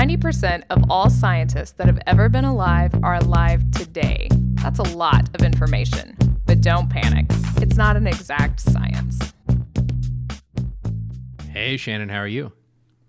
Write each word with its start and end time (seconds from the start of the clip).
90% 0.00 0.62
of 0.70 0.82
all 0.88 1.10
scientists 1.10 1.72
that 1.72 1.86
have 1.86 2.00
ever 2.06 2.30
been 2.30 2.46
alive 2.46 2.90
are 3.02 3.16
alive 3.16 3.70
today. 3.70 4.30
That's 4.54 4.78
a 4.78 4.96
lot 4.96 5.28
of 5.34 5.44
information. 5.44 6.16
But 6.46 6.62
don't 6.62 6.88
panic, 6.88 7.26
it's 7.56 7.76
not 7.76 7.98
an 7.98 8.06
exact 8.06 8.60
science. 8.60 9.34
Hey, 11.50 11.76
Shannon, 11.76 12.08
how 12.08 12.20
are 12.20 12.26
you? 12.26 12.50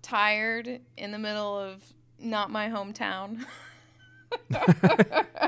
Tired 0.02 0.80
in 0.98 1.12
the 1.12 1.18
middle 1.18 1.58
of 1.58 1.82
not 2.18 2.50
my 2.50 2.68
hometown. 2.68 3.42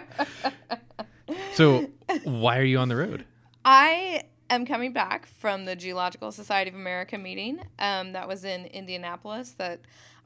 So, 1.54 1.88
why 2.24 2.58
are 2.58 2.64
you 2.64 2.78
on 2.78 2.88
the 2.88 2.96
road? 2.96 3.24
I 3.64 4.24
am 4.50 4.66
coming 4.66 4.92
back 4.92 5.26
from 5.26 5.64
the 5.64 5.76
Geological 5.76 6.32
Society 6.32 6.70
of 6.70 6.74
America 6.74 7.16
meeting 7.16 7.60
um, 7.78 8.12
that 8.12 8.28
was 8.28 8.44
in 8.44 8.66
Indianapolis 8.66 9.52
that 9.52 9.80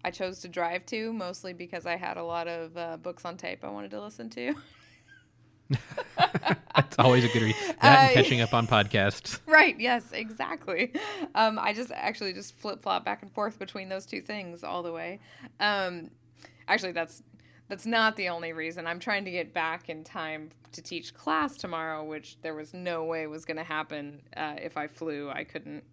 I 0.04 0.10
chose 0.10 0.40
to 0.40 0.48
drive 0.48 0.86
to, 0.86 1.12
mostly 1.12 1.52
because 1.52 1.86
I 1.86 1.96
had 1.96 2.16
a 2.16 2.24
lot 2.24 2.48
of 2.48 2.76
uh, 2.76 2.96
books 2.96 3.24
on 3.24 3.36
tape 3.36 3.64
I 3.64 3.70
wanted 3.70 3.90
to 3.92 4.00
listen 4.00 4.30
to. 4.30 4.54
That's 6.74 6.98
always 6.98 7.24
a 7.24 7.28
good 7.28 7.42
read. 7.42 7.56
That 7.82 8.06
and 8.06 8.14
catching 8.14 8.40
up 8.40 8.54
on 8.54 8.66
podcasts. 8.66 9.40
right, 9.46 9.78
yes, 9.78 10.12
exactly. 10.12 10.92
Um, 11.34 11.58
I 11.58 11.72
just 11.72 11.90
actually 11.92 12.32
just 12.32 12.56
flip 12.56 12.82
flop 12.82 13.04
back 13.04 13.22
and 13.22 13.32
forth 13.32 13.58
between 13.58 13.88
those 13.88 14.06
two 14.06 14.20
things 14.20 14.62
all 14.64 14.82
the 14.82 14.92
way. 14.92 15.20
Um, 15.60 16.10
actually, 16.68 16.92
that's 16.92 17.22
that's 17.68 17.84
not 17.84 18.16
the 18.16 18.28
only 18.28 18.52
reason. 18.52 18.86
I'm 18.86 19.00
trying 19.00 19.24
to 19.26 19.30
get 19.30 19.52
back 19.52 19.90
in 19.90 20.04
time 20.04 20.50
to 20.72 20.80
teach 20.80 21.12
class 21.12 21.56
tomorrow, 21.56 22.04
which 22.04 22.38
there 22.42 22.54
was 22.54 22.72
no 22.72 23.04
way 23.04 23.26
was 23.26 23.44
going 23.44 23.56
to 23.58 23.64
happen 23.64 24.22
uh, 24.36 24.54
if 24.60 24.76
I 24.76 24.86
flew. 24.86 25.30
I 25.30 25.44
couldn't 25.44 25.84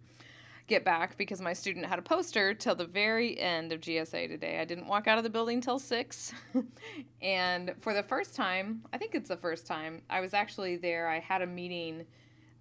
get 0.66 0.84
back 0.84 1.16
because 1.16 1.40
my 1.40 1.52
student 1.52 1.86
had 1.86 1.98
a 1.98 2.02
poster 2.02 2.54
till 2.54 2.74
the 2.74 2.84
very 2.84 3.38
end 3.38 3.72
of 3.72 3.80
GSA 3.80 4.28
today. 4.28 4.58
I 4.60 4.64
didn't 4.64 4.86
walk 4.86 5.06
out 5.06 5.18
of 5.18 5.24
the 5.24 5.30
building 5.30 5.60
till 5.60 5.78
six. 5.78 6.32
and 7.22 7.74
for 7.80 7.94
the 7.94 8.02
first 8.02 8.34
time, 8.34 8.82
I 8.92 8.98
think 8.98 9.14
it's 9.14 9.28
the 9.28 9.36
first 9.36 9.66
time, 9.66 10.02
I 10.10 10.20
was 10.20 10.34
actually 10.34 10.76
there. 10.76 11.08
I 11.08 11.20
had 11.20 11.42
a 11.42 11.46
meeting 11.46 12.06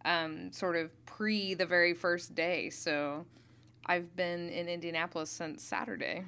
um, 0.04 0.52
sort 0.52 0.76
of 0.76 0.92
pre 1.06 1.54
the 1.56 1.66
very 1.66 1.94
first 1.94 2.36
day. 2.36 2.70
So 2.70 3.26
I've 3.86 4.16
been 4.16 4.50
in 4.50 4.68
Indianapolis 4.68 5.30
since 5.30 5.64
Saturday. 5.64 6.24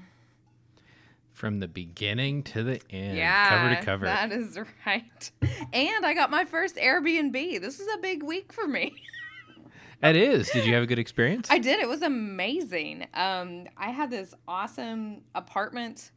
From 1.34 1.60
the 1.60 1.68
beginning 1.68 2.42
to 2.44 2.64
the 2.64 2.82
end, 2.90 3.16
Yeah, 3.16 3.50
cover 3.50 3.76
to 3.76 3.86
cover. 3.86 4.06
That 4.06 4.32
is 4.32 4.58
right. 4.86 5.32
And 5.72 6.04
I 6.04 6.16
got 6.16 6.32
my 6.32 6.46
first 6.46 6.78
Airbnb. 6.78 7.62
This 7.62 7.80
is 7.80 7.88
a 7.94 8.00
big 8.00 8.24
week 8.24 8.52
for 8.52 8.68
me. 8.68 8.96
It 10.04 10.16
is. 10.16 10.50
Did 10.52 10.66
you 10.66 10.74
have 10.76 10.84
a 10.84 10.86
good 10.86 11.00
experience? 11.00 11.48
I 11.52 11.58
did. 11.58 11.80
It 11.80 11.88
was 11.88 12.02
amazing. 12.02 13.08
Um, 13.14 13.66
I 13.76 13.90
had 13.90 14.12
this 14.12 14.34
awesome 14.48 15.22
apartment, 15.34 16.12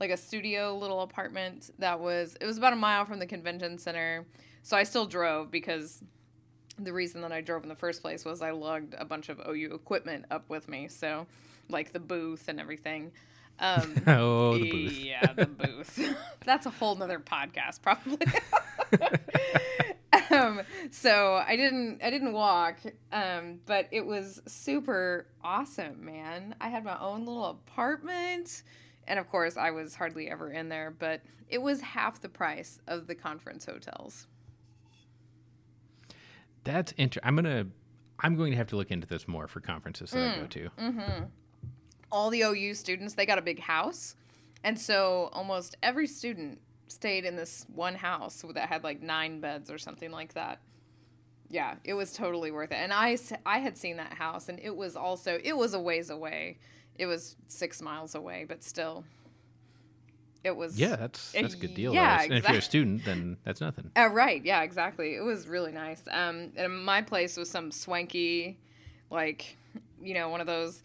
like 0.00 0.10
a 0.10 0.16
studio 0.16 0.76
little 0.76 1.02
apartment 1.02 1.70
that 1.78 2.00
was. 2.00 2.36
It 2.40 2.46
was 2.46 2.56
about 2.58 2.72
a 2.72 2.76
mile 2.76 3.04
from 3.04 3.18
the 3.18 3.26
convention 3.26 3.78
center, 3.78 4.26
so 4.62 4.76
I 4.76 4.84
still 4.84 5.06
drove 5.06 5.50
because 5.50 6.02
the 6.78 6.92
reason 6.92 7.20
that 7.22 7.32
I 7.32 7.40
drove 7.40 7.62
in 7.62 7.68
the 7.68 7.74
first 7.74 8.02
place 8.02 8.24
was 8.24 8.42
I 8.42 8.50
lugged 8.50 8.94
a 8.98 9.04
bunch 9.04 9.28
of 9.28 9.40
OU 9.46 9.74
equipment 9.74 10.26
up 10.30 10.48
with 10.48 10.68
me, 10.68 10.88
so 10.88 11.26
like 11.68 11.92
the 11.92 12.00
booth 12.00 12.48
and 12.48 12.58
everything. 12.60 13.12
Um, 13.58 14.02
oh, 14.06 14.58
the 14.58 14.70
booth. 14.70 14.98
yeah, 14.98 15.32
the 15.32 15.46
booth. 15.46 16.16
That's 16.44 16.66
a 16.66 16.70
whole 16.70 16.94
nother 16.94 17.18
podcast, 17.18 17.80
probably. 17.82 18.18
Um, 20.36 20.60
so 20.90 21.42
I 21.46 21.56
didn't, 21.56 22.02
I 22.02 22.10
didn't 22.10 22.32
walk, 22.32 22.78
um, 23.12 23.60
but 23.66 23.88
it 23.90 24.04
was 24.04 24.42
super 24.46 25.26
awesome, 25.42 26.04
man. 26.04 26.54
I 26.60 26.68
had 26.68 26.84
my 26.84 26.98
own 27.00 27.24
little 27.26 27.46
apartment, 27.46 28.62
and 29.06 29.18
of 29.18 29.28
course, 29.30 29.56
I 29.56 29.70
was 29.70 29.94
hardly 29.94 30.30
ever 30.30 30.50
in 30.50 30.68
there, 30.68 30.90
but 30.90 31.22
it 31.48 31.62
was 31.62 31.80
half 31.80 32.20
the 32.20 32.28
price 32.28 32.80
of 32.86 33.06
the 33.06 33.14
conference 33.14 33.64
hotels. 33.66 34.26
That's 36.64 36.92
interesting. 36.96 37.28
I'm 37.28 37.36
gonna. 37.36 37.66
I'm 38.20 38.34
going 38.34 38.50
to 38.52 38.56
have 38.56 38.68
to 38.68 38.76
look 38.76 38.90
into 38.90 39.06
this 39.06 39.28
more 39.28 39.46
for 39.46 39.60
conferences 39.60 40.10
that 40.12 40.36
I 40.36 40.40
go 40.40 40.46
to. 40.46 40.70
Mm-hmm. 40.78 41.24
all 42.10 42.30
the 42.30 42.40
OU 42.40 42.72
students, 42.74 43.12
they 43.12 43.26
got 43.26 43.38
a 43.38 43.42
big 43.42 43.60
house. 43.60 44.16
And 44.64 44.78
so 44.80 45.28
almost 45.34 45.76
every 45.82 46.06
student 46.06 46.60
stayed 46.88 47.24
in 47.24 47.36
this 47.36 47.66
one 47.74 47.94
house 47.94 48.44
that 48.54 48.68
had 48.68 48.84
like 48.84 49.02
nine 49.02 49.40
beds 49.40 49.70
or 49.70 49.78
something 49.78 50.10
like 50.10 50.34
that. 50.34 50.60
Yeah, 51.48 51.74
it 51.84 51.94
was 51.94 52.12
totally 52.12 52.50
worth 52.50 52.72
it. 52.72 52.76
And 52.76 52.92
I, 52.92 53.16
I 53.44 53.58
had 53.58 53.76
seen 53.78 53.96
that 53.98 54.14
house 54.14 54.48
and 54.48 54.58
it 54.60 54.74
was 54.74 54.96
also, 54.96 55.38
it 55.42 55.56
was 55.56 55.74
a 55.74 55.80
ways 55.80 56.10
away. 56.10 56.58
It 56.96 57.06
was 57.06 57.36
six 57.46 57.82
miles 57.82 58.14
away, 58.14 58.46
but 58.48 58.64
still, 58.64 59.04
it 60.42 60.56
was. 60.56 60.78
Yeah, 60.78 60.96
that's 60.96 61.32
that's 61.32 61.54
a 61.54 61.56
good 61.56 61.74
deal. 61.74 61.92
Yeah, 61.92 62.18
though. 62.18 62.24
And 62.24 62.34
if 62.34 62.48
you're 62.48 62.58
a 62.58 62.62
student, 62.62 63.04
then 63.04 63.36
that's 63.44 63.60
nothing. 63.60 63.90
Uh, 63.96 64.08
right. 64.08 64.44
Yeah, 64.44 64.62
exactly. 64.62 65.14
It 65.14 65.22
was 65.22 65.46
really 65.46 65.72
nice. 65.72 66.02
Um, 66.10 66.52
and 66.56 66.84
my 66.84 67.02
place 67.02 67.36
was 67.36 67.50
some 67.50 67.70
swanky, 67.70 68.58
like, 69.10 69.56
you 70.00 70.14
know, 70.14 70.28
one 70.28 70.40
of 70.40 70.46
those 70.46 70.82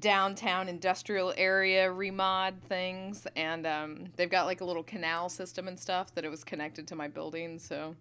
downtown 0.00 0.68
industrial 0.68 1.32
area 1.36 1.88
remod 1.88 2.60
things. 2.68 3.26
And 3.36 3.66
um, 3.66 4.04
they've 4.16 4.30
got 4.30 4.46
like 4.46 4.60
a 4.60 4.64
little 4.64 4.82
canal 4.82 5.28
system 5.28 5.68
and 5.68 5.78
stuff 5.78 6.14
that 6.14 6.24
it 6.24 6.30
was 6.30 6.44
connected 6.44 6.86
to 6.88 6.96
my 6.96 7.08
building. 7.08 7.58
So, 7.58 7.96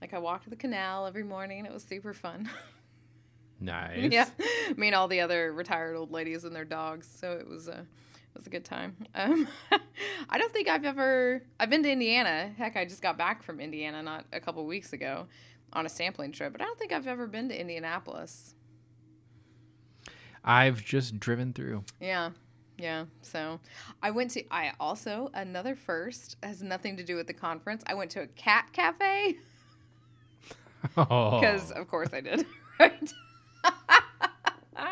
like, 0.00 0.14
I 0.14 0.18
walked 0.18 0.48
the 0.48 0.56
canal 0.56 1.06
every 1.06 1.24
morning. 1.24 1.66
It 1.66 1.72
was 1.72 1.82
super 1.84 2.12
fun. 2.12 2.48
Nice. 3.60 4.12
yeah, 4.12 4.28
me 4.76 4.86
and 4.86 4.94
all 4.94 5.08
the 5.08 5.20
other 5.20 5.52
retired 5.52 5.96
old 5.96 6.12
ladies 6.12 6.44
and 6.44 6.54
their 6.54 6.64
dogs. 6.64 7.08
So 7.12 7.32
it 7.32 7.48
was 7.48 7.66
a 7.66 7.80
it 7.80 8.36
was 8.36 8.46
a 8.46 8.50
good 8.50 8.64
time. 8.64 8.96
Um, 9.14 9.48
I 10.30 10.38
don't 10.38 10.52
think 10.52 10.68
I've 10.68 10.84
ever 10.84 11.42
I've 11.58 11.70
been 11.70 11.82
to 11.82 11.90
Indiana. 11.90 12.52
Heck, 12.56 12.76
I 12.76 12.84
just 12.84 13.02
got 13.02 13.18
back 13.18 13.42
from 13.42 13.58
Indiana 13.58 14.02
not 14.02 14.26
a 14.32 14.38
couple 14.38 14.64
weeks 14.64 14.92
ago 14.92 15.26
on 15.72 15.86
a 15.86 15.88
sampling 15.88 16.32
trip, 16.32 16.52
but 16.52 16.60
I 16.60 16.64
don't 16.64 16.78
think 16.78 16.92
I've 16.92 17.06
ever 17.06 17.26
been 17.26 17.48
to 17.48 17.60
Indianapolis. 17.60 18.54
I've 20.48 20.84
just 20.84 21.20
driven 21.20 21.52
through. 21.52 21.84
Yeah. 22.00 22.30
Yeah. 22.78 23.04
So 23.22 23.60
I 24.02 24.10
went 24.10 24.30
to 24.32 24.44
I 24.52 24.72
also 24.80 25.30
another 25.34 25.74
first 25.76 26.36
has 26.42 26.62
nothing 26.62 26.96
to 26.96 27.04
do 27.04 27.16
with 27.16 27.26
the 27.26 27.34
conference. 27.34 27.82
I 27.86 27.94
went 27.94 28.10
to 28.12 28.22
a 28.22 28.26
cat 28.26 28.72
cafe 28.72 29.36
Oh, 30.96 31.40
because 31.40 31.70
of 31.72 31.88
course 31.88 32.10
I 32.12 32.20
did, 32.20 32.46
right? 32.80 33.12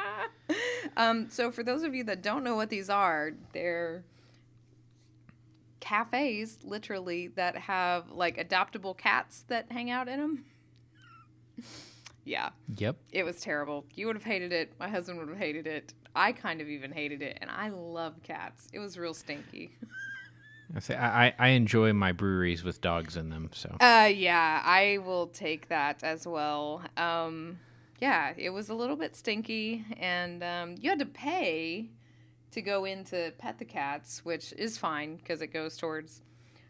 um, 0.97 1.29
so 1.31 1.51
for 1.51 1.63
those 1.63 1.83
of 1.83 1.95
you 1.95 2.05
that 2.05 2.23
don't 2.23 2.45
know 2.45 2.57
what 2.57 2.71
these 2.71 2.91
are, 2.91 3.33
they're 3.53 4.05
cafes, 5.81 6.59
literally, 6.65 7.29
that 7.29 7.57
have 7.57 8.11
like 8.11 8.37
adoptable 8.37 8.97
cats 8.97 9.45
that 9.49 9.71
hang 9.71 9.91
out 9.91 10.09
in 10.09 10.21
them. 10.21 10.45
Yeah, 12.27 12.51
yep. 12.77 12.97
it 13.13 13.25
was 13.25 13.41
terrible. 13.41 13.87
You 13.95 14.07
would 14.09 14.17
have 14.17 14.25
hated 14.25 14.53
it. 14.53 14.73
My 14.79 14.89
husband 14.89 15.19
would 15.19 15.29
have 15.29 15.39
hated 15.39 15.67
it. 15.67 15.95
I 16.15 16.33
kind 16.33 16.61
of 16.61 16.69
even 16.69 16.91
hated 16.93 17.23
it, 17.23 17.39
and 17.41 17.49
I 17.49 17.69
love 17.69 18.23
cats. 18.23 18.69
It 18.73 18.81
was 18.81 18.99
real 18.99 19.15
stinky. 19.15 19.71
I 20.75 20.81
say 20.81 20.97
I, 20.97 21.33
I 21.39 21.49
enjoy 21.49 21.93
my 21.93 22.11
breweries 22.11 22.65
with 22.65 22.81
dogs 22.81 23.17
in 23.17 23.31
them. 23.31 23.51
So 23.53 23.77
Uh, 23.81 24.11
yeah, 24.13 24.61
I 24.65 24.99
will 24.99 25.29
take 25.29 25.69
that 25.69 26.03
as 26.03 26.27
well. 26.27 26.83
Um, 26.97 27.61
yeah, 28.01 28.33
it 28.37 28.51
was 28.51 28.69
a 28.69 28.75
little 28.75 28.97
bit 28.97 29.15
stinky, 29.15 29.85
and 29.99 30.43
um, 30.43 30.75
you 30.81 30.91
had 30.91 30.99
to 30.99 31.07
pay 31.07 31.91
to 32.51 32.61
go 32.61 32.85
in 32.85 33.05
to 33.05 33.33
pet 33.39 33.59
the 33.59 33.65
cats, 33.65 34.25
which 34.25 34.53
is 34.55 34.77
fine 34.77 35.17
because 35.17 35.41
it 35.41 35.49
goes 35.49 35.77
towards 35.77 36.23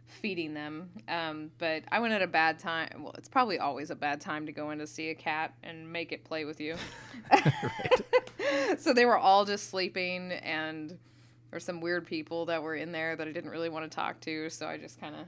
feeding 0.06 0.55
them. 0.55 0.91
Um, 1.09 1.50
but 1.59 1.84
I 1.91 2.00
went 2.00 2.15
at 2.15 2.22
a 2.22 2.27
bad 2.27 2.59
time. 2.59 3.03
Well, 3.03 3.15
it's 3.19 3.28
probably 3.28 3.59
always 3.59 3.91
a 3.91 3.94
bad 3.94 4.21
time 4.21 4.47
to 4.47 4.53
go 4.53 4.71
in 4.71 4.78
to 4.78 4.87
see 4.87 5.11
a 5.11 5.15
cat 5.15 5.55
and 5.62 5.93
make 5.93 6.12
it 6.12 6.25
play 6.25 6.44
with 6.44 6.61
you. 6.61 6.77
so 8.78 8.92
they 8.92 9.04
were 9.04 9.19
all 9.19 9.45
just 9.45 9.71
sleeping, 9.71 10.33
and 10.33 10.91
there 10.91 10.98
were 11.53 11.60
some 11.60 11.80
weird 11.80 12.07
people 12.07 12.47
that 12.47 12.63
were 12.63 12.75
in 12.75 12.92
there 12.92 13.16
that 13.16 13.27
I 13.27 13.33
didn't 13.33 13.51
really 13.51 13.69
want 13.69 13.91
to 13.91 13.95
talk 13.95 14.21
to. 14.21 14.48
So 14.51 14.66
I 14.66 14.78
just 14.78 15.01
kind 15.01 15.15
of 15.15 15.22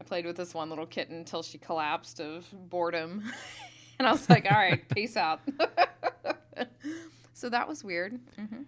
I 0.00 0.04
played 0.04 0.26
with 0.26 0.36
this 0.36 0.52
one 0.52 0.68
little 0.68 0.86
kitten 0.86 1.16
until 1.16 1.42
she 1.42 1.58
collapsed 1.58 2.20
of 2.20 2.46
boredom. 2.52 3.22
and 3.98 4.08
I 4.08 4.12
was 4.12 4.28
like, 4.28 4.46
all 4.50 4.58
right, 4.58 4.86
peace 4.88 5.16
out. 5.16 5.40
so 7.34 7.48
that 7.48 7.68
was 7.68 7.84
weird. 7.84 8.18
hmm 8.36 8.62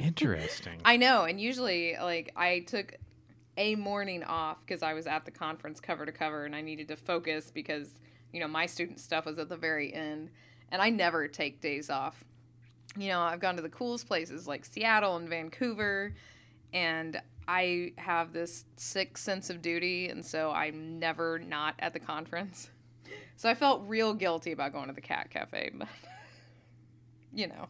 interesting. 0.00 0.80
I 0.84 0.96
know. 0.96 1.24
And 1.24 1.40
usually, 1.40 1.96
like, 2.00 2.32
I 2.36 2.60
took 2.60 2.94
a 3.56 3.74
morning 3.74 4.22
off 4.24 4.58
because 4.64 4.82
I 4.82 4.94
was 4.94 5.06
at 5.06 5.24
the 5.24 5.30
conference 5.30 5.80
cover 5.80 6.06
to 6.06 6.12
cover 6.12 6.44
and 6.44 6.54
I 6.54 6.60
needed 6.60 6.88
to 6.88 6.96
focus 6.96 7.50
because, 7.52 7.90
you 8.32 8.40
know, 8.40 8.48
my 8.48 8.66
student 8.66 9.00
stuff 9.00 9.26
was 9.26 9.38
at 9.38 9.48
the 9.48 9.56
very 9.56 9.92
end. 9.94 10.30
And 10.70 10.82
I 10.82 10.90
never 10.90 11.28
take 11.28 11.60
days 11.60 11.90
off. 11.90 12.24
You 12.96 13.08
know, 13.08 13.20
I've 13.20 13.40
gone 13.40 13.56
to 13.56 13.62
the 13.62 13.68
coolest 13.68 14.06
places 14.06 14.46
like 14.46 14.64
Seattle 14.64 15.16
and 15.16 15.28
Vancouver, 15.28 16.14
and 16.72 17.20
I 17.46 17.92
have 17.98 18.32
this 18.32 18.64
sick 18.76 19.18
sense 19.18 19.50
of 19.50 19.60
duty, 19.60 20.08
and 20.08 20.24
so 20.24 20.50
I'm 20.50 20.98
never 20.98 21.38
not 21.38 21.74
at 21.78 21.92
the 21.92 22.00
conference. 22.00 22.70
So 23.38 23.50
I 23.50 23.54
felt 23.54 23.82
real 23.86 24.14
guilty 24.14 24.52
about 24.52 24.72
going 24.72 24.88
to 24.88 24.94
the 24.94 25.02
cat 25.02 25.28
cafe, 25.28 25.70
but 25.74 25.88
you 27.34 27.46
know. 27.46 27.68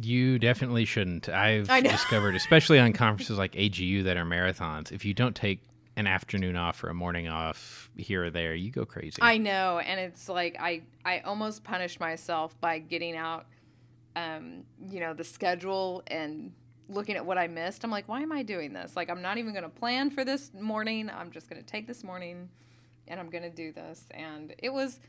You 0.00 0.38
definitely 0.38 0.84
shouldn't. 0.84 1.28
I've 1.28 1.68
discovered, 1.82 2.34
especially 2.34 2.78
on 2.78 2.92
conferences 2.92 3.38
like 3.38 3.52
AGU 3.52 4.04
that 4.04 4.16
are 4.16 4.24
marathons, 4.24 4.92
if 4.92 5.04
you 5.04 5.14
don't 5.14 5.36
take 5.36 5.60
an 5.96 6.06
afternoon 6.06 6.56
off 6.56 6.82
or 6.82 6.88
a 6.88 6.94
morning 6.94 7.28
off 7.28 7.90
here 7.96 8.24
or 8.24 8.30
there, 8.30 8.54
you 8.54 8.70
go 8.70 8.84
crazy. 8.84 9.18
I 9.20 9.38
know, 9.38 9.78
and 9.78 10.00
it's 10.00 10.28
like 10.28 10.56
I 10.58 10.82
I 11.04 11.20
almost 11.20 11.64
punished 11.64 12.00
myself 12.00 12.58
by 12.60 12.78
getting 12.78 13.16
out, 13.16 13.46
um, 14.16 14.64
you 14.88 15.00
know, 15.00 15.12
the 15.12 15.24
schedule 15.24 16.02
and 16.06 16.52
looking 16.88 17.16
at 17.16 17.24
what 17.24 17.38
I 17.38 17.46
missed. 17.46 17.84
I'm 17.84 17.90
like, 17.90 18.08
why 18.08 18.20
am 18.20 18.32
I 18.32 18.42
doing 18.42 18.72
this? 18.72 18.96
Like, 18.96 19.10
I'm 19.10 19.22
not 19.22 19.38
even 19.38 19.52
going 19.52 19.64
to 19.64 19.68
plan 19.68 20.10
for 20.10 20.24
this 20.24 20.52
morning. 20.54 21.10
I'm 21.10 21.30
just 21.30 21.48
going 21.48 21.62
to 21.62 21.66
take 21.66 21.86
this 21.86 22.04
morning, 22.04 22.48
and 23.08 23.20
I'm 23.20 23.30
going 23.30 23.44
to 23.44 23.50
do 23.50 23.72
this. 23.72 24.04
And 24.10 24.54
it 24.58 24.72
was, 24.72 25.00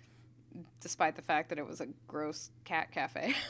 despite 0.81 1.15
the 1.15 1.21
fact 1.21 1.49
that 1.49 1.57
it 1.57 1.67
was 1.67 1.81
a 1.81 1.87
gross 2.07 2.51
cat 2.63 2.91
cafe. 2.91 3.35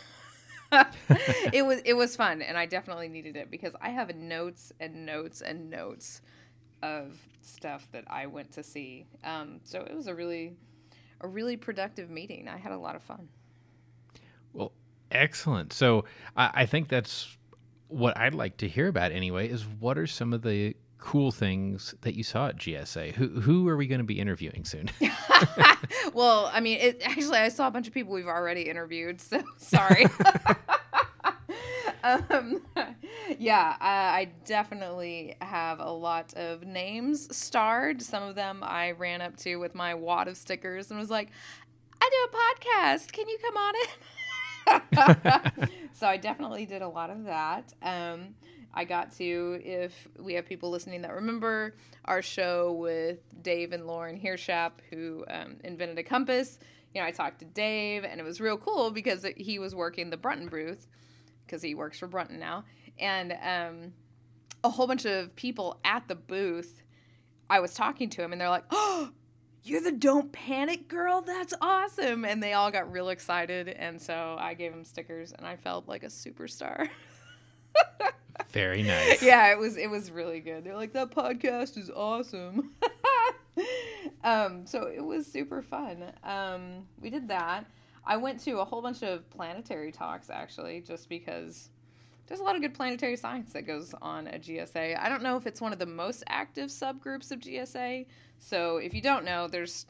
it 1.54 1.66
was 1.66 1.82
it 1.86 1.94
was 1.94 2.16
fun 2.16 2.42
and 2.42 2.58
I 2.58 2.66
definitely 2.66 3.08
needed 3.08 3.36
it 3.36 3.52
because 3.52 3.76
I 3.82 3.90
have 3.90 4.16
notes 4.16 4.72
and 4.80 5.06
notes 5.06 5.42
and 5.42 5.70
notes 5.70 6.22
of 6.84 7.18
stuff 7.42 7.88
that 7.94 8.04
I 8.08 8.28
went 8.28 8.52
to 8.52 8.64
see. 8.64 9.08
Um, 9.24 9.62
so 9.64 9.82
it 9.82 9.96
was 9.96 10.08
a 10.08 10.14
really, 10.14 10.54
a 11.22 11.28
really 11.28 11.58
productive 11.58 12.10
meeting. 12.10 12.48
I 12.48 12.58
had 12.58 12.74
a 12.74 12.78
lot 12.78 12.96
of 12.96 13.02
fun. 13.02 13.30
Well, 14.52 14.74
excellent. 15.10 15.74
So 15.74 16.06
I, 16.36 16.52
I 16.54 16.66
think 16.66 16.90
that's 16.90 17.38
what 17.88 18.18
I'd 18.18 18.36
like 18.36 18.58
to 18.58 18.68
hear 18.68 18.88
about 18.88 19.12
anyway. 19.12 19.50
Is 19.50 19.66
what 19.66 19.98
are 19.98 20.06
some 20.06 20.34
of 20.34 20.42
the 20.42 20.76
cool 21.04 21.32
things 21.34 21.94
that 22.02 22.16
you 22.16 22.24
saw 22.24 22.48
at 22.48 22.56
GSA? 22.56 23.14
Who 23.16 23.42
who 23.42 23.68
are 23.68 23.76
we 23.76 23.88
going 23.88 24.00
to 24.00 24.06
be 24.06 24.22
interviewing 24.22 24.64
soon? 24.64 24.90
well, 26.14 26.50
I 26.54 26.62
mean, 26.62 26.80
it, 26.80 27.02
actually, 27.04 27.40
I 27.40 27.50
saw 27.50 27.68
a 27.68 27.72
bunch 27.72 27.88
of 27.88 27.94
people 27.94 28.14
we've 28.14 28.26
already 28.26 28.62
interviewed, 28.64 29.20
so 29.20 29.44
sorry. 29.58 30.06
um, 32.06 32.62
yeah, 33.38 33.76
I, 33.82 33.92
I 33.92 34.32
definitely 34.46 35.36
have 35.42 35.82
a 35.82 35.92
lot 35.92 36.34
of 36.36 36.64
names 36.64 37.36
starred. 37.36 38.02
Some 38.02 38.24
of 38.24 38.36
them 38.36 38.64
I 38.64 38.92
ran 38.92 39.22
up 39.22 39.36
to 39.38 39.58
with 39.58 39.76
my 39.76 39.94
wad 39.94 40.30
of 40.30 40.38
stickers 40.38 40.90
and 40.90 40.98
was 40.98 41.10
like, 41.10 41.32
I 42.02 42.10
do 42.10 42.30
a 42.32 42.96
podcast. 42.96 43.12
Can 43.12 43.28
you 43.28 43.38
come 43.44 43.58
on 43.58 43.74
it? 43.76 45.70
so 45.92 46.08
I 46.08 46.16
definitely 46.16 46.66
did 46.66 46.82
a 46.82 46.88
lot 46.88 47.10
of 47.10 47.26
that. 47.26 47.74
Um, 47.82 48.36
I 48.74 48.86
got 48.86 49.12
to, 49.18 49.60
if 49.64 50.08
we 50.20 50.34
have 50.34 50.46
people 50.46 50.72
listening 50.72 51.04
that 51.04 51.14
remember 51.14 51.76
our 52.06 52.22
show 52.22 52.74
with 52.74 53.20
Dave 53.42 53.72
and 53.72 53.86
Lauren 53.86 54.20
Hirschap, 54.20 54.72
who 54.90 55.24
um, 55.30 55.58
invented 55.64 55.98
a 56.00 56.04
compass, 56.04 56.58
you 56.94 57.02
know, 57.02 57.08
I 57.08 57.12
talked 57.12 57.40
to 57.40 57.46
Dave, 57.46 58.04
and 58.04 58.20
it 58.20 58.24
was 58.24 58.40
real 58.40 58.58
cool 58.58 58.92
because 58.92 59.26
he 59.38 59.60
was 59.60 59.76
working 59.76 60.10
the 60.10 60.18
Brunton 60.18 60.48
booth 60.48 60.88
because 61.46 61.62
he 61.62 61.76
works 61.76 62.00
for 62.00 62.08
Brunton 62.08 62.40
now, 62.40 62.64
and 63.00 63.34
um, 63.44 63.94
a 64.64 64.70
whole 64.70 64.88
bunch 64.88 65.06
of 65.06 65.36
people 65.36 65.80
at 65.84 66.08
the 66.08 66.16
booth. 66.16 66.82
I 67.50 67.60
was 67.60 67.74
talking 67.74 68.10
to 68.12 68.24
him, 68.24 68.32
and 68.32 68.40
they're 68.40 68.50
like, 68.50 68.66
"Oh, 68.72 69.12
you're 69.64 69.82
the 69.82 69.92
Don't 69.92 70.32
Panic 70.32 70.88
girl. 70.88 71.22
That's 71.22 71.54
awesome!" 71.62 72.26
And 72.26 72.42
they 72.42 72.54
all 72.54 72.72
got 72.72 72.92
real 72.92 73.10
excited, 73.10 73.68
and 73.68 74.02
so 74.02 74.36
I 74.40 74.54
gave 74.54 74.72
them 74.72 74.86
stickers, 74.86 75.32
and 75.32 75.46
I 75.46 75.56
felt 75.58 75.88
like 75.88 76.04
a 76.04 76.08
superstar. 76.08 76.90
Very 78.54 78.84
nice. 78.84 79.22
yeah, 79.24 79.52
it 79.52 79.58
was 79.58 79.78
it 79.78 79.90
was 79.90 80.12
really 80.12 80.40
good. 80.40 80.64
They're 80.64 80.76
like 80.76 80.94
that 80.94 81.12
podcast 81.12 81.78
is 81.78 81.90
awesome. 81.90 82.72
um, 84.24 84.66
so 84.66 84.84
it 84.84 85.04
was 85.04 85.26
super 85.26 85.62
fun. 85.62 86.12
Um, 86.24 86.86
we 87.02 87.10
did 87.10 87.28
that. 87.30 87.66
I 88.06 88.18
went 88.18 88.40
to 88.42 88.60
a 88.60 88.66
whole 88.66 88.82
bunch 88.82 89.02
of 89.02 89.28
planetary 89.32 89.92
talks 89.92 90.30
actually, 90.30 90.82
just 90.82 91.10
because 91.10 91.70
there's 92.28 92.40
a 92.40 92.44
lot 92.44 92.56
of 92.56 92.62
good 92.62 92.76
planetary 92.76 93.16
science 93.16 93.54
that 93.54 93.64
goes 93.64 93.96
on 94.02 94.28
at 94.28 94.44
GSA. 94.44 95.00
I 95.00 95.10
don't 95.10 95.24
know 95.24 95.36
if 95.36 95.48
it's 95.48 95.60
one 95.60 95.74
of 95.74 95.80
the 95.80 95.86
most 95.86 96.24
active 96.28 96.70
subgroups 96.70 97.32
of 97.32 97.40
GSA. 97.40 98.06
So 98.40 98.78
if 98.78 98.94
you 98.94 99.02
don't 99.02 99.26
know, 99.26 99.48
there's 99.48 99.88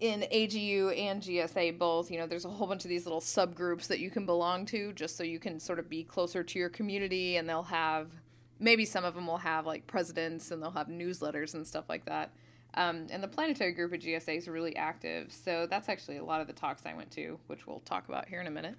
in 0.00 0.22
AGU 0.32 0.98
and 0.98 1.22
GSA 1.22 1.78
both, 1.78 2.10
you 2.10 2.18
know, 2.18 2.26
there's 2.26 2.46
a 2.46 2.48
whole 2.48 2.66
bunch 2.66 2.84
of 2.84 2.88
these 2.88 3.04
little 3.04 3.20
subgroups 3.20 3.86
that 3.88 4.00
you 4.00 4.10
can 4.10 4.24
belong 4.24 4.64
to 4.66 4.92
just 4.94 5.16
so 5.16 5.22
you 5.22 5.38
can 5.38 5.60
sort 5.60 5.78
of 5.78 5.88
be 5.90 6.02
closer 6.02 6.42
to 6.42 6.58
your 6.58 6.70
community 6.70 7.36
and 7.36 7.48
they'll 7.48 7.62
have 7.64 8.08
maybe 8.58 8.84
some 8.84 9.04
of 9.04 9.14
them 9.14 9.26
will 9.26 9.38
have 9.38 9.66
like 9.66 9.86
presidents 9.86 10.50
and 10.50 10.62
they'll 10.62 10.70
have 10.70 10.88
newsletters 10.88 11.54
and 11.54 11.66
stuff 11.66 11.84
like 11.88 12.06
that. 12.06 12.32
Um, 12.74 13.08
and 13.10 13.22
the 13.22 13.28
planetary 13.28 13.72
group 13.72 13.92
at 13.92 14.00
GSA 14.00 14.38
is 14.38 14.48
really 14.48 14.76
active. 14.76 15.32
So 15.32 15.66
that's 15.68 15.88
actually 15.88 16.18
a 16.18 16.24
lot 16.24 16.40
of 16.40 16.46
the 16.46 16.52
talks 16.52 16.86
I 16.86 16.94
went 16.94 17.10
to, 17.12 17.38
which 17.46 17.66
we'll 17.66 17.80
talk 17.80 18.08
about 18.08 18.28
here 18.28 18.40
in 18.40 18.46
a 18.46 18.50
minute. 18.50 18.76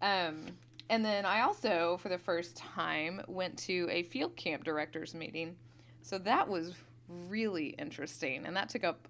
Um, 0.00 0.46
and 0.88 1.04
then 1.04 1.26
I 1.26 1.42
also, 1.42 1.98
for 2.00 2.08
the 2.08 2.18
first 2.18 2.56
time, 2.56 3.20
went 3.28 3.58
to 3.58 3.86
a 3.90 4.02
field 4.04 4.34
camp 4.36 4.64
directors 4.64 5.14
meeting. 5.14 5.56
So 6.02 6.18
that 6.18 6.48
was 6.48 6.72
really 7.08 7.68
interesting. 7.78 8.46
And 8.46 8.56
that 8.56 8.70
took 8.70 8.84
up 8.84 9.06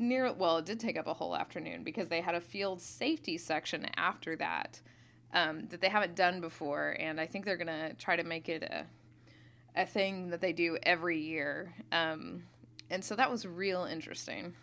near, 0.00 0.32
well, 0.32 0.58
it 0.58 0.64
did 0.64 0.80
take 0.80 0.98
up 0.98 1.06
a 1.06 1.14
whole 1.14 1.36
afternoon 1.36 1.84
because 1.84 2.08
they 2.08 2.20
had 2.20 2.34
a 2.34 2.40
field 2.40 2.80
safety 2.80 3.38
section 3.38 3.86
after 3.96 4.36
that 4.36 4.80
um, 5.32 5.68
that 5.68 5.80
they 5.80 5.88
haven't 5.88 6.16
done 6.16 6.40
before. 6.40 6.96
And 6.98 7.20
I 7.20 7.26
think 7.26 7.44
they're 7.44 7.56
going 7.56 7.66
to 7.68 7.94
try 7.94 8.16
to 8.16 8.24
make 8.24 8.48
it 8.48 8.62
a, 8.62 8.86
a 9.76 9.86
thing 9.86 10.30
that 10.30 10.40
they 10.40 10.52
do 10.52 10.78
every 10.82 11.20
year. 11.20 11.74
Um, 11.92 12.44
and 12.90 13.04
so 13.04 13.14
that 13.14 13.30
was 13.30 13.46
real 13.46 13.84
interesting. 13.84 14.54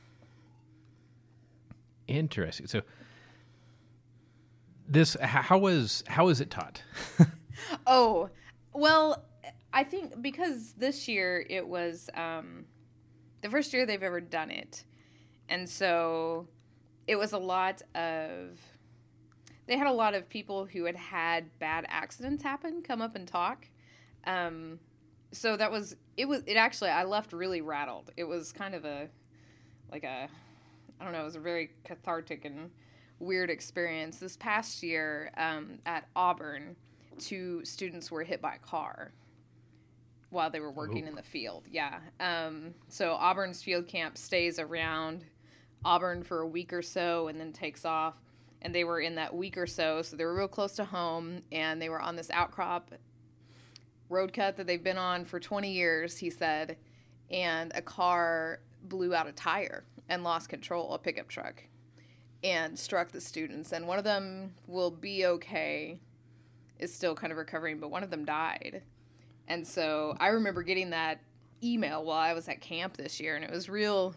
Interesting. 2.07 2.67
So 2.67 2.81
this 4.89 5.15
how 5.21 5.57
was 5.57 6.03
how 6.07 6.25
was 6.25 6.41
it 6.41 6.49
taught? 6.49 6.81
Oh, 7.85 8.29
well, 8.73 9.25
I 9.73 9.83
think 9.83 10.21
because 10.21 10.73
this 10.73 11.07
year 11.07 11.45
it 11.49 11.67
was 11.67 12.09
um, 12.13 12.65
the 13.41 13.49
first 13.49 13.73
year 13.73 13.85
they've 13.85 14.03
ever 14.03 14.21
done 14.21 14.51
it. 14.51 14.83
And 15.49 15.69
so 15.69 16.47
it 17.07 17.15
was 17.15 17.33
a 17.33 17.37
lot 17.37 17.81
of, 17.95 18.59
they 19.67 19.77
had 19.77 19.87
a 19.87 19.93
lot 19.93 20.13
of 20.13 20.29
people 20.29 20.65
who 20.65 20.85
had 20.85 20.95
had 20.95 21.57
bad 21.59 21.85
accidents 21.87 22.43
happen 22.43 22.81
come 22.81 23.01
up 23.01 23.15
and 23.15 23.27
talk. 23.27 23.67
Um, 24.25 24.79
so 25.31 25.57
that 25.57 25.71
was, 25.71 25.95
it 26.15 26.27
was, 26.27 26.43
it 26.45 26.55
actually, 26.55 26.89
I 26.89 27.03
left 27.03 27.33
really 27.33 27.61
rattled. 27.61 28.11
It 28.17 28.25
was 28.25 28.51
kind 28.51 28.75
of 28.75 28.85
a, 28.85 29.09
like 29.91 30.03
a, 30.03 30.27
I 30.99 31.03
don't 31.03 31.13
know, 31.13 31.21
it 31.21 31.25
was 31.25 31.35
a 31.35 31.39
very 31.39 31.71
cathartic 31.83 32.45
and 32.45 32.71
weird 33.19 33.49
experience. 33.49 34.19
This 34.19 34.37
past 34.37 34.83
year 34.83 35.31
um, 35.37 35.79
at 35.85 36.07
Auburn, 36.15 36.75
two 37.17 37.63
students 37.65 38.11
were 38.11 38.23
hit 38.23 38.41
by 38.41 38.55
a 38.55 38.59
car 38.59 39.11
while 40.29 40.49
they 40.49 40.59
were 40.59 40.71
working 40.71 41.07
in 41.07 41.15
the 41.15 41.23
field. 41.23 41.63
Yeah. 41.71 41.99
Um, 42.19 42.73
so 42.89 43.13
Auburn's 43.13 43.63
field 43.63 43.87
camp 43.87 44.17
stays 44.17 44.59
around 44.59 45.23
Auburn 45.85 46.23
for 46.23 46.41
a 46.41 46.47
week 46.47 46.73
or 46.73 46.81
so 46.81 47.27
and 47.27 47.39
then 47.39 47.53
takes 47.53 47.85
off. 47.85 48.15
And 48.61 48.73
they 48.73 48.83
were 48.83 48.99
in 48.99 49.15
that 49.15 49.35
week 49.35 49.57
or 49.57 49.67
so, 49.67 50.01
so 50.01 50.15
they 50.15 50.25
were 50.25 50.33
real 50.33 50.47
close 50.47 50.73
to 50.77 50.85
home, 50.85 51.43
and 51.51 51.79
they 51.79 51.89
were 51.89 52.01
on 52.01 52.15
this 52.15 52.31
outcrop 52.31 52.91
road 54.09 54.33
cut 54.33 54.57
that 54.57 54.65
they've 54.65 54.83
been 54.83 54.97
on 54.97 55.25
for 55.25 55.39
20 55.39 55.71
years, 55.71 56.17
he 56.17 56.29
said, 56.31 56.77
and 57.29 57.71
a 57.75 57.81
car 57.81 58.59
blew 58.83 59.13
out 59.13 59.27
a 59.27 59.31
tire 59.31 59.83
and 60.09 60.23
lost 60.23 60.49
control, 60.49 60.93
a 60.93 60.97
pickup 60.97 61.27
truck, 61.27 61.63
and 62.43 62.77
struck 62.79 63.11
the 63.11 63.21
students. 63.21 63.71
And 63.71 63.87
one 63.87 63.97
of 63.97 64.03
them 64.03 64.53
will 64.65 64.91
be 64.91 65.25
okay, 65.25 65.99
is 66.79 66.93
still 66.93 67.13
kind 67.15 67.31
of 67.31 67.37
recovering, 67.37 67.79
but 67.79 67.91
one 67.91 68.03
of 68.03 68.09
them 68.09 68.25
died. 68.25 68.81
And 69.47 69.67
so 69.67 70.15
I 70.19 70.29
remember 70.29 70.63
getting 70.63 70.89
that 70.91 71.19
email 71.63 72.03
while 72.03 72.17
I 72.17 72.33
was 72.33 72.47
at 72.47 72.61
camp 72.61 72.97
this 72.97 73.19
year, 73.19 73.35
and 73.35 73.43
it 73.43 73.51
was 73.51 73.69
real, 73.69 74.15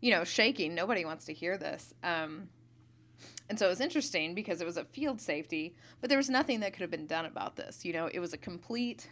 you 0.00 0.10
know, 0.10 0.24
shaking. 0.24 0.74
Nobody 0.74 1.04
wants 1.04 1.24
to 1.26 1.32
hear 1.32 1.56
this. 1.56 1.94
Um, 2.02 2.48
and 3.48 3.58
so 3.58 3.66
it 3.66 3.70
was 3.70 3.80
interesting 3.80 4.34
because 4.34 4.60
it 4.60 4.66
was 4.66 4.76
a 4.76 4.84
field 4.84 5.20
safety, 5.20 5.74
but 6.00 6.10
there 6.10 6.18
was 6.18 6.28
nothing 6.28 6.60
that 6.60 6.72
could 6.72 6.82
have 6.82 6.90
been 6.90 7.06
done 7.06 7.24
about 7.24 7.56
this. 7.56 7.84
You 7.84 7.92
know, 7.92 8.08
it 8.12 8.20
was 8.20 8.32
a 8.32 8.38
complete 8.38 9.08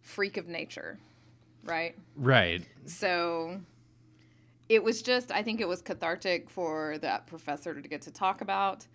freak 0.00 0.36
of 0.36 0.48
nature, 0.48 0.98
right? 1.64 1.96
right. 2.16 2.62
So 2.84 3.60
it 4.68 4.84
was 4.84 5.02
just, 5.02 5.32
I 5.32 5.42
think 5.42 5.60
it 5.60 5.68
was 5.68 5.80
cathartic 5.80 6.50
for 6.50 6.98
that 6.98 7.26
professor 7.26 7.74
to 7.74 7.88
get 7.88 8.02
to 8.02 8.10
talk 8.10 8.42
about, 8.42 8.86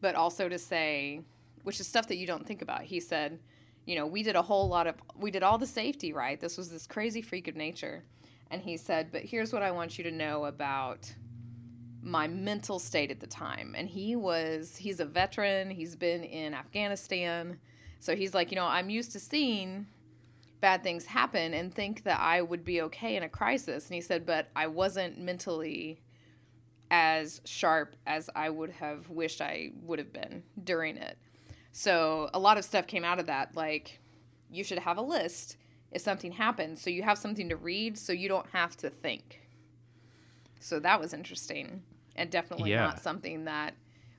but 0.00 0.14
also 0.14 0.48
to 0.48 0.58
say, 0.58 1.22
which 1.62 1.80
is 1.80 1.86
stuff 1.86 2.06
that 2.08 2.16
you 2.16 2.26
don't 2.26 2.46
think 2.46 2.62
about. 2.62 2.82
He 2.82 3.00
said, 3.00 3.38
you 3.86 3.96
know, 3.96 4.06
we 4.06 4.22
did 4.22 4.36
a 4.36 4.42
whole 4.42 4.68
lot 4.68 4.86
of, 4.86 4.96
we 5.16 5.30
did 5.30 5.42
all 5.42 5.58
the 5.58 5.66
safety, 5.66 6.12
right? 6.12 6.38
This 6.38 6.58
was 6.58 6.70
this 6.70 6.86
crazy 6.86 7.22
freak 7.22 7.48
of 7.48 7.56
nature. 7.56 8.04
And 8.50 8.62
he 8.62 8.76
said, 8.76 9.10
but 9.10 9.22
here's 9.22 9.52
what 9.52 9.62
I 9.62 9.70
want 9.70 9.98
you 9.98 10.04
to 10.04 10.10
know 10.10 10.44
about 10.44 11.12
my 12.02 12.28
mental 12.28 12.78
state 12.78 13.10
at 13.10 13.20
the 13.20 13.26
time. 13.26 13.74
And 13.76 13.88
he 13.88 14.14
was, 14.14 14.76
he's 14.76 15.00
a 15.00 15.04
veteran, 15.04 15.70
he's 15.70 15.96
been 15.96 16.22
in 16.22 16.54
Afghanistan. 16.54 17.58
So 17.98 18.14
he's 18.14 18.34
like, 18.34 18.52
you 18.52 18.56
know, 18.56 18.66
I'm 18.66 18.88
used 18.88 19.12
to 19.12 19.20
seeing 19.20 19.86
bad 20.60 20.82
things 20.82 21.06
happen 21.06 21.52
and 21.52 21.74
think 21.74 22.04
that 22.04 22.20
I 22.20 22.42
would 22.42 22.64
be 22.64 22.82
okay 22.82 23.16
in 23.16 23.22
a 23.22 23.28
crisis. 23.28 23.86
And 23.86 23.94
he 23.94 24.00
said, 24.00 24.24
but 24.24 24.48
I 24.54 24.68
wasn't 24.68 25.18
mentally 25.18 26.00
as 26.90 27.40
sharp 27.44 27.96
as 28.06 28.30
I 28.36 28.50
would 28.50 28.70
have 28.70 29.10
wished 29.10 29.40
I 29.40 29.72
would 29.82 29.98
have 29.98 30.12
been 30.12 30.44
during 30.62 30.96
it. 30.96 31.18
So 31.72 32.30
a 32.32 32.38
lot 32.38 32.56
of 32.56 32.64
stuff 32.64 32.86
came 32.86 33.04
out 33.04 33.18
of 33.18 33.26
that. 33.26 33.56
Like, 33.56 33.98
you 34.50 34.62
should 34.62 34.78
have 34.78 34.96
a 34.96 35.02
list 35.02 35.56
if 35.96 36.02
something 36.02 36.32
happens, 36.32 36.80
so 36.82 36.90
you 36.90 37.02
have 37.02 37.16
something 37.16 37.48
to 37.48 37.56
read, 37.56 37.96
so 37.96 38.12
you 38.12 38.28
don't 38.28 38.50
have 38.52 38.76
to 38.76 38.90
think. 38.90 39.40
So 40.60 40.78
that 40.80 41.00
was 41.00 41.14
interesting, 41.14 41.82
and 42.14 42.30
definitely 42.30 42.70
Yeah. 42.70 42.82
not 42.82 43.00
something 43.00 43.46
that 43.46 43.74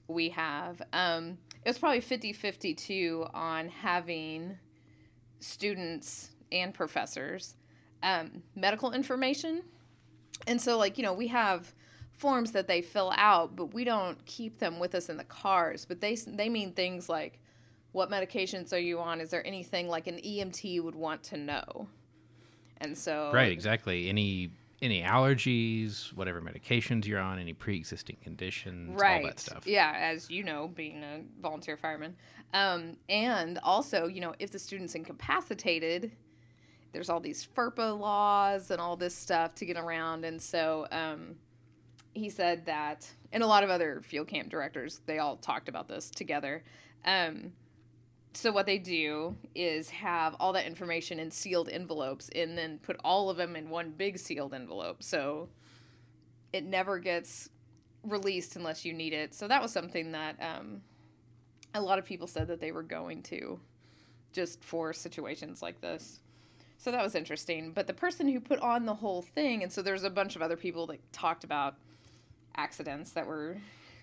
we 0.08 0.30
have. 0.30 0.82
Um, 0.92 1.38
it 1.64 1.70
was 1.70 1.78
probably 1.78 2.02
50 2.02 2.34
52 2.34 3.28
on 3.32 3.70
having 3.70 4.58
students 5.40 6.32
and 6.52 6.74
professors 6.74 7.56
um, 8.02 8.42
medical 8.56 8.92
information. 8.92 9.62
And 10.48 10.60
so, 10.60 10.78
like, 10.80 10.98
you 10.98 11.04
know, 11.04 11.14
we 11.14 11.28
have 11.28 11.76
forms 12.12 12.54
that 12.54 12.68
they 12.68 12.82
fill 12.82 13.14
out, 13.16 13.56
but 13.56 13.74
we 13.74 13.84
don't 13.84 14.24
keep 14.26 14.58
them 14.58 14.80
with 14.80 14.96
us 14.96 15.10
in 15.10 15.18
the 15.18 15.24
cars. 15.24 15.86
But 15.86 16.02
they, 16.02 16.16
they 16.16 16.50
mean 16.50 16.74
things 16.74 17.08
like, 17.08 17.40
what 17.98 18.12
medications 18.12 18.72
are 18.74 18.80
you 18.80 19.00
on? 19.00 19.20
Is 19.20 19.32
there 19.32 19.46
anything 19.46 19.88
like 19.88 20.06
an 20.06 20.18
EMT 20.18 20.84
would 20.84 20.94
want 20.94 21.24
to 21.24 21.38
know? 21.38 21.88
And 22.78 22.96
so, 22.96 23.32
Right, 23.34 23.52
exactly. 23.52 24.08
Any 24.08 24.52
any 24.84 25.02
allergies, 25.02 26.14
whatever 26.14 26.40
medications 26.40 27.08
you're 27.08 27.20
on, 27.20 27.40
any 27.40 27.54
pre-existing 27.54 28.18
conditions, 28.22 29.02
right 29.02 29.24
all 29.24 29.28
that 29.30 29.40
stuff. 29.40 29.66
yeah 29.66 29.96
as 29.98 30.30
you 30.30 30.44
know 30.44 30.68
being 30.68 31.02
a 31.02 31.22
volunteer 31.42 31.76
fireman 31.76 32.16
um, 32.54 32.96
and 33.10 33.58
also 33.64 34.06
you 34.06 34.22
know 34.22 34.36
if 34.38 34.52
the 34.52 34.60
student's 34.60 34.94
incapacitated 34.94 36.12
there's 36.92 37.10
all 37.10 37.20
these 37.20 37.48
FERPA 37.56 38.00
laws 38.00 38.70
and 38.70 38.80
all 38.80 38.96
this 38.96 39.16
stuff 39.16 39.56
to 39.56 39.66
get 39.66 39.78
around 39.78 40.24
and 40.24 40.40
so 40.40 40.86
um, 40.92 41.38
he 42.14 42.30
said 42.30 42.68
that 42.68 43.10
and 43.32 43.42
a 43.42 43.48
lot 43.48 43.64
of 43.64 43.72
other 43.72 44.00
field 44.04 44.28
camp 44.28 44.50
directors 44.50 45.02
they 45.08 45.18
all 45.18 45.38
talked 45.38 45.68
about 45.68 45.88
this 45.88 46.12
together 46.12 46.64
um, 47.04 47.52
so 48.38 48.52
what 48.52 48.66
they 48.66 48.78
do 48.78 49.36
is 49.56 49.90
have 49.90 50.36
all 50.40 50.54
that 50.54 50.66
information 50.66 51.20
in 51.20 51.32
sealed 51.32 51.70
envelopes 51.70 52.30
and 52.36 52.58
then 52.58 52.80
put 52.80 52.96
all 53.04 53.30
of 53.30 53.38
them 53.38 53.56
in 53.56 53.70
one 53.70 53.92
big 53.92 54.18
sealed 54.18 54.54
envelope 54.54 55.02
so 55.02 55.50
it 56.54 56.64
never 56.64 57.00
gets 57.00 57.50
released 58.04 58.56
unless 58.56 58.86
you 58.86 58.94
need 58.94 59.14
it. 59.14 59.34
So 59.34 59.48
that 59.48 59.62
was 59.62 59.72
something 59.72 60.12
that 60.14 60.36
um, 60.42 60.82
a 61.74 61.82
lot 61.82 62.00
of 62.00 62.06
people 62.06 62.28
said 62.28 62.48
that 62.48 62.60
they 62.60 62.72
were 62.72 62.84
going 62.84 63.24
to 63.24 63.60
just 64.34 64.64
for 64.64 64.94
situations 64.94 65.62
like 65.62 65.82
this. 65.82 66.20
So 66.78 66.92
that 66.92 67.04
was 67.04 67.16
interesting. 67.16 67.72
But 67.72 67.88
the 67.88 67.94
person 67.94 68.28
who 68.28 68.40
put 68.40 68.60
on 68.60 68.86
the 68.86 68.96
whole 68.96 69.22
thing, 69.22 69.64
and 69.64 69.72
so 69.72 69.82
there's 69.82 70.04
a 70.04 70.10
bunch 70.10 70.36
of 70.36 70.42
other 70.42 70.58
people 70.58 70.88
that 70.88 71.12
talked 71.12 71.44
about 71.44 71.76
accidents 72.56 73.12
that 73.12 73.26
were 73.26 73.58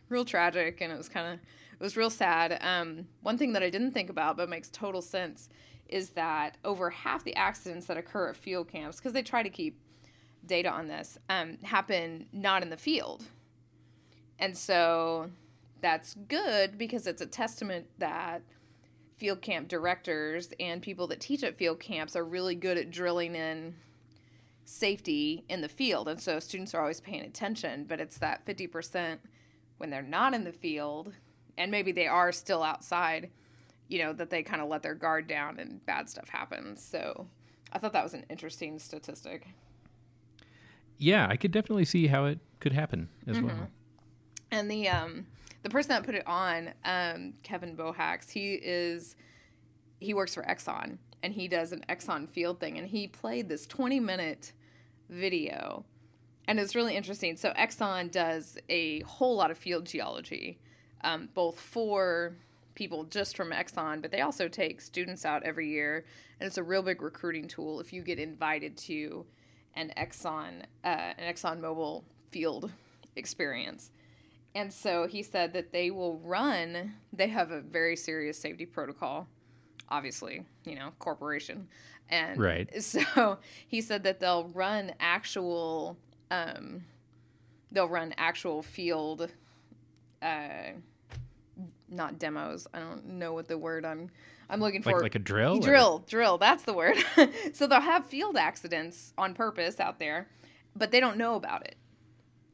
real 0.09 0.25
tragic, 0.25 0.81
and 0.81 0.93
it 0.93 0.97
was 0.97 1.09
kind 1.09 1.35
of 1.35 1.41
was 1.85 1.99
real 1.99 2.09
sad. 2.09 2.59
Um, 2.63 3.09
one 3.21 3.37
thing 3.37 3.53
that 3.53 3.63
I 3.63 3.69
didn't 3.69 3.93
think 3.93 4.09
about, 4.09 4.39
but 4.39 4.49
makes 4.49 4.71
total 4.71 5.03
sense, 5.03 5.51
is 5.87 6.11
that 6.11 6.57
over 6.65 6.89
half 6.89 7.25
the 7.25 7.37
accidents 7.37 7.87
that 7.87 7.99
occur 7.99 8.31
at 8.31 8.37
field 8.37 8.69
camps, 8.69 8.97
because 8.97 9.13
they 9.13 9.23
try 9.23 9.43
to 9.43 9.51
keep 9.51 9.79
data 10.47 10.71
on 10.71 10.89
this, 10.89 11.19
um, 11.29 11.59
happen 11.63 12.25
not 12.33 12.63
in 12.63 12.71
the 12.71 12.79
field. 12.79 13.25
And 14.39 14.57
so 14.57 15.31
that's 15.83 16.15
good 16.15 16.79
because 16.79 17.07
it's 17.07 17.21
a 17.21 17.27
testament 17.27 17.87
that 17.99 18.41
field 19.19 19.43
camp 19.43 19.69
directors 19.69 20.55
and 20.59 20.81
people 20.81 21.07
that 21.09 21.21
teach 21.21 21.45
at 21.45 21.59
field 21.59 21.81
camps 21.81 22.17
are 22.17 22.25
really 22.25 22.55
good 22.55 22.79
at 22.79 22.91
drilling 22.91 23.35
in 23.35 23.75
safety 24.65 25.45
in 25.51 25.61
the 25.61 25.69
field. 25.69 26.09
And 26.09 26.19
so 26.19 26.41
students 26.41 26.75
are 26.75 26.81
always 26.81 27.01
paying 27.01 27.23
attention, 27.23 27.85
but 27.85 28.01
it's 28.01 28.17
that 28.19 28.47
50% 28.47 29.19
when 29.77 29.91
they're 29.91 30.03
not 30.03 30.33
in 30.33 30.45
the 30.45 30.53
field 30.53 31.13
and 31.59 31.71
maybe 31.71 31.93
they 31.93 32.07
are 32.07 32.33
still 32.33 32.63
outside, 32.63 33.31
you 33.89 33.99
know, 34.03 34.13
that 34.13 34.31
they 34.31 34.43
kind 34.43 34.61
of 34.63 34.69
let 34.69 34.83
their 34.83 34.95
guard 34.95 35.27
down 35.27 35.59
and 35.59 35.85
bad 35.87 36.09
stuff 36.09 36.29
happens. 36.29 36.83
So 36.83 37.27
I 37.73 37.79
thought 37.79 37.93
that 37.93 38.03
was 38.05 38.15
an 38.15 38.25
interesting 38.29 38.79
statistic. 38.79 39.47
Yeah, 40.99 41.27
I 41.29 41.37
could 41.37 41.51
definitely 41.51 41.85
see 41.85 42.07
how 42.07 42.25
it 42.27 42.39
could 42.61 42.73
happen 42.73 43.09
as 43.27 43.37
Mm-hmm. 43.37 43.47
well. 43.47 43.69
And 44.51 44.71
the 44.71 44.89
um 44.89 45.27
the 45.63 45.71
person 45.71 45.89
that 45.91 46.05
put 46.05 46.15
it 46.15 46.27
on, 46.27 46.73
um, 46.85 47.33
Kevin 47.43 47.75
Bohacs, 47.77 48.31
he 48.31 48.55
is 48.55 49.17
he 49.99 50.13
works 50.15 50.35
for 50.35 50.43
Exxon 50.43 50.99
and 51.23 51.33
he 51.33 51.49
does 51.49 51.73
an 51.73 51.85
Exxon 51.89 52.29
field 52.29 52.61
thing 52.61 52.77
and 52.79 52.87
he 52.89 53.07
played 53.09 53.49
this 53.49 53.67
20 53.67 53.99
minute 54.01 54.53
video 55.09 55.85
and 56.47 56.61
it's 56.61 56.75
really 56.75 56.95
interesting. 56.95 57.37
So 57.37 57.53
Exxon 57.53 58.11
does 58.11 58.59
a 58.69 59.01
whole 59.01 59.35
lot 59.37 59.51
of 59.51 59.57
field 59.57 59.87
geology, 59.87 60.59
um, 61.05 61.29
both 61.35 61.61
for 61.61 62.35
people 62.75 63.05
just 63.05 63.37
from 63.37 63.51
Exxon, 63.51 64.03
but 64.03 64.11
they 64.11 64.21
also 64.21 64.49
take 64.49 64.81
students 64.81 65.25
out 65.25 65.45
every 65.45 65.69
year, 65.69 66.05
and 66.41 66.47
it's 66.47 66.59
a 66.59 66.63
real 66.63 66.83
big 66.83 67.01
recruiting 67.03 67.47
tool 67.47 67.79
if 67.81 67.93
you 67.93 68.03
get 68.03 68.19
invited 68.19 68.77
to 68.77 69.25
an 69.75 69.93
Exxon 69.97 70.63
uh, 70.85 71.13
an 71.19 71.33
Exxon 71.33 71.61
Mobil 71.61 72.03
field 72.31 72.73
experience. 73.17 73.91
And 74.55 74.73
so 74.73 75.07
he 75.07 75.23
said 75.23 75.53
that 75.55 75.73
they 75.73 75.91
will 75.91 76.19
run. 76.19 76.95
They 77.13 77.29
have 77.29 77.51
a 77.51 77.61
very 77.61 77.97
serious 77.97 78.39
safety 78.39 78.67
protocol, 78.67 79.27
obviously, 79.89 80.45
you 80.65 80.77
know, 80.77 80.93
corporation, 80.99 81.69
and 82.09 82.41
Right. 82.41 82.71
So 82.83 83.39
he 83.67 83.81
said 83.81 84.05
that 84.05 84.21
they'll 84.21 84.49
run 84.49 84.93
actual, 85.01 85.97
um, 86.31 86.85
they'll 87.73 87.89
run 87.89 88.15
actual 88.17 88.63
field, 88.63 89.31
uh, 90.23 90.73
not 91.89 92.19
demos. 92.19 92.67
I 92.75 92.79
don't 92.81 93.05
know 93.07 93.33
what 93.33 93.49
the 93.49 93.59
word 93.59 93.85
I'm 93.85 94.11
I'm 94.51 94.61
looking 94.61 94.83
Like 94.83 94.97
for. 94.97 95.01
like 95.03 95.15
a 95.15 95.19
drill. 95.21 95.57
or- 95.57 95.61
Drill, 95.61 96.05
drill. 96.07 96.39
That's 96.39 96.65
the 96.65 96.75
word. 96.75 96.97
so 97.55 97.67
they'll 97.67 97.81
have 97.81 98.05
field 98.07 98.37
accidents 98.37 99.13
on 99.17 99.35
purpose 99.35 99.81
out 99.81 99.99
there, 99.99 100.29
but 100.77 100.91
they 100.91 101.01
don't 101.01 101.17
know 101.17 101.35
about 101.35 101.65
it 101.65 101.77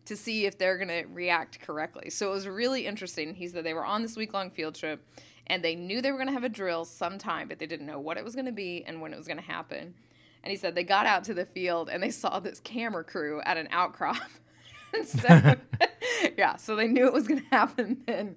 to 0.06 0.16
see 0.16 0.46
if 0.46 0.56
they're 0.56 0.76
going 0.78 0.88
to 0.88 1.04
react 1.12 1.60
correctly. 1.60 2.10
So 2.10 2.28
it 2.28 2.32
was 2.34 2.46
really 2.48 2.86
interesting. 2.86 3.34
He 3.34 3.48
said 3.48 3.64
they 3.64 3.74
were 3.74 3.84
on 3.84 4.02
this 4.02 4.16
week 4.16 4.32
long 4.32 4.50
field 4.50 4.74
trip 4.76 5.04
and 5.48 5.64
they 5.64 5.74
knew 5.74 6.00
they 6.00 6.10
were 6.12 6.16
going 6.18 6.28
to 6.28 6.32
have 6.32 6.44
a 6.44 6.48
drill 6.48 6.84
sometime, 6.84 7.48
but 7.48 7.58
they 7.58 7.66
didn't 7.66 7.86
know 7.86 7.98
what 8.00 8.16
it 8.16 8.24
was 8.24 8.34
going 8.34 8.46
to 8.46 8.52
be 8.52 8.84
and 8.86 9.00
when 9.00 9.12
it 9.12 9.16
was 9.16 9.26
going 9.26 9.36
to 9.38 9.42
happen. 9.44 9.94
And 10.42 10.50
he 10.50 10.56
said 10.56 10.74
they 10.74 10.84
got 10.84 11.06
out 11.06 11.24
to 11.24 11.34
the 11.34 11.44
field 11.44 11.88
and 11.90 12.02
they 12.02 12.10
saw 12.10 12.38
this 12.40 12.60
camera 12.60 13.04
crew 13.04 13.40
at 13.44 13.56
an 13.56 13.68
outcrop. 13.72 14.16
so, 15.04 15.54
yeah, 16.38 16.56
so 16.56 16.76
they 16.76 16.86
knew 16.88 17.06
it 17.06 17.12
was 17.12 17.26
going 17.28 17.40
to 17.42 17.48
happen 17.48 18.02
then. 18.06 18.36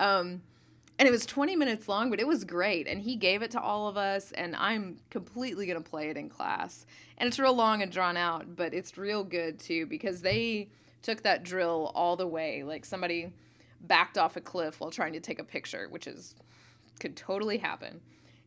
Um, 0.00 0.42
and 0.98 1.08
it 1.08 1.10
was 1.10 1.26
20 1.26 1.56
minutes 1.56 1.88
long, 1.88 2.10
but 2.10 2.20
it 2.20 2.26
was 2.26 2.44
great. 2.44 2.86
And 2.86 3.00
he 3.00 3.16
gave 3.16 3.42
it 3.42 3.50
to 3.52 3.60
all 3.60 3.88
of 3.88 3.96
us, 3.96 4.30
and 4.32 4.54
I'm 4.54 4.98
completely 5.10 5.66
going 5.66 5.82
to 5.82 5.90
play 5.90 6.10
it 6.10 6.16
in 6.16 6.28
class. 6.28 6.86
And 7.18 7.26
it's 7.26 7.38
real 7.38 7.54
long 7.54 7.82
and 7.82 7.90
drawn 7.90 8.16
out, 8.16 8.54
but 8.54 8.72
it's 8.72 8.96
real 8.96 9.24
good 9.24 9.58
too 9.58 9.86
because 9.86 10.22
they 10.22 10.68
took 11.02 11.22
that 11.22 11.42
drill 11.42 11.90
all 11.94 12.16
the 12.16 12.26
way. 12.26 12.62
Like 12.62 12.84
somebody 12.84 13.32
backed 13.80 14.16
off 14.16 14.36
a 14.36 14.40
cliff 14.40 14.80
while 14.80 14.90
trying 14.90 15.12
to 15.14 15.20
take 15.20 15.40
a 15.40 15.44
picture, 15.44 15.88
which 15.88 16.06
is 16.06 16.34
could 17.00 17.16
totally 17.16 17.58
happen. 17.58 18.00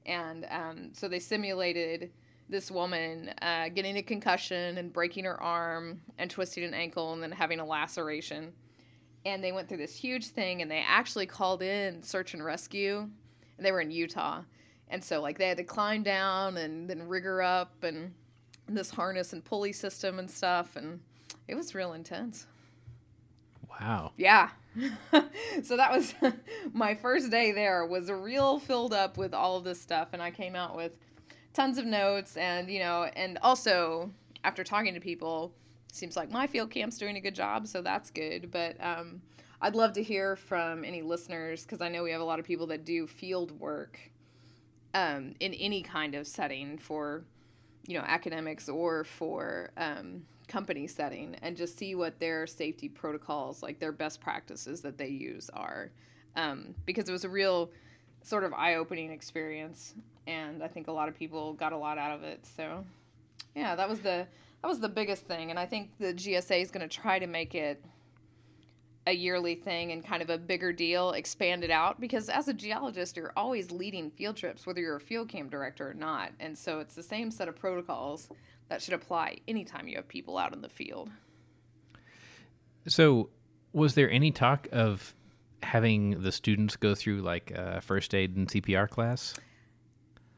And 0.05 0.45
um, 0.49 0.89
so 0.93 1.07
they 1.07 1.19
simulated 1.19 2.11
this 2.47 2.69
woman 2.69 3.33
uh, 3.41 3.69
getting 3.69 3.97
a 3.97 4.03
concussion 4.03 4.77
and 4.77 4.93
breaking 4.93 5.25
her 5.25 5.41
arm 5.41 6.01
and 6.17 6.29
twisting 6.29 6.63
an 6.63 6.73
ankle 6.73 7.11
and 7.11 7.21
then 7.21 7.31
having 7.31 7.59
a 7.59 7.65
laceration 7.65 8.53
and 9.25 9.44
they 9.44 9.51
went 9.51 9.67
through 9.67 9.79
this 9.79 9.96
huge 9.96 10.27
thing 10.27 10.62
and 10.62 10.70
they 10.70 10.84
actually 10.88 11.25
called 11.25 11.62
in 11.62 12.03
search 12.03 12.34
and 12.34 12.46
rescue. 12.46 13.10
And 13.58 13.65
they 13.65 13.72
were 13.72 13.82
in 13.82 13.91
utah. 13.91 14.41
And 14.88 15.03
so 15.03 15.22
like 15.22 15.38
they 15.38 15.48
had 15.48 15.58
to 15.58 15.63
climb 15.63 16.03
down 16.03 16.58
and 16.58 16.89
then 16.89 17.08
rigger 17.08 17.41
up 17.41 17.84
and 17.84 18.13
this 18.67 18.91
harness 18.91 19.34
and 19.34 19.44
pulley 19.44 19.74
system 19.74 20.20
and 20.20 20.29
stuff 20.29 20.75
and 20.75 21.00
it 21.48 21.55
was 21.55 21.74
real 21.74 21.94
intense. 21.94 22.46
Wow. 23.79 24.12
yeah. 24.17 24.50
So 25.63 25.77
that 25.77 25.91
was 25.91 26.13
my 26.74 26.96
first 26.96 27.32
day 27.32 27.51
there 27.51 27.86
was 27.86 28.12
real 28.12 28.60
filled 28.60 28.94
up 28.94 29.17
with 29.17 29.34
all 29.34 29.58
of 29.58 29.63
this 29.63 29.79
stuff 29.82 30.10
and 30.12 30.22
i 30.22 30.32
came 30.32 30.53
out 30.53 30.75
with 30.75 30.98
tons 31.53 31.77
of 31.77 31.86
notes 31.86 32.36
and 32.36 32.70
you 32.70 32.79
know 32.79 33.03
and 33.15 33.38
also 33.41 34.12
after 34.44 34.63
talking 34.65 34.94
to 34.94 35.00
people 35.00 35.53
seems 35.95 36.15
like 36.15 36.31
my 36.31 36.47
field 36.47 36.69
camp's 36.69 36.97
doing 36.97 37.15
a 37.15 37.21
good 37.21 37.35
job 37.35 37.67
so 37.67 37.81
that's 37.81 38.09
good 38.11 38.51
but 38.51 38.75
um, 38.83 39.21
i'd 39.61 39.75
love 39.75 39.93
to 39.93 40.03
hear 40.03 40.35
from 40.35 40.83
any 40.83 41.01
listeners 41.01 41.63
because 41.63 41.81
i 41.81 41.89
know 41.89 42.03
we 42.03 42.11
have 42.11 42.21
a 42.21 42.25
lot 42.25 42.39
of 42.39 42.45
people 42.45 42.67
that 42.67 42.85
do 42.85 43.07
field 43.07 43.59
work 43.59 43.99
um, 44.93 45.33
in 45.39 45.53
any 45.55 45.81
kind 45.81 46.15
of 46.15 46.25
setting 46.25 46.77
for 46.77 47.23
you 47.85 47.97
know 47.97 48.03
academics 48.07 48.69
or 48.69 49.03
for 49.03 49.71
um, 49.77 50.23
company 50.47 50.87
setting 50.87 51.35
and 51.41 51.57
just 51.57 51.77
see 51.77 51.95
what 51.95 52.19
their 52.19 52.47
safety 52.47 52.87
protocols 52.87 53.61
like 53.61 53.79
their 53.79 53.91
best 53.91 54.21
practices 54.21 54.81
that 54.81 54.97
they 54.97 55.07
use 55.07 55.49
are. 55.53 55.91
Um, 56.35 56.75
because 56.85 57.07
it 57.07 57.11
was 57.11 57.23
a 57.23 57.29
real 57.29 57.71
sort 58.21 58.43
of 58.43 58.53
eye-opening 58.53 59.11
experience 59.11 59.93
and 60.27 60.63
i 60.63 60.67
think 60.67 60.87
a 60.87 60.91
lot 60.91 61.07
of 61.07 61.15
people 61.15 61.53
got 61.53 61.71
a 61.71 61.77
lot 61.77 61.97
out 61.97 62.11
of 62.11 62.23
it 62.23 62.45
so 62.45 62.83
yeah 63.55 63.75
that 63.75 63.87
was 63.87 63.99
the 63.99 64.25
that 64.62 64.67
was 64.67 64.79
the 64.79 64.89
biggest 64.89 65.25
thing 65.25 65.50
and 65.50 65.59
i 65.59 65.65
think 65.65 65.91
the 66.00 66.13
gsa 66.13 66.62
is 66.62 66.71
going 66.71 66.88
to 66.88 66.93
try 66.93 67.19
to 67.19 67.27
make 67.27 67.55
it 67.55 67.83
a 69.07 69.13
yearly 69.13 69.55
thing 69.55 69.91
and 69.91 70.03
kind 70.03 70.21
of 70.21 70.29
a 70.29 70.38
bigger 70.38 70.74
deal, 70.74 71.12
expand 71.12 71.63
it 71.63 71.69
out 71.69 72.00
because 72.00 72.29
as 72.29 72.47
a 72.47 72.53
geologist, 72.53 73.17
you're 73.17 73.33
always 73.38 73.71
leading 73.71 74.09
field 74.09 74.35
trips, 74.35 74.65
whether 74.65 74.81
you're 74.81 74.95
a 74.95 75.01
field 75.01 75.29
camp 75.29 75.51
director 75.51 75.89
or 75.89 75.93
not. 75.93 76.31
And 76.39 76.57
so 76.57 76.79
it's 76.79 76.95
the 76.95 77.03
same 77.03 77.29
set 77.29 77.47
of 77.47 77.55
protocols 77.55 78.29
that 78.69 78.81
should 78.81 78.93
apply 78.93 79.38
anytime 79.47 79.88
you 79.88 79.97
have 79.97 80.07
people 80.07 80.38
out 80.38 80.53
in 80.53 80.62
the 80.62 80.69
field. 80.69 81.12
So, 82.88 83.29
was 83.74 83.95
there 83.95 84.09
any 84.09 84.31
talk 84.31 84.67
of 84.71 85.13
having 85.62 86.21
the 86.21 86.31
students 86.31 86.75
go 86.75 86.95
through 86.95 87.21
like 87.21 87.51
a 87.51 87.81
first 87.81 88.13
aid 88.13 88.35
and 88.35 88.47
CPR 88.47 88.89
class? 88.89 89.33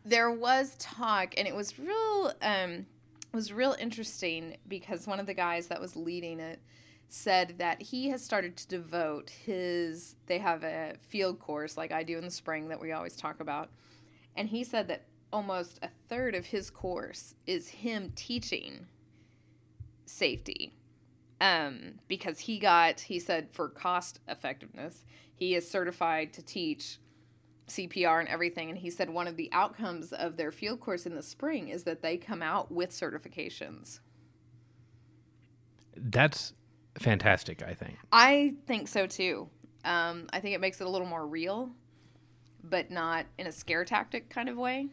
There 0.05 0.31
was 0.31 0.75
talk, 0.79 1.33
and 1.37 1.47
it 1.47 1.55
was 1.55 1.77
real. 1.77 2.33
Um, 2.41 2.85
was 3.33 3.53
real 3.53 3.75
interesting 3.79 4.57
because 4.67 5.07
one 5.07 5.19
of 5.19 5.25
the 5.25 5.33
guys 5.33 5.67
that 5.67 5.81
was 5.81 5.95
leading 5.95 6.39
it 6.39 6.59
said 7.09 7.55
that 7.57 7.81
he 7.81 8.09
has 8.09 8.23
started 8.23 8.57
to 8.57 8.67
devote 8.67 9.29
his 9.29 10.15
they 10.25 10.39
have 10.39 10.63
a 10.63 10.95
field 11.07 11.39
course 11.39 11.77
like 11.77 11.91
I 11.91 12.03
do 12.03 12.17
in 12.17 12.25
the 12.25 12.31
spring 12.31 12.67
that 12.67 12.81
we 12.81 12.91
always 12.91 13.15
talk 13.15 13.39
about. 13.39 13.69
And 14.35 14.49
he 14.49 14.63
said 14.63 14.87
that 14.89 15.05
almost 15.31 15.79
a 15.81 15.89
third 16.09 16.35
of 16.35 16.47
his 16.47 16.69
course 16.69 17.35
is 17.45 17.69
him 17.69 18.11
teaching 18.15 18.87
safety 20.05 20.73
um, 21.39 21.99
because 22.07 22.39
he 22.39 22.59
got 22.59 23.01
he 23.01 23.19
said 23.19 23.49
for 23.51 23.69
cost 23.69 24.19
effectiveness 24.27 25.03
he 25.35 25.53
is 25.53 25.69
certified 25.69 26.33
to 26.33 26.41
teach 26.41 26.99
CPR 27.67 28.19
and 28.19 28.29
everything 28.29 28.69
and 28.69 28.79
he 28.79 28.89
said 28.89 29.09
one 29.09 29.27
of 29.27 29.35
the 29.35 29.49
outcomes 29.51 30.13
of 30.13 30.37
their 30.37 30.51
field 30.51 30.79
course 30.79 31.05
in 31.05 31.15
the 31.15 31.21
spring 31.21 31.67
is 31.67 31.83
that 31.83 32.01
they 32.01 32.17
come 32.17 32.41
out 32.41 32.71
with 32.71 32.91
certifications 32.91 33.99
That's 35.95 36.53
fantastic, 36.99 37.61
I 37.63 37.73
think. 37.73 37.97
I 38.11 38.55
think 38.65 38.87
so 38.87 39.07
too. 39.07 39.49
Um, 39.85 40.27
I 40.33 40.39
think 40.39 40.55
it 40.55 40.61
makes 40.61 40.81
it 40.81 40.87
a 40.87 40.89
little 40.89 41.07
more 41.07 41.25
real, 41.25 41.71
but 42.63 42.91
not 42.91 43.25
in 43.37 43.47
a 43.47 43.51
scare 43.51 43.85
tactic 43.85 44.29
kind 44.29 44.49
of 44.49 44.57
way. 44.57 44.87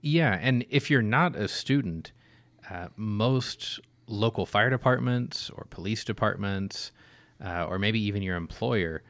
Yeah, 0.00 0.38
and 0.40 0.64
if 0.70 0.90
you're 0.90 1.02
not 1.02 1.34
a 1.34 1.48
student, 1.48 2.12
uh, 2.70 2.88
most 2.96 3.80
local 4.06 4.46
fire 4.46 4.70
departments 4.70 5.50
or 5.50 5.66
police 5.70 6.04
departments, 6.04 6.92
uh, 7.44 7.66
or 7.66 7.78
maybe 7.78 8.00
even 8.00 8.22
your 8.22 8.36
employer, 8.36 9.02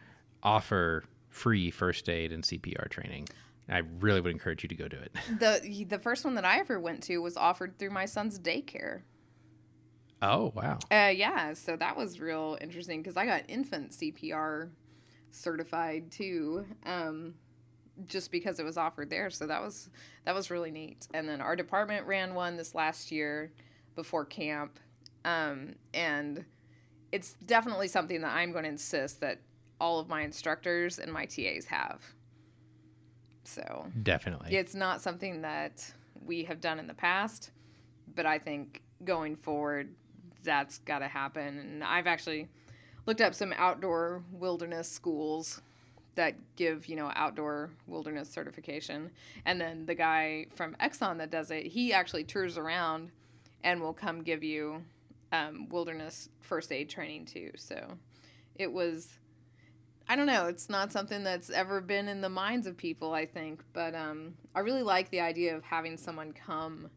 offer 0.42 1.04
free 1.38 1.71
first 1.71 2.09
aid 2.09 2.33
and 2.33 2.42
CPR 2.42 2.88
training. 2.88 3.28
I 3.68 3.83
really 4.00 4.21
would 4.21 4.33
encourage 4.33 4.62
you 4.62 4.68
to 4.71 4.75
go 4.75 4.88
do 4.88 4.97
it. 4.97 5.14
The 5.38 5.85
the 5.85 5.99
first 5.99 6.25
one 6.25 6.35
that 6.35 6.45
I 6.45 6.59
ever 6.59 6.80
went 6.80 7.02
to 7.04 7.18
was 7.18 7.37
offered 7.37 7.78
through 7.78 7.90
my 7.90 8.07
son's 8.07 8.38
daycare. 8.38 9.02
Oh 10.21 10.52
wow! 10.54 10.78
Uh, 10.90 11.12
yeah, 11.14 11.52
so 11.52 11.76
that 11.76 11.97
was 11.97 12.21
real 12.21 12.59
interesting 12.61 13.02
because 13.02 13.16
I 13.16 13.25
got 13.25 13.45
infant 13.49 13.92
CPR 13.92 14.71
certified 15.30 16.11
too, 16.11 16.66
um, 16.85 17.35
just 18.07 18.33
because 18.33 18.59
it 18.59 18.64
was 18.64 18.76
offered 18.76 19.11
there. 19.11 19.30
So 19.30 19.47
that 19.47 19.62
was 19.62 19.90
that 20.25 20.35
was 20.35 20.50
really 20.50 20.73
neat. 20.73 21.07
And 21.14 21.28
then 21.28 21.40
our 21.40 21.54
department 21.54 22.07
ran 22.07 22.35
one 22.35 22.57
this 22.57 22.75
last 22.75 23.12
year 23.12 23.52
before 23.95 24.25
camp, 24.25 24.80
um, 25.25 25.76
and 25.95 26.45
it's 27.12 27.35
definitely 27.35 27.88
something 27.88 28.23
that 28.23 28.33
I'm 28.35 28.50
going 28.50 28.64
to 28.64 28.71
insist 28.71 29.21
that 29.21 29.40
all 29.80 29.99
of 29.99 30.08
my 30.08 30.23
instructors 30.23 30.99
and 30.99 31.12
my 31.12 31.25
TAs 31.25 31.66
have. 31.66 32.02
So 33.44 33.87
Definitely. 34.02 34.54
it's 34.54 34.75
not 34.75 35.00
something 35.00 35.42
that 35.42 35.92
we 36.25 36.44
have 36.44 36.61
done 36.61 36.78
in 36.78 36.87
the 36.87 36.94
past, 36.94 37.50
but 38.14 38.26
I 38.26 38.38
think 38.38 38.82
going 39.04 39.37
forward, 39.37 39.94
that's 40.42 40.78
got 40.78 40.99
to 41.00 41.08
happen. 41.08 41.58
And 41.58 41.85
I've 41.85 42.06
actually 42.06 42.49
looked 43.06 43.20
up 43.20 43.35
some 43.35 43.54
outdoor 43.56 44.23
wilderness 44.32 44.90
schools 44.90 45.62
that 46.14 46.35
give, 46.56 46.87
you 46.87 46.97
know, 46.97 47.12
outdoor 47.14 47.70
wilderness 47.87 48.28
certification. 48.28 49.11
And 49.44 49.61
then 49.61 49.86
the 49.86 49.95
guy 49.95 50.47
from 50.54 50.75
Exxon 50.75 51.19
that 51.19 51.30
does 51.30 51.50
it, 51.50 51.67
he 51.67 51.93
actually 51.93 52.25
tours 52.25 52.58
around 52.58 53.10
and 53.62 53.80
will 53.80 53.93
come 53.93 54.23
give 54.23 54.43
you 54.43 54.82
um, 55.32 55.69
wilderness 55.69 56.28
first 56.41 56.73
aid 56.73 56.88
training 56.88 57.26
too. 57.26 57.52
So 57.56 57.99
it 58.56 58.73
was 58.73 59.19
I 60.08 60.16
don't 60.16 60.26
know. 60.26 60.47
It's 60.47 60.71
not 60.71 60.90
something 60.90 61.23
that's 61.23 61.50
ever 61.50 61.80
been 61.80 62.08
in 62.08 62.23
the 62.23 62.30
minds 62.30 62.66
of 62.66 62.76
people, 62.76 63.12
I 63.12 63.26
think. 63.26 63.62
But 63.73 63.94
um, 63.94 64.34
I 64.54 64.60
really 64.60 64.82
like 64.82 65.10
the 65.10 65.21
idea 65.21 65.54
of 65.54 65.62
having 65.62 65.97
someone 65.99 66.32
come 66.32 66.88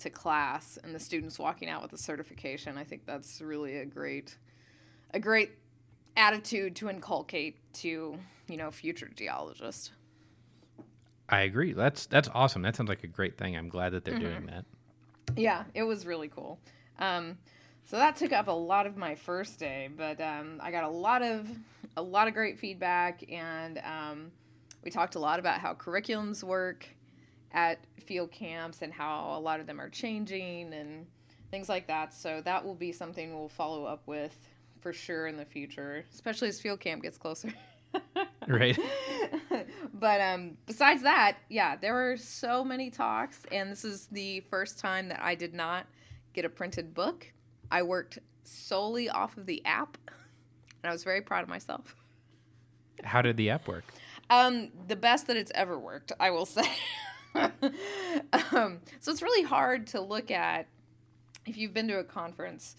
to 0.00 0.10
class 0.10 0.78
and 0.82 0.94
the 0.94 0.98
students 0.98 1.38
walking 1.38 1.68
out 1.68 1.82
with 1.82 1.92
a 1.92 1.98
certification. 1.98 2.76
I 2.76 2.84
think 2.84 3.06
that's 3.06 3.40
really 3.40 3.76
a 3.76 3.84
great, 3.84 4.36
a 5.12 5.20
great 5.20 5.52
attitude 6.16 6.74
to 6.76 6.90
inculcate 6.90 7.56
to 7.72 8.18
you 8.48 8.56
know 8.56 8.70
future 8.70 9.08
geologists. 9.14 9.92
I 11.28 11.42
agree. 11.42 11.72
That's 11.74 12.06
that's 12.06 12.28
awesome. 12.34 12.62
That 12.62 12.74
sounds 12.74 12.88
like 12.88 13.04
a 13.04 13.08
great 13.08 13.38
thing. 13.38 13.56
I'm 13.56 13.68
glad 13.68 13.92
that 13.92 14.04
they're 14.04 14.18
doing 14.18 14.46
that. 14.46 14.64
Yeah, 15.36 15.64
it 15.74 15.82
was 15.82 16.06
really 16.06 16.28
cool. 16.28 16.58
Um, 16.98 17.38
so 17.88 17.96
that 17.96 18.16
took 18.16 18.32
up 18.32 18.48
a 18.48 18.52
lot 18.52 18.86
of 18.86 18.98
my 18.98 19.14
first 19.14 19.58
day, 19.58 19.88
but 19.96 20.20
um, 20.20 20.60
I 20.62 20.70
got 20.70 20.84
a 20.84 20.88
lot 20.90 21.22
of 21.22 21.48
a 21.96 22.02
lot 22.02 22.28
of 22.28 22.34
great 22.34 22.58
feedback, 22.58 23.24
and 23.32 23.78
um, 23.78 24.30
we 24.84 24.90
talked 24.90 25.14
a 25.14 25.18
lot 25.18 25.38
about 25.38 25.58
how 25.60 25.72
curriculums 25.72 26.44
work 26.44 26.86
at 27.50 27.78
field 28.04 28.30
camps 28.30 28.82
and 28.82 28.92
how 28.92 29.34
a 29.38 29.40
lot 29.40 29.58
of 29.58 29.66
them 29.66 29.80
are 29.80 29.88
changing 29.88 30.74
and 30.74 31.06
things 31.50 31.70
like 31.70 31.86
that. 31.86 32.12
So 32.12 32.42
that 32.44 32.62
will 32.62 32.74
be 32.74 32.92
something 32.92 33.34
we'll 33.34 33.48
follow 33.48 33.86
up 33.86 34.02
with 34.04 34.36
for 34.82 34.92
sure 34.92 35.26
in 35.26 35.38
the 35.38 35.46
future, 35.46 36.04
especially 36.12 36.48
as 36.48 36.60
field 36.60 36.80
camp 36.80 37.02
gets 37.02 37.18
closer. 37.18 37.52
Right. 38.46 38.78
but 39.92 40.20
um, 40.22 40.56
besides 40.66 41.02
that, 41.02 41.36
yeah, 41.50 41.76
there 41.76 41.92
were 41.92 42.16
so 42.16 42.64
many 42.64 42.90
talks, 42.90 43.42
and 43.52 43.70
this 43.70 43.84
is 43.84 44.06
the 44.10 44.40
first 44.48 44.78
time 44.78 45.08
that 45.08 45.22
I 45.22 45.34
did 45.34 45.52
not 45.52 45.86
get 46.32 46.46
a 46.46 46.48
printed 46.48 46.94
book. 46.94 47.26
I 47.70 47.82
worked 47.82 48.18
solely 48.44 49.08
off 49.08 49.36
of 49.36 49.46
the 49.46 49.64
app, 49.64 49.98
and 50.82 50.90
I 50.90 50.92
was 50.92 51.04
very 51.04 51.20
proud 51.20 51.42
of 51.42 51.48
myself. 51.48 51.94
How 53.04 53.22
did 53.22 53.36
the 53.36 53.50
app 53.50 53.68
work? 53.68 53.84
Um, 54.30 54.70
the 54.86 54.96
best 54.96 55.26
that 55.28 55.36
it's 55.36 55.52
ever 55.54 55.78
worked, 55.78 56.12
I 56.18 56.30
will 56.30 56.46
say. 56.46 56.68
um, 57.34 58.80
so 59.00 59.12
it's 59.12 59.22
really 59.22 59.44
hard 59.44 59.86
to 59.88 60.00
look 60.00 60.30
at 60.30 60.66
if 61.46 61.56
you've 61.56 61.72
been 61.72 61.88
to 61.88 61.98
a 61.98 62.04
conference, 62.04 62.76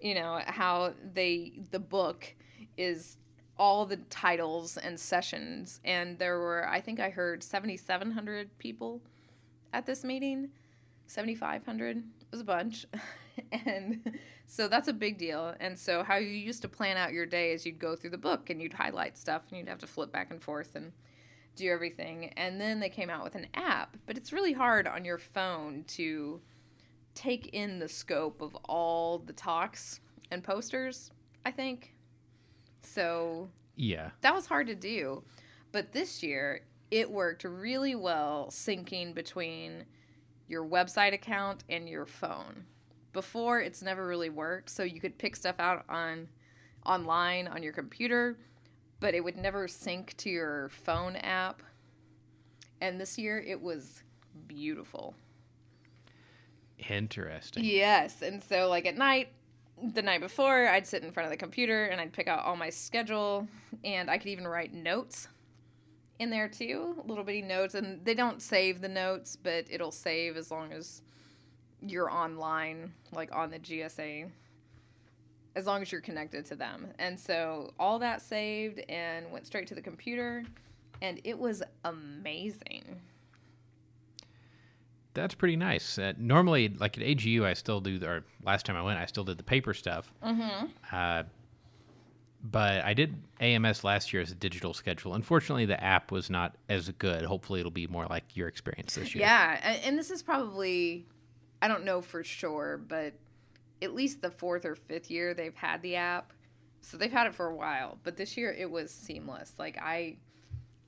you 0.00 0.14
know 0.14 0.40
how 0.46 0.94
they 1.14 1.52
the 1.70 1.78
book 1.78 2.34
is 2.76 3.16
all 3.56 3.86
the 3.86 3.96
titles 3.96 4.76
and 4.76 4.98
sessions, 4.98 5.80
and 5.84 6.18
there 6.18 6.38
were 6.38 6.68
I 6.68 6.80
think 6.80 7.00
I 7.00 7.10
heard 7.10 7.42
seventy 7.42 7.76
seven 7.76 8.12
hundred 8.12 8.56
people 8.58 9.02
at 9.72 9.86
this 9.86 10.04
meeting, 10.04 10.50
seventy 11.06 11.34
five 11.34 11.64
hundred. 11.64 11.98
It 11.98 12.32
was 12.32 12.40
a 12.40 12.44
bunch, 12.44 12.86
and 13.52 14.18
so 14.46 14.68
that's 14.68 14.88
a 14.88 14.92
big 14.92 15.18
deal. 15.18 15.54
And 15.60 15.78
so 15.78 16.02
how 16.02 16.16
you 16.16 16.28
used 16.28 16.62
to 16.62 16.68
plan 16.68 16.96
out 16.96 17.12
your 17.12 17.26
day 17.26 17.52
is 17.52 17.64
you'd 17.66 17.78
go 17.78 17.96
through 17.96 18.10
the 18.10 18.18
book 18.18 18.50
and 18.50 18.60
you'd 18.60 18.74
highlight 18.74 19.16
stuff, 19.18 19.42
and 19.50 19.58
you'd 19.58 19.68
have 19.68 19.78
to 19.78 19.86
flip 19.86 20.12
back 20.12 20.30
and 20.30 20.42
forth 20.42 20.74
and 20.74 20.92
do 21.56 21.70
everything. 21.70 22.26
And 22.36 22.60
then 22.60 22.80
they 22.80 22.88
came 22.88 23.10
out 23.10 23.24
with 23.24 23.34
an 23.34 23.46
app, 23.54 23.96
but 24.06 24.16
it's 24.16 24.32
really 24.32 24.52
hard 24.52 24.86
on 24.86 25.04
your 25.04 25.18
phone 25.18 25.84
to 25.88 26.40
take 27.14 27.48
in 27.48 27.80
the 27.80 27.88
scope 27.88 28.40
of 28.40 28.54
all 28.68 29.18
the 29.18 29.32
talks 29.32 30.00
and 30.30 30.44
posters, 30.44 31.10
I 31.44 31.50
think. 31.50 31.94
So 32.82 33.50
Yeah. 33.76 34.10
that 34.20 34.34
was 34.34 34.46
hard 34.46 34.66
to 34.68 34.74
do. 34.74 35.24
But 35.72 35.92
this 35.92 36.22
year, 36.22 36.62
it 36.90 37.10
worked 37.10 37.44
really 37.44 37.94
well 37.94 38.48
syncing 38.50 39.14
between 39.14 39.84
your 40.46 40.64
website 40.64 41.12
account 41.12 41.64
and 41.68 41.88
your 41.88 42.06
phone. 42.06 42.64
Before, 43.12 43.60
it's 43.60 43.82
never 43.82 44.06
really 44.06 44.30
worked, 44.30 44.70
so 44.70 44.82
you 44.82 45.00
could 45.00 45.18
pick 45.18 45.34
stuff 45.36 45.56
out 45.58 45.84
on 45.88 46.28
online 46.84 47.48
on 47.48 47.62
your 47.62 47.72
computer, 47.72 48.38
but 49.00 49.14
it 49.14 49.22
would 49.22 49.36
never 49.36 49.68
sync 49.68 50.16
to 50.18 50.30
your 50.30 50.68
phone 50.68 51.16
app. 51.16 51.62
And 52.80 53.00
this 53.00 53.18
year, 53.18 53.38
it 53.38 53.60
was 53.60 54.02
beautiful. 54.46 55.14
Interesting. 56.88 57.64
Yes. 57.64 58.22
And 58.22 58.42
so, 58.42 58.68
like 58.68 58.86
at 58.86 58.96
night, 58.96 59.32
the 59.82 60.02
night 60.02 60.20
before, 60.20 60.68
I'd 60.68 60.86
sit 60.86 61.02
in 61.02 61.12
front 61.12 61.26
of 61.26 61.30
the 61.30 61.36
computer 61.36 61.86
and 61.86 62.00
I'd 62.00 62.12
pick 62.12 62.28
out 62.28 62.44
all 62.44 62.56
my 62.56 62.70
schedule, 62.70 63.48
and 63.84 64.10
I 64.10 64.18
could 64.18 64.28
even 64.28 64.46
write 64.46 64.72
notes 64.72 65.28
in 66.18 66.30
there 66.30 66.48
too, 66.48 67.02
little 67.06 67.24
bitty 67.24 67.42
notes. 67.42 67.74
And 67.74 68.04
they 68.04 68.14
don't 68.14 68.42
save 68.42 68.80
the 68.80 68.88
notes, 68.88 69.36
but 69.36 69.66
it'll 69.70 69.92
save 69.92 70.36
as 70.36 70.50
long 70.50 70.72
as 70.72 71.02
you're 71.86 72.10
online, 72.10 72.92
like 73.12 73.34
on 73.34 73.50
the 73.50 73.58
GSA, 73.58 74.28
as 75.54 75.66
long 75.66 75.82
as 75.82 75.90
you're 75.92 76.00
connected 76.00 76.44
to 76.46 76.56
them. 76.56 76.88
And 76.98 77.18
so, 77.18 77.72
all 77.78 77.98
that 78.00 78.22
saved 78.22 78.80
and 78.88 79.30
went 79.30 79.46
straight 79.46 79.66
to 79.68 79.74
the 79.74 79.82
computer, 79.82 80.44
and 81.02 81.20
it 81.24 81.38
was 81.38 81.62
amazing. 81.84 83.00
That's 85.14 85.34
pretty 85.34 85.56
nice. 85.56 85.98
Uh, 85.98 86.12
normally, 86.16 86.68
like 86.68 86.96
at 86.96 87.04
AGU, 87.04 87.44
I 87.44 87.54
still 87.54 87.80
do, 87.80 88.00
or 88.04 88.24
last 88.44 88.66
time 88.66 88.76
I 88.76 88.82
went, 88.82 89.00
I 89.00 89.06
still 89.06 89.24
did 89.24 89.36
the 89.36 89.44
paper 89.44 89.74
stuff. 89.74 90.12
Mm-hmm. 90.22 90.66
Uh, 90.92 91.24
but 92.42 92.84
I 92.84 92.94
did 92.94 93.16
AMS 93.40 93.82
last 93.82 94.12
year 94.12 94.22
as 94.22 94.30
a 94.30 94.34
digital 94.34 94.72
schedule. 94.72 95.14
Unfortunately, 95.14 95.64
the 95.64 95.82
app 95.82 96.12
was 96.12 96.30
not 96.30 96.54
as 96.68 96.88
good. 96.90 97.24
Hopefully, 97.24 97.60
it'll 97.60 97.72
be 97.72 97.86
more 97.88 98.06
like 98.06 98.36
your 98.36 98.46
experience 98.48 98.94
this 98.94 99.14
year. 99.14 99.24
Yeah, 99.24 99.58
and, 99.62 99.80
and 99.84 99.98
this 99.98 100.10
is 100.10 100.22
probably, 100.22 101.04
I 101.60 101.68
don't 101.68 101.84
know 101.84 102.00
for 102.00 102.22
sure, 102.22 102.80
but 102.88 103.14
at 103.82 103.94
least 103.94 104.22
the 104.22 104.30
fourth 104.30 104.64
or 104.64 104.74
fifth 104.74 105.10
year 105.10 105.34
they've 105.34 105.54
had 105.54 105.82
the 105.82 105.96
app. 105.96 106.32
So 106.80 106.96
they've 106.96 107.12
had 107.12 107.26
it 107.26 107.34
for 107.34 107.46
a 107.46 107.54
while, 107.54 107.98
but 108.04 108.16
this 108.16 108.36
year 108.36 108.52
it 108.52 108.70
was 108.70 108.90
seamless. 108.90 109.52
Like 109.58 109.78
I 109.78 110.18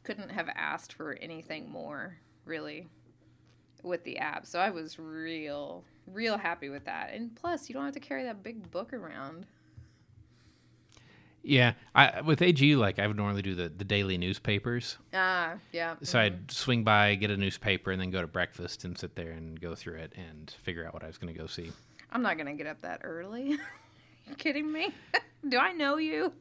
couldn't 0.02 0.30
have 0.30 0.48
asked 0.54 0.92
for 0.92 1.14
anything 1.14 1.68
more, 1.70 2.18
really, 2.44 2.88
with 3.82 4.04
the 4.04 4.18
app. 4.18 4.46
So 4.46 4.58
I 4.58 4.70
was 4.70 4.98
real, 4.98 5.84
real 6.06 6.38
happy 6.38 6.68
with 6.68 6.84
that. 6.84 7.10
And 7.12 7.34
plus, 7.34 7.68
you 7.68 7.74
don't 7.74 7.84
have 7.84 7.94
to 7.94 8.00
carry 8.00 8.24
that 8.24 8.42
big 8.42 8.70
book 8.70 8.92
around. 8.92 9.46
Yeah, 11.42 11.72
I 11.94 12.20
with 12.20 12.42
AG 12.42 12.76
like 12.76 12.98
I 12.98 13.06
would 13.06 13.16
normally 13.16 13.42
do 13.42 13.54
the 13.54 13.68
the 13.68 13.84
daily 13.84 14.18
newspapers. 14.18 14.98
Ah, 15.14 15.54
yeah. 15.72 15.96
So 16.02 16.18
I'd 16.18 16.50
swing 16.50 16.84
by, 16.84 17.14
get 17.14 17.30
a 17.30 17.36
newspaper, 17.36 17.90
and 17.90 18.00
then 18.00 18.10
go 18.10 18.20
to 18.20 18.26
breakfast 18.26 18.84
and 18.84 18.96
sit 18.98 19.16
there 19.16 19.30
and 19.30 19.60
go 19.60 19.74
through 19.74 19.96
it 19.96 20.12
and 20.16 20.54
figure 20.62 20.86
out 20.86 20.92
what 20.92 21.02
I 21.02 21.06
was 21.06 21.18
going 21.18 21.32
to 21.32 21.38
go 21.38 21.46
see. 21.46 21.72
I'm 22.12 22.22
not 22.22 22.36
gonna 22.36 22.54
get 22.54 22.66
up 22.66 22.82
that 22.82 23.00
early. 23.04 23.50
you 24.26 24.34
kidding 24.36 24.70
me? 24.70 24.92
Do 25.48 25.58
I 25.58 25.72
know 25.72 25.96
you? 25.96 26.32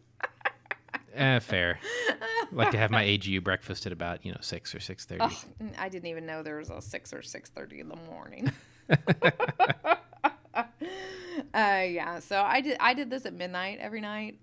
Eh, 1.15 1.39
fair. 1.39 1.79
like 2.51 2.71
to 2.71 2.77
have 2.77 2.91
my 2.91 3.03
AGU 3.03 3.43
breakfast 3.43 3.85
at 3.85 3.91
about 3.91 4.25
you 4.25 4.31
know 4.31 4.37
six 4.41 4.75
or 4.75 4.79
six 4.79 5.05
thirty. 5.05 5.23
Oh, 5.23 5.43
I 5.77 5.89
didn't 5.89 6.07
even 6.07 6.25
know 6.25 6.43
there 6.43 6.57
was 6.57 6.69
a 6.69 6.81
six 6.81 7.13
or 7.13 7.21
six 7.21 7.49
thirty 7.49 7.79
in 7.79 7.87
the 7.87 7.95
morning. 7.95 8.51
Uh, 11.53 11.83
yeah, 11.87 12.19
so 12.19 12.41
I 12.41 12.61
did. 12.61 12.77
I 12.79 12.93
did 12.93 13.09
this 13.09 13.25
at 13.25 13.33
midnight 13.33 13.79
every 13.79 14.01
night. 14.01 14.37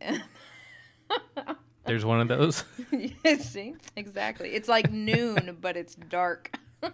There's 1.84 2.04
one 2.04 2.20
of 2.20 2.28
those. 2.28 2.64
See, 3.40 3.74
exactly. 3.94 4.50
It's 4.50 4.68
like 4.68 4.90
noon, 4.90 5.58
but 5.60 5.76
it's 5.76 5.94
dark. 5.94 6.58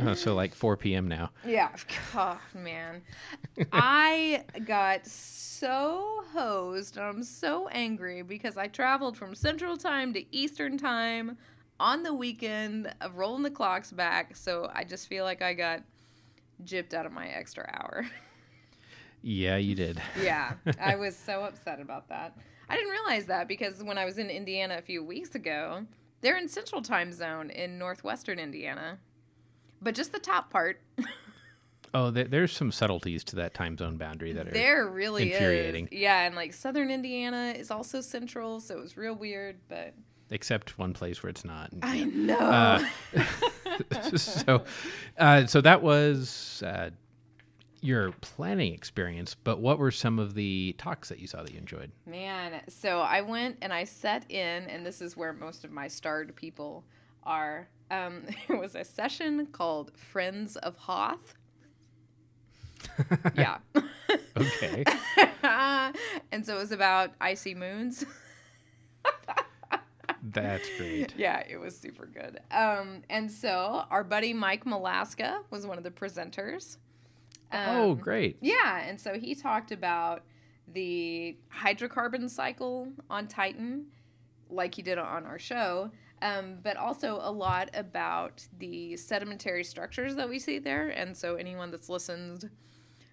Oh, 0.00 0.14
so 0.14 0.34
like 0.34 0.54
4 0.54 0.76
p.m. 0.76 1.08
now. 1.08 1.30
Yeah. 1.44 1.70
Oh, 2.14 2.40
man. 2.54 3.02
I 3.72 4.44
got 4.64 5.06
so 5.06 6.22
hosed 6.32 6.96
and 6.96 7.04
I'm 7.04 7.22
so 7.24 7.66
angry 7.68 8.22
because 8.22 8.56
I 8.56 8.68
traveled 8.68 9.16
from 9.16 9.34
Central 9.34 9.76
Time 9.76 10.12
to 10.12 10.24
Eastern 10.34 10.78
Time 10.78 11.36
on 11.80 12.04
the 12.04 12.14
weekend 12.14 12.94
of 13.00 13.16
rolling 13.16 13.42
the 13.42 13.50
clocks 13.50 13.90
back. 13.90 14.36
So 14.36 14.70
I 14.72 14.84
just 14.84 15.08
feel 15.08 15.24
like 15.24 15.42
I 15.42 15.54
got 15.54 15.82
gypped 16.64 16.94
out 16.94 17.06
of 17.06 17.12
my 17.12 17.28
extra 17.28 17.68
hour. 17.80 18.06
Yeah, 19.22 19.56
you 19.56 19.74
did. 19.74 20.00
yeah. 20.22 20.54
I 20.80 20.96
was 20.96 21.16
so 21.16 21.42
upset 21.42 21.80
about 21.80 22.08
that. 22.08 22.36
I 22.68 22.76
didn't 22.76 22.90
realize 22.90 23.26
that 23.26 23.48
because 23.48 23.82
when 23.82 23.98
I 23.98 24.04
was 24.04 24.18
in 24.18 24.30
Indiana 24.30 24.76
a 24.78 24.82
few 24.82 25.02
weeks 25.02 25.34
ago, 25.34 25.86
they're 26.20 26.36
in 26.36 26.48
Central 26.48 26.82
Time 26.82 27.12
Zone 27.12 27.50
in 27.50 27.78
northwestern 27.78 28.38
Indiana 28.38 28.98
but 29.80 29.94
just 29.94 30.12
the 30.12 30.18
top 30.18 30.50
part. 30.50 30.80
oh, 31.94 32.10
there, 32.10 32.24
there's 32.24 32.52
some 32.52 32.72
subtleties 32.72 33.24
to 33.24 33.36
that 33.36 33.54
time 33.54 33.76
zone 33.76 33.96
boundary 33.96 34.32
that 34.32 34.48
are 34.48 34.52
there 34.52 34.88
really 34.88 35.32
infuriating. 35.32 35.88
Is. 35.90 35.98
Yeah, 36.00 36.26
and 36.26 36.34
like 36.34 36.52
southern 36.52 36.90
Indiana 36.90 37.54
is 37.56 37.70
also 37.70 38.00
central, 38.00 38.60
so 38.60 38.76
it 38.76 38.80
was 38.80 38.96
real 38.96 39.14
weird, 39.14 39.56
but 39.68 39.94
except 40.30 40.78
one 40.78 40.92
place 40.92 41.22
where 41.22 41.30
it's 41.30 41.44
not. 41.44 41.70
I 41.82 42.04
know. 42.04 42.38
Uh, 42.38 42.86
so, 44.16 44.64
uh, 45.18 45.46
so 45.46 45.60
that 45.60 45.82
was 45.82 46.62
uh, 46.66 46.90
your 47.80 48.12
planning 48.20 48.72
experience. 48.74 49.34
But 49.34 49.60
what 49.60 49.78
were 49.78 49.90
some 49.90 50.18
of 50.18 50.34
the 50.34 50.74
talks 50.78 51.08
that 51.08 51.18
you 51.18 51.26
saw 51.26 51.42
that 51.42 51.52
you 51.52 51.58
enjoyed? 51.58 51.92
Man, 52.06 52.60
so 52.68 53.00
I 53.00 53.20
went 53.20 53.58
and 53.62 53.72
I 53.72 53.84
set 53.84 54.30
in, 54.30 54.64
and 54.64 54.84
this 54.84 55.00
is 55.00 55.16
where 55.16 55.32
most 55.32 55.64
of 55.64 55.70
my 55.70 55.88
starred 55.88 56.34
people 56.36 56.84
are 57.24 57.68
um, 57.90 58.24
it 58.48 58.58
was 58.58 58.74
a 58.74 58.84
session 58.84 59.46
called 59.46 59.96
Friends 59.96 60.56
of 60.56 60.76
Hoth. 60.76 61.34
yeah. 63.36 63.58
okay. 64.36 64.84
and 66.32 66.46
so 66.46 66.56
it 66.56 66.58
was 66.58 66.72
about 66.72 67.12
icy 67.20 67.54
moons. 67.54 68.04
That's 70.22 70.68
great. 70.76 71.14
Yeah, 71.16 71.42
it 71.48 71.58
was 71.58 71.76
super 71.76 72.06
good. 72.06 72.40
Um, 72.50 73.02
and 73.08 73.30
so 73.30 73.84
our 73.90 74.04
buddy 74.04 74.32
Mike 74.32 74.64
Malaska 74.64 75.38
was 75.50 75.66
one 75.66 75.78
of 75.78 75.84
the 75.84 75.90
presenters. 75.90 76.76
Oh, 77.52 77.58
um, 77.58 77.76
oh, 77.76 77.94
great. 77.94 78.38
Yeah, 78.40 78.80
and 78.80 79.00
so 79.00 79.14
he 79.14 79.34
talked 79.34 79.72
about 79.72 80.22
the 80.72 81.36
hydrocarbon 81.52 82.28
cycle 82.28 82.88
on 83.08 83.26
Titan, 83.26 83.86
like 84.50 84.74
he 84.74 84.82
did 84.82 84.98
on 84.98 85.24
our 85.26 85.38
show, 85.38 85.90
um, 86.20 86.58
but 86.62 86.76
also 86.76 87.20
a 87.22 87.30
lot 87.30 87.70
about 87.74 88.46
the 88.58 88.96
sedimentary 88.96 89.64
structures 89.64 90.16
that 90.16 90.28
we 90.28 90.38
see 90.38 90.58
there. 90.58 90.88
And 90.88 91.16
so, 91.16 91.36
anyone 91.36 91.70
that's 91.70 91.88
listened 91.88 92.50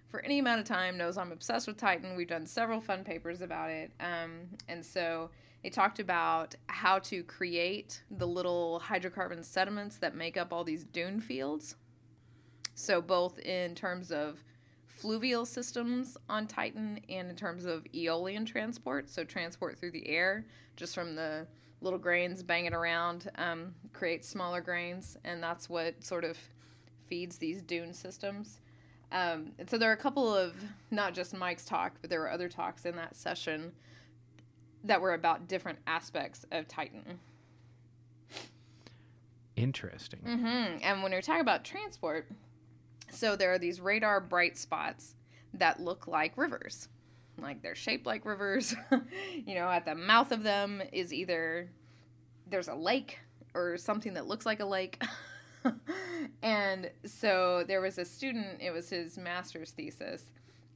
for 0.08 0.24
any 0.24 0.38
amount 0.38 0.60
of 0.60 0.66
time 0.66 0.96
knows 0.96 1.18
I'm 1.18 1.32
obsessed 1.32 1.66
with 1.66 1.76
Titan. 1.76 2.16
We've 2.16 2.28
done 2.28 2.46
several 2.46 2.80
fun 2.80 3.04
papers 3.04 3.40
about 3.40 3.70
it. 3.70 3.92
Um, 4.00 4.48
and 4.68 4.84
so, 4.84 5.30
they 5.62 5.70
talked 5.70 5.98
about 5.98 6.54
how 6.68 6.98
to 7.00 7.22
create 7.24 8.02
the 8.10 8.26
little 8.26 8.82
hydrocarbon 8.84 9.44
sediments 9.44 9.98
that 9.98 10.14
make 10.14 10.36
up 10.36 10.52
all 10.52 10.64
these 10.64 10.84
dune 10.84 11.20
fields. 11.20 11.76
So, 12.78 13.00
both 13.00 13.38
in 13.38 13.74
terms 13.74 14.12
of 14.12 14.44
fluvial 14.86 15.46
systems 15.46 16.18
on 16.28 16.46
Titan 16.46 17.00
and 17.08 17.30
in 17.30 17.34
terms 17.34 17.64
of 17.64 17.86
aeolian 17.94 18.44
transport, 18.44 19.08
so 19.08 19.24
transport 19.24 19.78
through 19.78 19.92
the 19.92 20.06
air, 20.06 20.44
just 20.76 20.94
from 20.94 21.14
the 21.14 21.46
little 21.80 21.98
grains 21.98 22.42
banging 22.42 22.74
around 22.74 23.30
um, 23.36 23.74
creates 23.94 24.28
smaller 24.28 24.60
grains, 24.60 25.16
and 25.24 25.42
that's 25.42 25.70
what 25.70 26.04
sort 26.04 26.22
of 26.22 26.38
feeds 27.06 27.38
these 27.38 27.62
dune 27.62 27.94
systems. 27.94 28.60
Um, 29.10 29.52
and 29.58 29.70
so 29.70 29.78
there 29.78 29.88
are 29.88 29.94
a 29.94 29.96
couple 29.96 30.34
of 30.34 30.54
not 30.90 31.14
just 31.14 31.34
Mike's 31.34 31.64
talk, 31.64 31.94
but 32.02 32.10
there 32.10 32.20
were 32.20 32.30
other 32.30 32.50
talks 32.50 32.84
in 32.84 32.94
that 32.96 33.16
session 33.16 33.72
that 34.84 35.00
were 35.00 35.14
about 35.14 35.48
different 35.48 35.78
aspects 35.86 36.44
of 36.52 36.68
Titan. 36.68 37.20
Interesting. 39.56 40.20
Mm-hmm. 40.26 40.78
And 40.82 41.02
when 41.02 41.12
you're 41.12 41.22
talking 41.22 41.40
about 41.40 41.64
transport, 41.64 42.28
so 43.10 43.36
there 43.36 43.52
are 43.52 43.58
these 43.58 43.80
radar 43.80 44.20
bright 44.20 44.56
spots 44.58 45.14
that 45.54 45.80
look 45.80 46.06
like 46.06 46.36
rivers 46.36 46.88
like 47.38 47.62
they're 47.62 47.74
shaped 47.74 48.06
like 48.06 48.24
rivers. 48.24 48.74
you 49.46 49.54
know, 49.54 49.68
at 49.68 49.84
the 49.84 49.94
mouth 49.94 50.32
of 50.32 50.42
them 50.42 50.82
is 50.92 51.12
either 51.12 51.70
there's 52.46 52.68
a 52.68 52.74
lake 52.74 53.18
or 53.54 53.76
something 53.76 54.14
that 54.14 54.26
looks 54.26 54.46
like 54.46 54.60
a 54.60 54.64
lake. 54.64 55.02
and 56.42 56.90
so 57.04 57.64
there 57.66 57.80
was 57.80 57.98
a 57.98 58.04
student, 58.04 58.60
it 58.60 58.70
was 58.70 58.88
his 58.88 59.18
master's 59.18 59.70
thesis, 59.72 60.24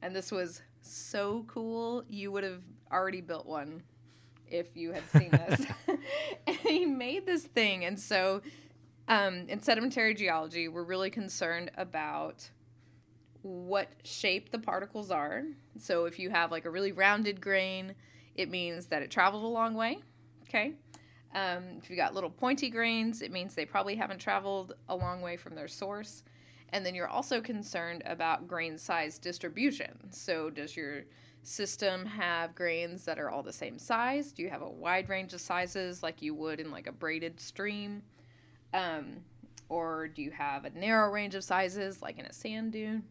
and 0.01 0.15
this 0.15 0.31
was 0.31 0.61
so 0.81 1.45
cool. 1.47 2.03
You 2.09 2.31
would 2.31 2.43
have 2.43 2.61
already 2.91 3.21
built 3.21 3.45
one 3.45 3.83
if 4.47 4.75
you 4.75 4.91
had 4.91 5.09
seen 5.11 5.29
this. 5.31 5.65
and 6.47 6.57
he 6.57 6.85
made 6.85 7.25
this 7.25 7.43
thing. 7.43 7.85
And 7.85 7.99
so 7.99 8.41
um, 9.11 9.45
in 9.49 9.61
sedimentary 9.61 10.13
geology, 10.13 10.69
we're 10.69 10.85
really 10.85 11.09
concerned 11.09 11.69
about 11.75 12.49
what 13.41 13.89
shape 14.05 14.51
the 14.51 14.57
particles 14.57 15.11
are. 15.11 15.43
So 15.77 16.05
if 16.05 16.17
you 16.17 16.29
have 16.29 16.49
like 16.49 16.63
a 16.63 16.69
really 16.69 16.93
rounded 16.93 17.41
grain, 17.41 17.95
it 18.35 18.49
means 18.49 18.85
that 18.85 19.01
it 19.01 19.11
traveled 19.11 19.43
a 19.43 19.47
long 19.47 19.73
way. 19.73 19.99
Okay. 20.47 20.75
Um, 21.35 21.63
if 21.83 21.89
you 21.89 21.97
got 21.97 22.13
little 22.13 22.29
pointy 22.29 22.69
grains, 22.69 23.21
it 23.21 23.33
means 23.33 23.53
they 23.53 23.65
probably 23.65 23.95
haven't 23.95 24.19
traveled 24.19 24.75
a 24.87 24.95
long 24.95 25.21
way 25.21 25.35
from 25.35 25.55
their 25.55 25.67
source. 25.67 26.23
And 26.69 26.85
then 26.85 26.95
you're 26.95 27.09
also 27.09 27.41
concerned 27.41 28.03
about 28.05 28.47
grain 28.47 28.77
size 28.77 29.19
distribution. 29.19 30.11
So 30.11 30.49
does 30.49 30.77
your 30.77 31.01
system 31.43 32.05
have 32.05 32.55
grains 32.55 33.03
that 33.03 33.19
are 33.19 33.29
all 33.29 33.43
the 33.43 33.51
same 33.51 33.77
size? 33.77 34.31
Do 34.31 34.41
you 34.41 34.49
have 34.49 34.61
a 34.61 34.69
wide 34.69 35.09
range 35.09 35.33
of 35.33 35.41
sizes 35.41 36.01
like 36.01 36.21
you 36.21 36.33
would 36.33 36.61
in 36.61 36.71
like 36.71 36.87
a 36.87 36.93
braided 36.93 37.41
stream? 37.41 38.03
Um, 38.73 39.17
or 39.69 40.07
do 40.07 40.21
you 40.21 40.31
have 40.31 40.65
a 40.65 40.69
narrow 40.71 41.11
range 41.11 41.35
of 41.35 41.43
sizes 41.43 42.01
like 42.01 42.19
in 42.19 42.25
a 42.25 42.33
sand 42.33 42.73
dune? 42.73 43.03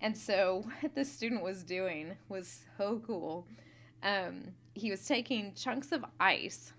And 0.00 0.16
so, 0.16 0.64
what 0.80 0.94
this 0.94 1.12
student 1.12 1.42
was 1.42 1.62
doing 1.62 2.16
was 2.28 2.64
so 2.76 3.02
cool. 3.06 3.46
Um, 4.02 4.52
he 4.74 4.90
was 4.90 5.04
taking 5.06 5.54
chunks 5.54 5.92
of 5.92 6.04
ice, 6.20 6.72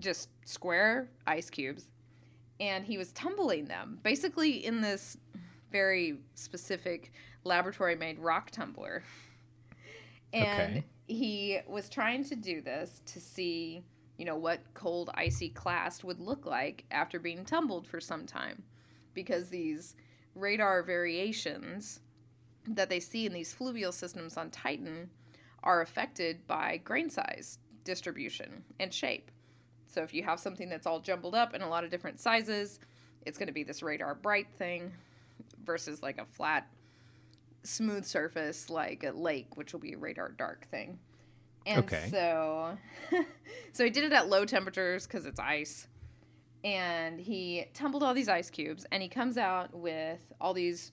just 0.00 0.28
square 0.44 1.08
ice 1.26 1.48
cubes, 1.48 1.88
and 2.58 2.84
he 2.84 2.98
was 2.98 3.12
tumbling 3.12 3.66
them 3.66 4.00
basically 4.02 4.64
in 4.64 4.80
this 4.80 5.16
very 5.70 6.18
specific 6.34 7.12
laboratory 7.44 7.94
made 7.96 8.18
rock 8.18 8.50
tumbler. 8.50 9.02
And 10.32 10.78
okay. 10.78 10.84
he 11.06 11.60
was 11.68 11.88
trying 11.88 12.24
to 12.24 12.36
do 12.36 12.60
this 12.60 13.00
to 13.06 13.20
see, 13.20 13.82
you 14.18 14.24
know, 14.24 14.36
what 14.36 14.60
cold 14.74 15.10
icy 15.14 15.48
clast 15.48 16.04
would 16.04 16.20
look 16.20 16.46
like 16.46 16.84
after 16.90 17.18
being 17.18 17.44
tumbled 17.44 17.86
for 17.86 18.00
some 18.00 18.26
time. 18.26 18.62
Because 19.14 19.48
these 19.48 19.94
radar 20.34 20.82
variations 20.82 22.00
that 22.66 22.88
they 22.88 23.00
see 23.00 23.26
in 23.26 23.32
these 23.32 23.54
fluvial 23.54 23.92
systems 23.92 24.36
on 24.36 24.50
Titan 24.50 25.10
are 25.62 25.80
affected 25.80 26.46
by 26.46 26.78
grain 26.78 27.10
size 27.10 27.58
distribution 27.84 28.64
and 28.78 28.92
shape. 28.92 29.30
So 29.86 30.02
if 30.02 30.12
you 30.12 30.24
have 30.24 30.40
something 30.40 30.68
that's 30.68 30.86
all 30.86 31.00
jumbled 31.00 31.34
up 31.34 31.54
in 31.54 31.62
a 31.62 31.68
lot 31.68 31.84
of 31.84 31.90
different 31.90 32.20
sizes, 32.20 32.78
it's 33.24 33.38
going 33.38 33.46
to 33.46 33.52
be 33.52 33.64
this 33.64 33.82
radar 33.82 34.14
bright 34.14 34.48
thing 34.58 34.92
versus 35.64 36.02
like 36.02 36.18
a 36.18 36.24
flat, 36.24 36.68
smooth 37.62 38.04
surface 38.04 38.68
like 38.68 39.04
a 39.04 39.10
lake, 39.10 39.56
which 39.56 39.72
will 39.72 39.80
be 39.80 39.94
a 39.94 39.98
radar 39.98 40.30
dark 40.30 40.66
thing. 40.68 40.98
And 41.66 41.84
Okay. 41.84 42.08
so, 42.10 42.78
so 43.72 43.84
he 43.84 43.90
did 43.90 44.04
it 44.04 44.12
at 44.12 44.28
low 44.28 44.44
temperatures 44.44 45.06
because 45.06 45.26
it's 45.26 45.40
ice. 45.40 45.88
And 46.64 47.20
he 47.20 47.66
tumbled 47.74 48.02
all 48.02 48.14
these 48.14 48.28
ice 48.28 48.50
cubes, 48.50 48.86
and 48.90 49.02
he 49.02 49.08
comes 49.08 49.36
out 49.36 49.74
with 49.74 50.20
all 50.40 50.54
these 50.54 50.92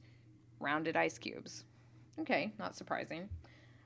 rounded 0.59 0.95
ice 0.95 1.17
cubes. 1.17 1.63
Okay, 2.19 2.53
not 2.59 2.75
surprising. 2.75 3.29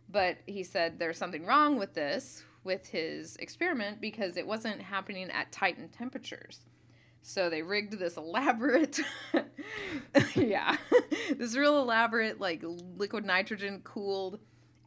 But 0.09 0.37
he 0.45 0.63
said 0.63 0.99
there's 0.99 1.17
something 1.17 1.45
wrong 1.45 1.77
with 1.77 1.93
this, 1.93 2.43
with 2.63 2.87
his 2.87 3.35
experiment, 3.37 4.01
because 4.01 4.35
it 4.37 4.47
wasn't 4.47 4.81
happening 4.81 5.29
at 5.31 5.51
Titan 5.51 5.89
temperatures. 5.89 6.61
So 7.21 7.49
they 7.49 7.61
rigged 7.61 7.99
this 7.99 8.15
elaborate, 8.17 8.99
yeah, 10.35 10.77
this 11.37 11.55
real 11.55 11.81
elaborate, 11.81 12.39
like 12.39 12.63
liquid 12.63 13.25
nitrogen 13.25 13.81
cooled 13.83 14.39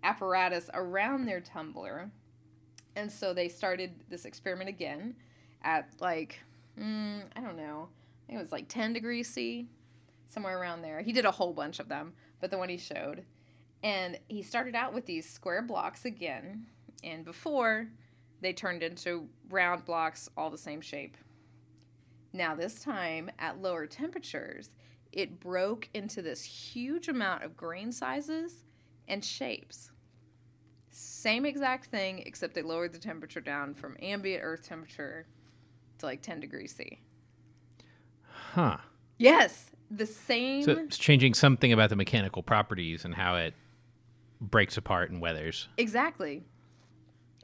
apparatus 0.02 0.70
around 0.74 1.26
their 1.26 1.40
tumbler. 1.40 2.10
And 2.96 3.10
so 3.10 3.32
they 3.32 3.48
started 3.48 4.02
this 4.08 4.24
experiment 4.24 4.68
again 4.68 5.16
at 5.62 5.88
like, 6.00 6.40
mm, 6.78 7.22
I 7.34 7.40
don't 7.40 7.56
know, 7.56 7.88
I 7.88 8.26
think 8.26 8.38
it 8.38 8.42
was 8.42 8.52
like 8.52 8.68
10 8.68 8.92
degrees 8.92 9.28
C, 9.28 9.68
somewhere 10.28 10.58
around 10.58 10.82
there. 10.82 11.00
He 11.00 11.12
did 11.12 11.24
a 11.24 11.30
whole 11.30 11.52
bunch 11.52 11.78
of 11.78 11.88
them, 11.88 12.12
but 12.40 12.50
the 12.50 12.58
one 12.58 12.68
he 12.68 12.78
showed. 12.78 13.24
And 13.82 14.18
he 14.28 14.42
started 14.42 14.74
out 14.74 14.92
with 14.92 15.06
these 15.06 15.28
square 15.28 15.62
blocks 15.62 16.04
again. 16.04 16.66
And 17.02 17.24
before, 17.24 17.88
they 18.40 18.52
turned 18.52 18.82
into 18.82 19.28
round 19.48 19.84
blocks, 19.84 20.28
all 20.36 20.50
the 20.50 20.58
same 20.58 20.80
shape. 20.80 21.16
Now, 22.32 22.54
this 22.54 22.82
time 22.82 23.30
at 23.38 23.60
lower 23.60 23.86
temperatures, 23.86 24.70
it 25.12 25.40
broke 25.40 25.88
into 25.92 26.22
this 26.22 26.44
huge 26.44 27.08
amount 27.08 27.42
of 27.42 27.56
grain 27.56 27.90
sizes 27.90 28.64
and 29.11 29.25
shapes. 29.25 29.90
Same 30.90 31.44
exact 31.44 31.87
thing, 31.87 32.23
except 32.25 32.55
they 32.55 32.62
lowered 32.62 32.92
the 32.92 32.99
temperature 32.99 33.40
down 33.40 33.75
from 33.75 33.96
ambient 34.01 34.42
earth 34.42 34.66
temperature 34.66 35.27
to 35.99 36.07
like 36.07 36.23
10 36.23 36.40
degrees 36.40 36.75
C. 36.75 37.01
Huh. 38.23 38.79
Yes, 39.18 39.70
the 39.90 40.07
same. 40.07 40.62
So 40.62 40.73
it's 40.73 40.96
changing 40.96 41.35
something 41.35 41.73
about 41.73 41.90
the 41.90 41.96
mechanical 41.96 42.42
properties 42.42 43.05
and 43.05 43.14
how 43.14 43.37
it 43.37 43.55
breaks 44.40 44.77
apart 44.77 45.11
and 45.11 45.20
weathers. 45.20 45.68
Exactly. 45.77 46.44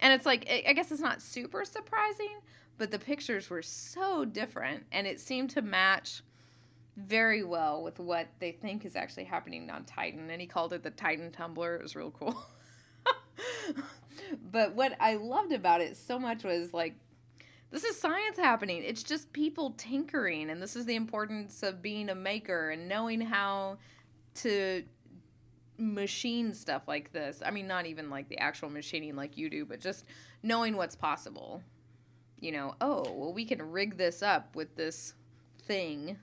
And 0.01 0.13
it's 0.13 0.27
like, 0.27 0.47
I 0.51 0.65
I 0.69 0.73
guess 0.73 0.91
it's 0.91 1.01
not 1.01 1.21
super 1.21 1.65
surprising, 1.65 2.41
but 2.79 2.91
the 2.91 2.99
pictures 2.99 3.51
were 3.51 3.63
so 3.63 4.25
different 4.25 4.85
and 4.91 5.07
it 5.07 5.21
seemed 5.21 5.51
to 5.51 5.63
match 5.63 6.23
very 6.97 7.45
well 7.45 7.83
with 7.83 7.99
what 7.99 8.29
they 8.39 8.53
think 8.53 8.85
is 8.85 8.97
actually 8.97 9.25
happening 9.25 9.71
on 9.71 9.85
Titan. 9.85 10.31
And 10.31 10.41
he 10.41 10.47
called 10.47 10.73
it 10.73 10.83
the 10.83 10.91
Titan 10.91 11.31
Tumbler. 11.31 11.77
It 11.77 11.83
was 11.83 11.95
real 11.95 12.11
cool. 12.11 12.43
but 14.51 14.75
what 14.75 14.97
I 14.99 15.17
loved 15.17 15.53
about 15.53 15.81
it 15.81 15.97
so 15.97 16.19
much 16.19 16.43
was 16.43 16.73
like, 16.73 16.95
this 17.71 17.85
is 17.85 18.01
science 18.01 18.39
happening. 18.39 18.83
It's 18.83 19.03
just 19.03 19.33
people 19.33 19.75
tinkering. 19.77 20.49
And 20.51 20.63
this 20.63 20.77
is 20.77 20.87
the 20.87 20.95
importance 20.95 21.63
of 21.63 21.83
being 21.83 22.09
a 22.09 22.15
maker 22.15 22.71
and 22.71 22.89
knowing 22.89 23.21
how 23.21 23.79
to 24.37 24.85
machine 25.79 26.55
stuff 26.55 26.89
like 26.89 27.13
this. 27.13 27.43
I 27.45 27.51
mean, 27.51 27.67
not 27.67 27.87
even 27.87 28.09
like 28.09 28.29
the 28.29 28.39
actual 28.39 28.71
machining 28.71 29.17
like 29.17 29.37
you 29.37 29.51
do, 29.51 29.65
but 29.67 29.81
just 29.81 30.05
knowing 30.43 30.77
what's 30.77 30.97
possible. 30.97 31.63
You 32.41 32.53
know, 32.53 32.75
oh, 32.81 33.03
well, 33.13 33.33
we 33.33 33.45
can 33.45 33.71
rig 33.71 33.97
this 33.97 34.23
up 34.23 34.55
with 34.55 34.77
this 34.77 35.15
thing, 35.63 36.19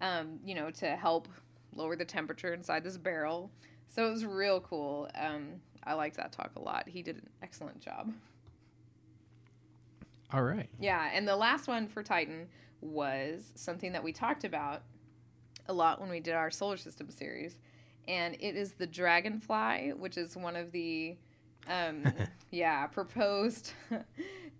um, 0.00 0.38
you 0.44 0.54
know, 0.54 0.70
to 0.70 0.96
help 0.96 1.28
lower 1.74 1.96
the 1.96 2.04
temperature 2.04 2.52
inside 2.52 2.84
this 2.84 2.96
barrel. 2.96 3.50
So 3.88 4.06
it 4.06 4.10
was 4.10 4.24
real 4.24 4.60
cool. 4.60 5.08
Um, 5.18 5.60
I 5.84 5.94
liked 5.94 6.16
that 6.16 6.32
talk 6.32 6.52
a 6.56 6.60
lot. 6.60 6.88
He 6.88 7.02
did 7.02 7.16
an 7.16 7.28
excellent 7.42 7.80
job. 7.80 8.12
All 10.32 10.42
right. 10.42 10.68
Yeah, 10.80 11.08
and 11.12 11.26
the 11.26 11.36
last 11.36 11.68
one 11.68 11.86
for 11.86 12.02
Titan 12.02 12.48
was 12.80 13.52
something 13.54 13.92
that 13.92 14.02
we 14.02 14.12
talked 14.12 14.44
about 14.44 14.82
a 15.68 15.72
lot 15.72 16.00
when 16.00 16.10
we 16.10 16.20
did 16.20 16.34
our 16.34 16.50
solar 16.50 16.76
system 16.76 17.10
series, 17.10 17.58
and 18.08 18.34
it 18.40 18.56
is 18.56 18.72
the 18.72 18.86
Dragonfly, 18.86 19.92
which 19.96 20.16
is 20.16 20.36
one 20.36 20.56
of 20.56 20.72
the 20.72 21.16
um, 21.68 22.04
yeah 22.50 22.86
proposed 22.86 23.72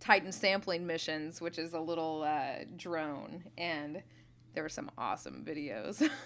Titan 0.00 0.30
sampling 0.30 0.86
missions, 0.86 1.40
which 1.40 1.58
is 1.58 1.72
a 1.72 1.80
little 1.80 2.22
uh, 2.22 2.64
drone, 2.76 3.44
and 3.58 4.02
there 4.56 4.64
were 4.64 4.68
some 4.68 4.90
awesome 4.98 5.44
videos. 5.46 6.02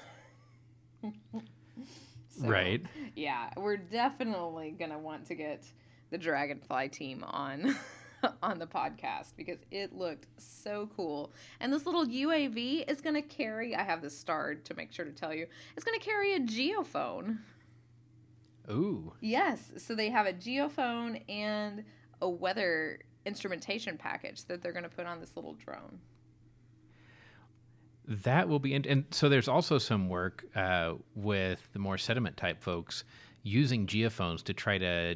So, 2.33 2.47
Right. 2.47 2.87
Yeah, 3.16 3.51
we're 3.57 3.77
definitely 3.77 4.71
gonna 4.79 4.99
want 4.99 5.27
to 5.27 5.35
get 5.35 5.64
the 6.11 6.16
Dragonfly 6.16 6.88
team 6.90 7.25
on 7.25 7.75
on 8.43 8.59
the 8.61 8.69
podcast 8.69 9.33
because 9.37 9.59
it 9.73 9.93
looked 9.93 10.27
so 10.38 10.88
cool. 10.97 11.33
And 11.59 11.73
this 11.73 11.87
little 11.87 12.07
UAV 12.07 12.88
is 12.88 13.01
gonna 13.01 13.21
carry. 13.21 13.75
I 13.75 13.83
have 13.83 14.01
this 14.01 14.16
starred 14.16 14.64
to 14.66 14.75
make 14.75 14.93
sure 14.93 15.05
to 15.05 15.11
tell 15.11 15.35
you. 15.35 15.47
It's 15.75 15.85
gonna 15.85 15.99
carry 15.99 16.35
a 16.35 16.40
geophone. 16.40 17.38
Ooh. 18.71 19.12
Yes, 19.21 19.73
so 19.79 19.97
they 19.97 20.11
have 20.11 20.27
a 20.27 20.33
geophone 20.33 21.29
and 21.29 21.85
a 22.23 22.29
weather 22.31 23.01
instrumentation 23.27 23.99
package 23.99 24.45
that 24.45 24.62
they're 24.62 24.73
gonna 24.73 24.88
put 24.88 25.07
on 25.07 25.19
this 25.19 25.35
little 25.35 25.55
drone. 25.55 25.99
That 28.11 28.49
will 28.49 28.59
be, 28.59 28.75
in- 28.75 28.87
and 28.87 29.05
so 29.12 29.29
there's 29.29 29.46
also 29.46 29.79
some 29.79 30.09
work 30.09 30.44
uh, 30.57 30.94
with 31.14 31.68
the 31.73 31.79
more 31.79 31.96
sediment 31.96 32.37
type 32.37 32.61
folks 32.61 33.05
using 33.44 33.87
geophones 33.87 34.42
to 34.44 34.53
try 34.53 34.79
to 34.79 35.14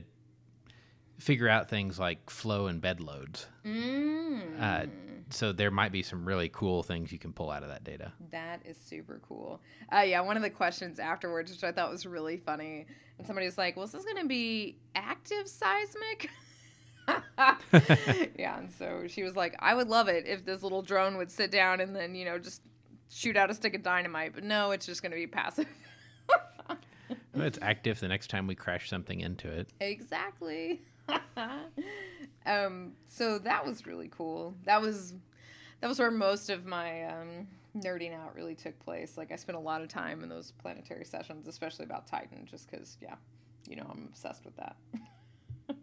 figure 1.19 1.49
out 1.49 1.69
things 1.69 1.99
like 1.99 2.31
flow 2.31 2.69
and 2.69 2.81
bed 2.81 3.01
loads. 3.01 3.49
Mm. 3.67 4.61
Uh, 4.61 4.87
so 5.31 5.51
there 5.51 5.73
might 5.73 5.91
be 5.91 6.03
some 6.03 6.25
really 6.25 6.49
cool 6.49 6.85
things 6.85 7.11
you 7.11 7.19
can 7.19 7.33
pull 7.33 7.51
out 7.51 7.65
of 7.65 7.69
that 7.69 7.83
data. 7.83 8.13
That 8.31 8.61
is 8.65 8.77
super 8.77 9.21
cool. 9.27 9.61
Uh, 9.93 10.03
yeah, 10.03 10.21
one 10.21 10.37
of 10.37 10.45
the 10.45 10.51
questions 10.51 11.01
afterwards, 11.01 11.51
which 11.51 11.65
I 11.65 11.73
thought 11.73 11.91
was 11.91 12.07
really 12.07 12.37
funny, 12.37 12.87
and 13.19 13.27
somebody 13.27 13.47
was 13.47 13.59
like, 13.59 13.77
"Well, 13.77 13.87
is 13.87 13.93
this 13.93 14.05
going 14.05 14.19
to 14.19 14.27
be 14.29 14.77
active 14.95 15.49
seismic?" 15.49 16.31
yeah, 18.39 18.59
and 18.59 18.73
so 18.73 19.05
she 19.09 19.23
was 19.23 19.35
like, 19.35 19.57
"I 19.59 19.75
would 19.75 19.89
love 19.89 20.09
it 20.09 20.27
if 20.27 20.45
this 20.45 20.63
little 20.63 20.83
drone 20.83 21.17
would 21.17 21.31
sit 21.31 21.51
down 21.51 21.81
and 21.81 21.95
then 21.95 22.15
you 22.15 22.25
know 22.25 22.39
just 22.39 22.63
shoot 23.11 23.37
out 23.37 23.51
a 23.51 23.55
stick 23.55 23.75
of 23.75 23.83
dynamite, 23.83 24.33
but 24.35 24.45
no, 24.45 24.71
it's 24.73 24.87
just 24.87 25.03
going 25.03 25.13
to 25.13 25.17
be 25.17 25.27
passive." 25.27 25.67
Well, 26.29 26.79
It's 27.47 27.59
active 27.61 28.01
the 28.01 28.09
next 28.09 28.29
time 28.31 28.47
we 28.47 28.55
crash 28.55 28.89
something 28.89 29.21
into 29.21 29.49
it. 29.51 29.69
exactly. 29.81 30.83
um, 32.47 32.93
so 33.09 33.39
that 33.39 33.67
was 33.67 33.87
really 33.87 34.09
cool. 34.11 34.55
That 34.65 34.81
was 34.81 35.15
that 35.81 35.89
was 35.89 35.99
where 35.99 36.11
most 36.11 36.49
of 36.51 36.65
my 36.65 37.05
um, 37.05 37.47
nerding 37.77 38.15
out 38.15 38.35
really 38.35 38.55
took 38.55 38.79
place. 38.81 39.19
Like 39.19 39.33
I 39.33 39.37
spent 39.37 39.57
a 39.57 39.61
lot 39.61 39.83
of 39.83 39.89
time 39.89 40.23
in 40.23 40.29
those 40.29 40.53
planetary 40.53 41.05
sessions, 41.05 41.47
especially 41.47 41.85
about 41.85 42.07
Titan, 42.07 42.47
just 42.51 42.71
because, 42.71 42.97
yeah, 43.03 43.17
you 43.69 43.77
know, 43.77 43.87
I'm 43.91 44.07
obsessed 44.11 44.45
with 44.45 44.57
that. 44.57 44.77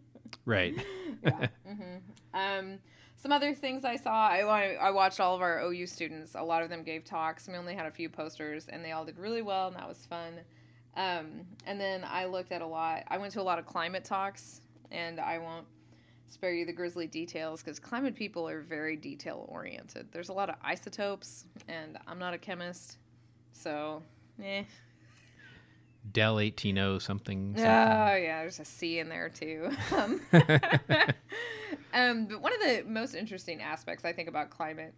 Right. 0.44 0.74
yeah. 1.22 1.46
hmm 1.64 1.98
Um, 2.34 2.78
some 3.22 3.30
other 3.30 3.54
things 3.54 3.84
I 3.84 3.94
saw, 3.94 4.28
I, 4.28 4.76
I 4.80 4.90
watched 4.90 5.20
all 5.20 5.36
of 5.36 5.42
our 5.42 5.60
OU 5.60 5.86
students. 5.86 6.34
A 6.34 6.42
lot 6.42 6.64
of 6.64 6.70
them 6.70 6.82
gave 6.82 7.04
talks. 7.04 7.46
We 7.46 7.54
only 7.54 7.76
had 7.76 7.86
a 7.86 7.90
few 7.92 8.08
posters, 8.08 8.66
and 8.68 8.84
they 8.84 8.90
all 8.90 9.04
did 9.04 9.16
really 9.16 9.42
well, 9.42 9.68
and 9.68 9.76
that 9.76 9.86
was 9.86 10.04
fun. 10.06 10.40
Um, 10.96 11.42
and 11.64 11.80
then 11.80 12.04
I 12.04 12.24
looked 12.24 12.50
at 12.50 12.62
a 12.62 12.66
lot. 12.66 13.04
I 13.06 13.18
went 13.18 13.32
to 13.34 13.40
a 13.40 13.44
lot 13.44 13.60
of 13.60 13.64
climate 13.64 14.02
talks, 14.02 14.60
and 14.90 15.20
I 15.20 15.38
won't 15.38 15.66
spare 16.26 16.52
you 16.52 16.66
the 16.66 16.72
grisly 16.72 17.06
details 17.06 17.62
because 17.62 17.78
climate 17.78 18.16
people 18.16 18.48
are 18.48 18.60
very 18.60 18.96
detail 18.96 19.46
oriented. 19.48 20.08
There's 20.10 20.28
a 20.28 20.32
lot 20.32 20.48
of 20.48 20.56
isotopes, 20.60 21.44
and 21.68 21.98
I'm 22.08 22.18
not 22.18 22.34
a 22.34 22.38
chemist, 22.38 22.96
so 23.52 24.02
eh. 24.42 24.64
Dell 26.10 26.40
18 26.40 27.00
something. 27.00 27.54
Oh 27.58 27.62
yeah, 27.62 28.40
there's 28.40 28.60
a 28.60 28.64
C 28.64 28.98
in 28.98 29.08
there 29.08 29.28
too. 29.28 29.70
Um, 29.92 30.20
um, 31.94 32.26
but 32.26 32.40
one 32.40 32.52
of 32.52 32.60
the 32.60 32.84
most 32.86 33.14
interesting 33.14 33.60
aspects 33.60 34.04
I 34.04 34.12
think 34.12 34.28
about 34.28 34.50
climate, 34.50 34.94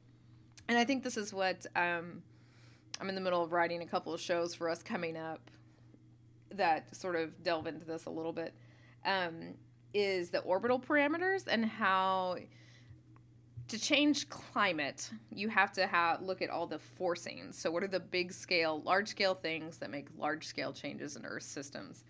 and 0.69 0.79
I 0.79 0.85
think 0.85 1.03
this 1.03 1.17
is 1.17 1.33
what 1.33 1.67
um, 1.77 2.23
I'm 3.01 3.09
in 3.09 3.15
the 3.15 3.21
middle 3.21 3.43
of 3.43 3.53
writing 3.53 3.83
a 3.83 3.87
couple 3.87 4.15
of 4.15 4.21
shows 4.21 4.55
for 4.55 4.69
us 4.69 4.83
coming 4.83 5.17
up 5.17 5.51
that 6.53 6.95
sort 6.95 7.17
of 7.17 7.43
delve 7.43 7.67
into 7.67 7.85
this 7.85 8.07
a 8.07 8.11
little 8.11 8.33
bit, 8.33 8.55
um, 9.05 9.55
is 9.93 10.31
the 10.31 10.39
orbital 10.41 10.79
parameters 10.79 11.45
and 11.49 11.65
how 11.65 12.37
to 13.69 13.79
change 13.79 14.29
climate, 14.29 15.11
you 15.33 15.49
have 15.49 15.73
to 15.73 15.87
have 15.87 16.23
look 16.23 16.43
at 16.43 16.51
all 16.51 16.67
the 16.67 16.81
forcings. 17.01 17.55
So, 17.55 17.71
what 17.71 17.83
are 17.83 17.89
the 17.89 18.01
big 18.01 18.33
scale, 18.33 18.83
large 18.83 19.09
scale 19.09 19.35
things 19.35 19.79
that 19.79 19.91
make 19.91 20.07
large 20.19 20.47
scale 20.47 20.73
changes 20.73 21.17
in 21.17 21.25
Earth 21.25 21.45
systems? 21.45 22.05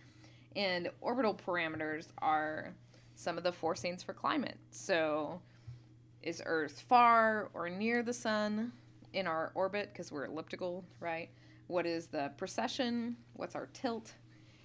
And 0.57 0.91
orbital 1.01 1.35
parameters 1.35 2.09
are 2.19 2.75
some 3.15 3.39
of 3.39 3.45
the 3.45 3.53
forcings 3.53 4.05
for 4.05 4.13
climate. 4.13 4.59
So, 4.71 5.41
is 6.23 6.43
Earth 6.45 6.81
far 6.89 7.51
or 7.55 7.69
near 7.69 8.03
the 8.03 8.13
sun 8.13 8.73
in 9.13 9.27
our 9.27 9.53
orbit 9.55 9.91
because 9.93 10.11
we're 10.11 10.25
elliptical, 10.25 10.85
right? 10.99 11.31
What 11.69 11.87
is 11.87 12.09
the 12.09 12.33
precession? 12.37 13.17
What's 13.35 13.55
our 13.55 13.69
tilt? 13.73 14.15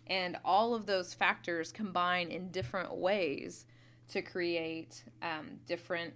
And 0.08 0.38
all 0.44 0.74
of 0.74 0.88
those 0.88 1.14
factors 1.14 1.72
combine 1.72 2.30
in 2.30 2.50
different 2.50 2.96
ways 2.96 3.66
to 4.10 4.24
create 4.24 5.04
um, 5.22 5.60
different 5.68 6.14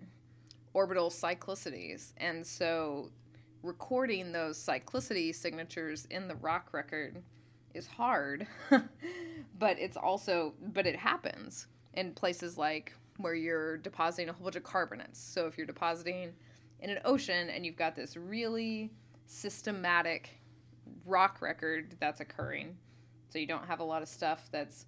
orbital 0.74 1.10
cyclicities. 1.10 2.14
And 2.18 2.46
so 2.46 3.12
recording 3.62 4.32
those 4.32 4.58
cyclicity 4.58 5.34
signatures 5.34 6.06
in 6.10 6.28
the 6.28 6.36
rock 6.36 6.70
record 6.74 7.24
is 7.74 7.88
hard, 7.88 8.48
but 9.60 9.80
it's 9.80 9.98
also, 9.98 10.54
but 10.62 10.86
it 10.86 10.96
happens 10.96 11.68
in 11.94 12.14
places 12.14 12.58
like 12.58 12.94
where 13.18 13.36
you're 13.36 13.78
depositing 13.78 14.30
a 14.30 14.34
whole 14.34 14.44
bunch 14.44 14.56
of 14.56 14.64
carbonates. 14.64 15.20
So 15.20 15.48
if 15.48 15.58
you're 15.58 15.68
depositing 15.68 16.34
in 16.80 16.90
an 16.90 17.00
ocean 17.06 17.50
and 17.50 17.66
you've 17.66 17.78
got 17.78 17.96
this 17.96 18.18
really 18.18 18.92
systematic 19.26 20.42
rock 21.06 21.42
record 21.42 21.96
that's 22.00 22.20
occurring, 22.20 22.78
so 23.30 23.40
you 23.40 23.48
don't 23.48 23.66
have 23.68 23.80
a 23.80 23.84
lot 23.84 24.02
of 24.02 24.08
stuff 24.08 24.50
that's 24.52 24.86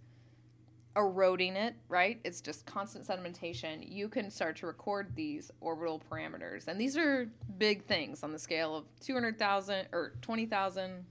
eroding 0.95 1.55
it, 1.55 1.75
right? 1.89 2.19
It's 2.23 2.41
just 2.41 2.65
constant 2.65 3.05
sedimentation. 3.05 3.85
You 3.87 4.07
can 4.07 4.31
start 4.31 4.55
to 4.57 4.67
record 4.67 5.15
these 5.15 5.51
orbital 5.59 6.01
parameters. 6.09 6.67
And 6.67 6.79
these 6.79 6.97
are 6.97 7.29
big 7.57 7.85
things 7.85 8.23
on 8.23 8.31
the 8.31 8.39
scale 8.39 8.75
of 8.75 8.85
200,000 9.01 9.87
or 9.91 10.13
20,000, 10.21 11.05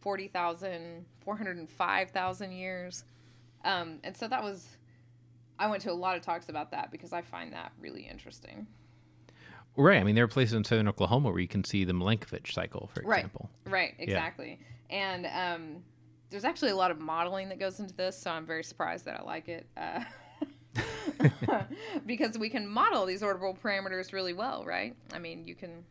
40,000, 0.00 1.06
405,000 1.24 2.52
years. 2.52 3.04
Um, 3.64 3.98
and 4.04 4.16
so 4.16 4.28
that 4.28 4.42
was, 4.42 4.68
I 5.58 5.68
went 5.68 5.82
to 5.82 5.90
a 5.90 5.94
lot 5.94 6.16
of 6.16 6.22
talks 6.22 6.48
about 6.48 6.70
that 6.72 6.90
because 6.90 7.12
I 7.12 7.22
find 7.22 7.52
that 7.54 7.72
really 7.80 8.02
interesting. 8.02 8.66
Right. 9.76 10.00
I 10.00 10.04
mean, 10.04 10.14
there 10.14 10.24
are 10.24 10.28
places 10.28 10.54
in 10.54 10.64
southern 10.64 10.88
Oklahoma 10.88 11.30
where 11.30 11.40
you 11.40 11.48
can 11.48 11.64
see 11.64 11.84
the 11.84 11.92
Milankovitch 11.92 12.52
cycle, 12.52 12.90
for 12.92 13.00
example. 13.00 13.48
Right. 13.64 13.72
Right. 13.72 13.94
Exactly. 13.98 14.58
Yeah. 14.90 14.96
And 14.96 15.26
um, 15.26 15.82
there's 16.30 16.44
actually 16.44 16.70
a 16.70 16.76
lot 16.76 16.90
of 16.90 17.00
modeling 17.00 17.48
that 17.48 17.58
goes 17.58 17.80
into 17.80 17.94
this, 17.94 18.18
so 18.18 18.30
I'm 18.30 18.46
very 18.46 18.64
surprised 18.64 19.04
that 19.04 19.18
I 19.18 19.22
like 19.22 19.48
it. 19.48 19.66
Uh, 19.76 20.04
because 22.06 22.38
we 22.38 22.48
can 22.48 22.66
model 22.66 23.04
these 23.04 23.22
orbital 23.22 23.56
parameters 23.62 24.12
really 24.12 24.32
well, 24.32 24.64
right? 24.64 24.94
I 25.12 25.18
mean, 25.18 25.44
you 25.44 25.54
can. 25.54 25.84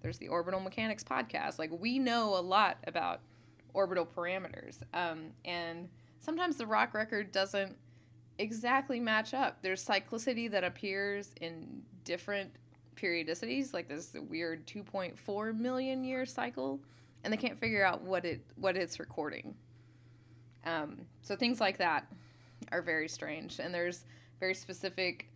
There's 0.00 0.18
the 0.18 0.28
orbital 0.28 0.60
mechanics 0.60 1.04
podcast. 1.04 1.58
Like 1.58 1.70
we 1.72 1.98
know 1.98 2.36
a 2.36 2.40
lot 2.40 2.78
about 2.86 3.20
orbital 3.74 4.06
parameters, 4.06 4.78
um, 4.94 5.30
and 5.44 5.88
sometimes 6.20 6.56
the 6.56 6.66
rock 6.66 6.94
record 6.94 7.32
doesn't 7.32 7.76
exactly 8.38 9.00
match 9.00 9.34
up. 9.34 9.62
There's 9.62 9.84
cyclicity 9.84 10.50
that 10.50 10.64
appears 10.64 11.34
in 11.40 11.82
different 12.04 12.52
periodicities, 12.96 13.72
like 13.72 13.88
this 13.88 14.14
weird 14.28 14.66
2.4 14.66 15.58
million 15.58 16.04
year 16.04 16.26
cycle, 16.26 16.80
and 17.24 17.32
they 17.32 17.36
can't 17.36 17.58
figure 17.58 17.84
out 17.84 18.02
what 18.02 18.24
it 18.24 18.44
what 18.56 18.76
it's 18.76 19.00
recording. 19.00 19.54
Um, 20.64 21.06
so 21.22 21.36
things 21.36 21.60
like 21.60 21.78
that 21.78 22.06
are 22.70 22.82
very 22.82 23.08
strange, 23.08 23.58
and 23.58 23.74
there's 23.74 24.04
very 24.40 24.54
specific 24.54 25.28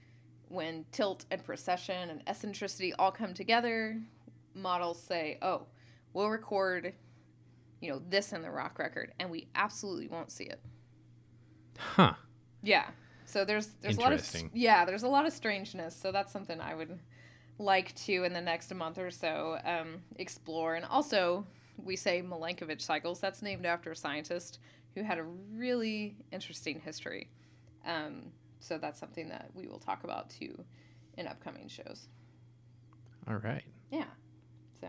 when 0.48 0.84
tilt 0.92 1.24
and 1.30 1.44
precession 1.44 2.10
and 2.10 2.22
eccentricity 2.26 2.92
all 2.94 3.10
come 3.10 3.34
together. 3.34 4.00
Models 4.54 5.00
say, 5.00 5.38
"Oh, 5.42 5.66
we'll 6.12 6.30
record, 6.30 6.94
you 7.80 7.90
know, 7.90 8.00
this 8.08 8.32
in 8.32 8.42
the 8.42 8.50
rock 8.50 8.78
record," 8.78 9.12
and 9.18 9.30
we 9.30 9.48
absolutely 9.54 10.08
won't 10.08 10.30
see 10.30 10.44
it. 10.44 10.60
Huh. 11.78 12.14
Yeah. 12.62 12.88
So 13.24 13.44
there's 13.44 13.68
there's 13.80 13.98
a 13.98 14.00
lot 14.00 14.12
of 14.12 14.44
yeah 14.54 14.84
there's 14.84 15.02
a 15.02 15.08
lot 15.08 15.26
of 15.26 15.32
strangeness. 15.32 15.96
So 15.96 16.12
that's 16.12 16.32
something 16.32 16.60
I 16.60 16.74
would 16.74 16.98
like 17.58 17.94
to 17.94 18.24
in 18.24 18.32
the 18.32 18.40
next 18.40 18.72
month 18.74 18.98
or 18.98 19.10
so 19.10 19.58
um, 19.64 20.02
explore. 20.16 20.74
And 20.74 20.84
also, 20.84 21.46
we 21.82 21.96
say 21.96 22.22
Milankovitch 22.22 22.82
cycles. 22.82 23.20
That's 23.20 23.42
named 23.42 23.66
after 23.66 23.90
a 23.90 23.96
scientist 23.96 24.58
who 24.96 25.02
had 25.02 25.18
a 25.18 25.24
really 25.54 26.16
interesting 26.32 26.80
history. 26.80 27.28
Um, 27.84 28.32
so 28.58 28.78
that's 28.78 28.98
something 28.98 29.28
that 29.28 29.50
we 29.54 29.68
will 29.68 29.78
talk 29.78 30.02
about 30.04 30.30
too 30.30 30.64
in 31.18 31.28
upcoming 31.28 31.68
shows. 31.68 32.08
All 33.28 33.36
right. 33.36 33.62
Yeah. 33.92 34.06
So. 34.80 34.88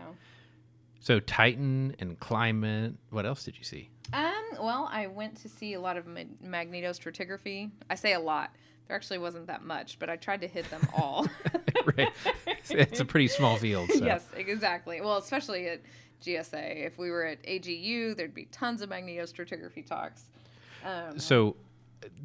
So 1.00 1.20
Titan 1.20 1.94
and 1.98 2.18
climate. 2.18 2.94
What 3.10 3.26
else 3.26 3.44
did 3.44 3.58
you 3.58 3.64
see? 3.64 3.90
Um. 4.14 4.32
Well, 4.58 4.88
I 4.90 5.06
went 5.08 5.36
to 5.42 5.48
see 5.48 5.74
a 5.74 5.80
lot 5.80 5.98
of 5.98 6.06
ma- 6.06 6.20
magnetostratigraphy. 6.42 7.70
I 7.90 7.94
say 7.94 8.14
a 8.14 8.20
lot. 8.20 8.56
There 8.86 8.96
actually 8.96 9.18
wasn't 9.18 9.48
that 9.48 9.62
much, 9.62 9.98
but 9.98 10.08
I 10.08 10.16
tried 10.16 10.40
to 10.40 10.48
hit 10.48 10.68
them 10.70 10.88
all. 10.96 11.26
right. 11.96 12.08
It's 12.70 13.00
a 13.00 13.04
pretty 13.04 13.28
small 13.28 13.56
field. 13.56 13.90
So. 13.90 14.04
Yes, 14.04 14.26
exactly. 14.36 15.00
Well, 15.00 15.16
especially 15.16 15.68
at 15.68 15.80
GSA. 16.20 16.86
If 16.86 16.98
we 16.98 17.10
were 17.10 17.24
at 17.24 17.42
AGU, 17.44 18.16
there'd 18.16 18.34
be 18.34 18.46
tons 18.46 18.82
of 18.82 18.90
magnetostratigraphy 18.90 19.86
talks. 19.86 20.24
Um, 20.84 21.18
so, 21.18 21.56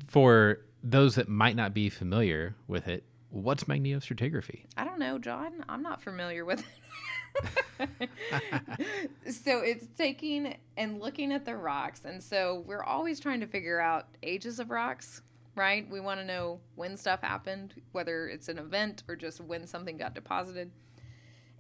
for 0.08 0.60
those 0.84 1.15
that 1.15 1.29
might 1.29 1.56
not 1.56 1.73
be 1.73 1.89
familiar 1.89 2.56
with 2.67 2.88
it, 2.88 3.03
what's 3.29 3.63
magnetostratigraphy? 3.63 4.65
I 4.77 4.86
don't 4.86 4.99
know, 4.99 5.17
John. 5.17 5.65
I'm 5.67 5.82
not 5.82 6.01
familiar 6.01 6.45
with 6.45 6.60
it. 6.60 6.65
so 9.32 9.60
it's 9.60 9.88
taking 9.97 10.56
and 10.77 10.99
looking 10.99 11.34
at 11.34 11.45
the 11.45 11.56
rocks. 11.56 12.01
And 12.06 12.21
so 12.21 12.63
we're 12.67 12.84
always 12.84 13.19
trying 13.19 13.39
to 13.39 13.47
figure 13.47 13.79
out 13.79 14.08
ages 14.21 14.60
of 14.60 14.69
rocks, 14.69 15.21
right? 15.56 15.89
We 15.89 15.99
want 15.99 16.19
to 16.19 16.25
know 16.25 16.60
when 16.75 16.95
stuff 16.95 17.21
happened, 17.21 17.82
whether 17.91 18.27
it's 18.27 18.49
an 18.49 18.60
event 18.60 19.03
or 19.08 19.15
just 19.15 19.41
when 19.41 19.65
something 19.65 19.97
got 19.97 20.13
deposited. 20.13 20.71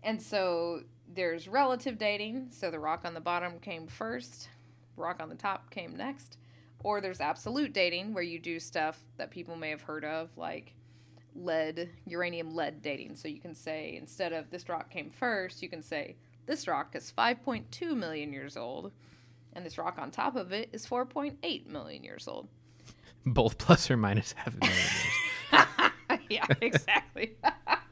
And 0.03 0.21
so 0.21 0.81
there's 1.07 1.47
relative 1.47 1.97
dating, 1.97 2.47
so 2.51 2.71
the 2.71 2.79
rock 2.79 3.01
on 3.03 3.13
the 3.13 3.21
bottom 3.21 3.59
came 3.59 3.87
first, 3.87 4.49
rock 4.97 5.21
on 5.21 5.29
the 5.29 5.35
top 5.35 5.69
came 5.69 5.95
next. 5.95 6.37
Or 6.83 6.99
there's 6.99 7.21
absolute 7.21 7.73
dating, 7.73 8.13
where 8.13 8.23
you 8.23 8.39
do 8.39 8.59
stuff 8.59 8.99
that 9.17 9.31
people 9.31 9.55
may 9.55 9.69
have 9.69 9.83
heard 9.83 10.03
of, 10.03 10.29
like 10.37 10.73
lead, 11.35 11.89
uranium 12.05 12.55
lead 12.55 12.81
dating. 12.81 13.15
So 13.15 13.27
you 13.27 13.39
can 13.39 13.55
say, 13.55 13.95
instead 13.99 14.33
of 14.33 14.49
this 14.49 14.67
rock 14.67 14.89
came 14.89 15.09
first, 15.09 15.61
you 15.61 15.69
can 15.69 15.81
say, 15.81 16.15
this 16.45 16.67
rock 16.67 16.95
is 16.95 17.13
5.2 17.17 17.95
million 17.95 18.33
years 18.33 18.57
old, 18.57 18.91
and 19.53 19.65
this 19.65 19.77
rock 19.77 19.97
on 19.97 20.11
top 20.11 20.35
of 20.35 20.51
it 20.51 20.69
is 20.73 20.85
4.8 20.85 21.67
million 21.67 22.03
years 22.03 22.27
old. 22.27 22.47
Both 23.25 23.57
plus 23.57 23.89
or 23.89 23.95
minus 23.95 24.33
half 24.33 24.53
a 24.53 24.57
million 24.57 24.77
years. 24.77 26.21
yeah, 26.29 26.45
exactly. 26.61 27.37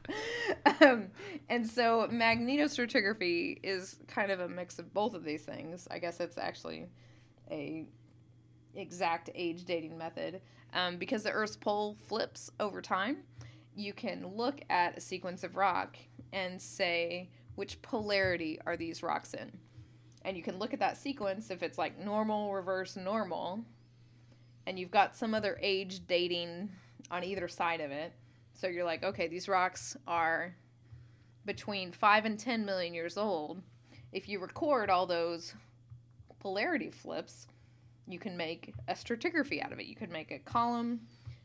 um, 0.80 1.08
and 1.48 1.66
so 1.66 2.08
magnetostratigraphy 2.10 3.60
is 3.62 3.96
kind 4.06 4.30
of 4.30 4.40
a 4.40 4.48
mix 4.48 4.78
of 4.78 4.92
both 4.92 5.14
of 5.14 5.24
these 5.24 5.42
things. 5.42 5.88
I 5.90 5.98
guess 5.98 6.20
it's 6.20 6.38
actually 6.38 6.88
a 7.50 7.86
exact 8.74 9.30
age 9.34 9.64
dating 9.64 9.98
method 9.98 10.40
um, 10.72 10.96
because 10.96 11.22
the 11.22 11.30
Earth's 11.30 11.56
pole 11.56 11.96
flips 12.06 12.50
over 12.60 12.80
time. 12.80 13.18
You 13.74 13.92
can 13.92 14.26
look 14.26 14.60
at 14.70 14.96
a 14.96 15.00
sequence 15.00 15.44
of 15.44 15.56
rock 15.56 15.96
and 16.32 16.60
say 16.60 17.30
which 17.54 17.80
polarity 17.82 18.58
are 18.66 18.76
these 18.76 19.02
rocks 19.02 19.34
in, 19.34 19.52
and 20.24 20.36
you 20.36 20.42
can 20.42 20.58
look 20.58 20.72
at 20.72 20.80
that 20.80 20.96
sequence 20.96 21.50
if 21.50 21.62
it's 21.62 21.78
like 21.78 21.98
normal, 21.98 22.52
reverse, 22.52 22.96
normal, 22.96 23.64
and 24.66 24.78
you've 24.78 24.90
got 24.90 25.16
some 25.16 25.34
other 25.34 25.58
age 25.62 26.06
dating 26.06 26.70
on 27.10 27.24
either 27.24 27.48
side 27.48 27.80
of 27.80 27.90
it 27.90 28.12
so 28.54 28.66
you're 28.66 28.84
like, 28.84 29.02
okay, 29.02 29.28
these 29.28 29.48
rocks 29.48 29.96
are 30.06 30.54
between 31.44 31.92
5 31.92 32.24
and 32.24 32.38
10 32.38 32.64
million 32.64 32.94
years 32.94 33.16
old. 33.16 33.62
If 34.12 34.28
you 34.28 34.38
record 34.38 34.90
all 34.90 35.06
those 35.06 35.54
polarity 36.38 36.90
flips, 36.90 37.46
you 38.06 38.18
can 38.18 38.36
make 38.36 38.74
a 38.88 38.94
stratigraphy 38.94 39.64
out 39.64 39.72
of 39.72 39.78
it. 39.78 39.86
You 39.86 39.96
could 39.96 40.10
make 40.10 40.30
a 40.30 40.38
column 40.38 41.00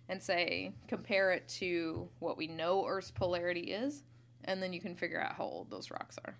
and 0.10 0.22
say, 0.22 0.72
compare 0.88 1.32
it 1.32 1.48
to 1.48 2.08
what 2.20 2.38
we 2.38 2.48
know 2.48 2.86
Earth's 2.86 3.12
polarity 3.12 3.72
is, 3.72 4.04
and 4.46 4.62
then 4.62 4.74
you 4.74 4.80
can 4.80 4.96
figure 4.96 5.22
out 5.22 5.34
how 5.36 5.44
old 5.44 5.70
those 5.70 5.92
rocks 5.92 6.18
are. 6.26 6.36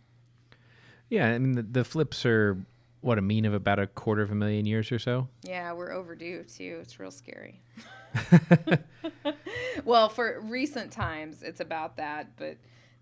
Yeah, 1.10 1.28
I 1.28 1.38
mean, 1.38 1.54
the, 1.54 1.64
the 1.64 1.84
flips 1.84 2.26
are 2.26 2.58
what 3.02 3.18
a 3.18 3.22
mean 3.22 3.46
of 3.46 3.54
about 3.54 3.80
a 3.80 3.88
quarter 3.88 4.22
of 4.22 4.32
a 4.32 4.36
million 4.36 4.66
years 4.66 4.92
or 4.92 5.00
so. 5.00 5.28
Yeah, 5.44 5.74
we're 5.74 5.92
overdue 5.92 6.44
too. 6.44 6.80
It's 6.82 7.00
real 7.00 7.12
scary. 7.12 7.62
well, 9.86 10.10
for 10.10 10.40
recent 10.42 10.92
times, 10.92 11.44
it's 11.44 11.60
about 11.60 11.98
that, 11.98 12.36
but 12.38 12.58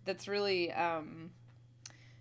that's 0.06 0.28
really 0.28 0.72
um, 0.74 1.32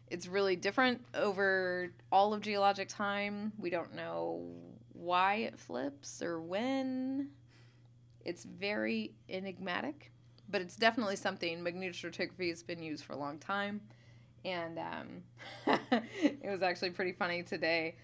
it's 0.09 0.27
really 0.27 0.57
different 0.57 1.05
over 1.15 1.93
all 2.13 2.35
of 2.35 2.41
geologic 2.43 2.89
time. 2.89 3.53
We 3.59 3.71
don't 3.71 3.95
know 3.95 4.47
why 4.93 5.37
it 5.37 5.59
flips 5.59 6.23
or 6.23 6.41
when. 6.41 7.31
It's 8.25 8.45
very 8.45 9.13
enigmatic, 9.29 10.13
but 10.49 10.61
it's 10.63 10.77
definitely 10.77 11.17
something 11.17 11.59
magnetostratigraphy 11.63 12.49
has 12.51 12.63
been 12.63 12.83
used 12.83 13.05
for 13.05 13.13
a 13.13 13.19
long 13.19 13.39
time. 13.39 13.83
And 14.45 14.79
um, 14.79 15.23
it 16.23 16.51
was 16.51 16.63
actually 16.63 16.91
pretty 16.91 17.13
funny 17.13 17.43
today. 17.43 17.97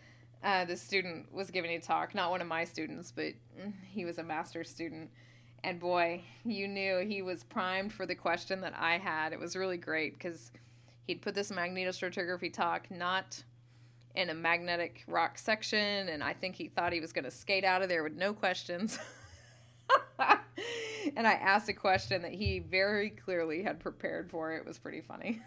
uh, 0.43 0.65
the 0.65 0.77
student 0.77 1.33
was 1.33 1.51
giving 1.51 1.71
a 1.73 1.81
talk, 1.81 2.15
not 2.15 2.31
one 2.31 2.41
of 2.41 2.47
my 2.47 2.65
students, 2.65 3.13
but 3.13 3.35
he 3.87 4.05
was 4.05 4.19
a 4.19 4.23
master's 4.23 4.71
student. 4.71 5.11
And 5.63 5.79
boy, 5.79 6.23
you 6.45 6.67
knew 6.69 6.99
he 6.99 7.23
was 7.23 7.45
primed 7.45 7.93
for 7.93 8.07
the 8.07 8.15
question 8.15 8.63
that 8.63 8.75
I 8.77 8.99
had. 8.99 9.33
It 9.33 9.39
was 9.39 9.57
really 9.57 9.77
great 9.77 10.15
because 10.15 10.53
he'd 11.07 11.21
put 11.21 11.35
this 11.35 11.51
magnetostratigraphy 11.51 12.53
talk 12.53 12.91
not 12.91 13.43
in 14.15 14.31
a 14.31 14.35
magnetic 14.35 15.05
rock 15.07 15.39
section, 15.39 16.09
and 16.09 16.23
I 16.23 16.33
think 16.33 16.57
he 16.57 16.69
thought 16.69 16.93
he 16.93 17.01
was 17.01 17.13
going 17.13 17.25
to 17.25 17.31
skate 17.31 17.65
out 17.65 17.83
of 17.83 17.89
there 17.89 18.03
with 18.03 18.15
no 18.15 18.33
questions. 18.33 18.99
and 21.17 21.27
I 21.27 21.35
asked 21.35 21.69
a 21.69 21.73
question 21.73 22.23
that 22.23 22.33
he 22.33 22.59
very 22.59 23.11
clearly 23.11 23.63
had 23.63 23.79
prepared 23.79 24.31
for. 24.31 24.53
It 24.53 24.67
was 24.67 24.79
pretty 24.79 25.01
funny. 25.01 25.41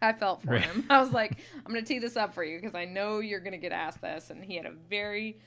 I 0.00 0.12
felt 0.12 0.42
for 0.42 0.52
right. 0.52 0.62
him. 0.62 0.86
I 0.90 1.00
was 1.00 1.12
like, 1.12 1.38
I'm 1.64 1.72
going 1.72 1.84
to 1.84 1.88
tee 1.88 1.98
this 1.98 2.16
up 2.16 2.34
for 2.34 2.44
you 2.44 2.58
because 2.58 2.74
I 2.74 2.84
know 2.84 3.20
you're 3.20 3.40
going 3.40 3.52
to 3.52 3.58
get 3.58 3.72
asked 3.72 4.02
this. 4.02 4.30
And 4.30 4.44
he 4.44 4.56
had 4.56 4.66
a 4.66 4.72
very 4.90 5.38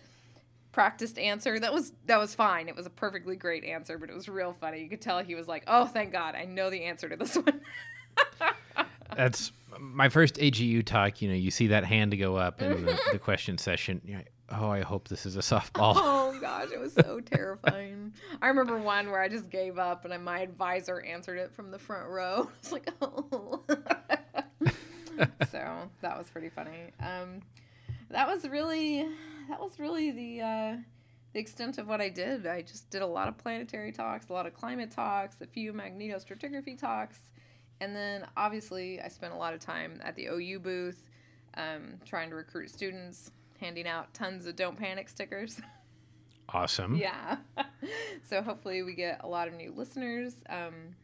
practiced 0.71 1.17
answer. 1.17 1.59
That 1.59 1.73
was 1.73 1.93
that 2.05 2.17
was 2.17 2.35
fine. 2.35 2.67
It 2.67 2.75
was 2.75 2.85
a 2.85 2.89
perfectly 2.89 3.35
great 3.35 3.63
answer, 3.63 3.97
but 3.97 4.09
it 4.09 4.15
was 4.15 4.29
real 4.29 4.55
funny. 4.59 4.81
You 4.81 4.89
could 4.89 5.01
tell 5.01 5.19
he 5.23 5.35
was 5.35 5.47
like, 5.47 5.63
"Oh, 5.67 5.85
thank 5.85 6.11
God, 6.11 6.35
I 6.35 6.45
know 6.45 6.69
the 6.69 6.83
answer 6.83 7.09
to 7.09 7.15
this 7.15 7.35
one." 7.35 7.61
That's 9.15 9.51
my 9.79 10.09
first 10.09 10.35
AGU 10.35 10.85
talk. 10.85 11.21
You 11.21 11.29
know, 11.29 11.35
you 11.35 11.51
see 11.51 11.67
that 11.67 11.85
hand 11.85 12.17
go 12.17 12.35
up 12.35 12.61
in 12.61 12.85
the, 12.85 12.99
the 13.11 13.19
question 13.23 13.57
session. 13.57 14.01
You're 14.05 14.17
like, 14.17 14.31
oh, 14.49 14.69
I 14.69 14.81
hope 14.81 15.07
this 15.07 15.25
is 15.25 15.35
a 15.35 15.39
softball. 15.39 15.95
Oh 16.29 16.39
gosh, 16.39 16.69
it 16.71 16.79
was 16.79 16.93
so 16.93 17.19
terrifying. 17.19 18.13
I 18.41 18.47
remember 18.49 18.77
one 18.77 19.09
where 19.09 19.21
I 19.21 19.27
just 19.27 19.49
gave 19.49 19.79
up, 19.79 20.05
and 20.05 20.23
my 20.23 20.41
advisor 20.41 21.01
answered 21.01 21.39
it 21.39 21.51
from 21.51 21.71
the 21.71 21.79
front 21.79 22.07
row. 22.09 22.49
It's 22.59 22.71
like, 22.71 22.91
oh. 23.01 23.63
so 25.49 25.89
that 26.01 26.17
was 26.17 26.29
pretty 26.29 26.49
funny. 26.49 26.91
Um, 26.99 27.41
that 28.09 28.27
was 28.27 28.47
really 28.47 29.07
that 29.49 29.59
was 29.59 29.79
really 29.79 30.11
the 30.11 30.41
uh, 30.41 30.75
the 31.33 31.39
extent 31.39 31.77
of 31.77 31.87
what 31.87 32.01
I 32.01 32.09
did. 32.09 32.47
I 32.47 32.61
just 32.61 32.89
did 32.89 33.01
a 33.01 33.07
lot 33.07 33.27
of 33.27 33.37
planetary 33.37 33.91
talks, 33.91 34.29
a 34.29 34.33
lot 34.33 34.45
of 34.45 34.53
climate 34.53 34.91
talks, 34.91 35.37
a 35.41 35.47
few 35.47 35.73
magnetostratigraphy 35.73 36.77
talks, 36.77 37.19
and 37.81 37.95
then 37.95 38.25
obviously 38.35 39.01
I 39.01 39.07
spent 39.07 39.33
a 39.33 39.37
lot 39.37 39.53
of 39.53 39.59
time 39.59 40.01
at 40.03 40.15
the 40.15 40.27
OU 40.27 40.59
booth, 40.59 41.09
um, 41.55 41.99
trying 42.05 42.29
to 42.29 42.35
recruit 42.35 42.69
students, 42.69 43.31
handing 43.59 43.87
out 43.87 44.13
tons 44.13 44.45
of 44.45 44.55
"Don't 44.55 44.77
Panic" 44.77 45.09
stickers. 45.09 45.59
Awesome. 46.49 46.95
yeah. 46.95 47.39
so 48.23 48.41
hopefully 48.41 48.81
we 48.81 48.93
get 48.93 49.19
a 49.21 49.27
lot 49.27 49.49
of 49.49 49.53
new 49.53 49.73
listeners. 49.75 50.33
Um, 50.49 50.95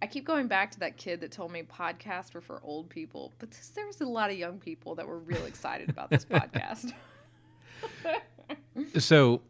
I 0.00 0.06
keep 0.06 0.24
going 0.24 0.46
back 0.46 0.70
to 0.72 0.80
that 0.80 0.96
kid 0.96 1.20
that 1.22 1.32
told 1.32 1.50
me 1.50 1.62
podcasts 1.62 2.32
were 2.32 2.40
for 2.40 2.60
old 2.62 2.88
people, 2.88 3.32
but 3.38 3.50
there 3.74 3.86
was 3.86 4.00
a 4.00 4.06
lot 4.06 4.30
of 4.30 4.36
young 4.36 4.58
people 4.58 4.94
that 4.94 5.06
were 5.06 5.18
real 5.18 5.44
excited 5.44 5.88
about 5.88 6.10
this 6.10 6.24
podcast. 6.24 6.92
so 8.98 9.42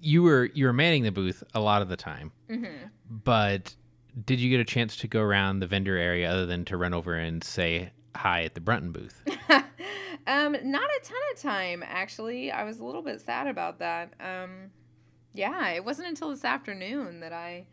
you 0.00 0.22
were 0.22 0.50
you 0.54 0.64
were 0.64 0.72
manning 0.72 1.02
the 1.02 1.12
booth 1.12 1.42
a 1.54 1.60
lot 1.60 1.82
of 1.82 1.88
the 1.88 1.96
time, 1.96 2.32
mm-hmm. 2.48 2.86
but 3.10 3.74
did 4.24 4.40
you 4.40 4.48
get 4.48 4.60
a 4.60 4.64
chance 4.64 4.96
to 4.96 5.08
go 5.08 5.20
around 5.20 5.60
the 5.60 5.66
vendor 5.66 5.96
area 5.96 6.30
other 6.30 6.46
than 6.46 6.64
to 6.64 6.76
run 6.76 6.94
over 6.94 7.14
and 7.14 7.44
say 7.44 7.90
hi 8.16 8.44
at 8.44 8.54
the 8.54 8.60
Brunton 8.60 8.92
booth? 8.92 9.22
um, 9.50 10.56
not 10.64 10.88
a 10.90 11.00
ton 11.04 11.18
of 11.32 11.40
time 11.40 11.84
actually. 11.86 12.50
I 12.50 12.64
was 12.64 12.80
a 12.80 12.84
little 12.84 13.02
bit 13.02 13.20
sad 13.20 13.46
about 13.46 13.78
that. 13.80 14.14
Um, 14.18 14.70
yeah, 15.34 15.68
it 15.68 15.84
wasn't 15.84 16.08
until 16.08 16.30
this 16.30 16.44
afternoon 16.44 17.20
that 17.20 17.34
I 17.34 17.66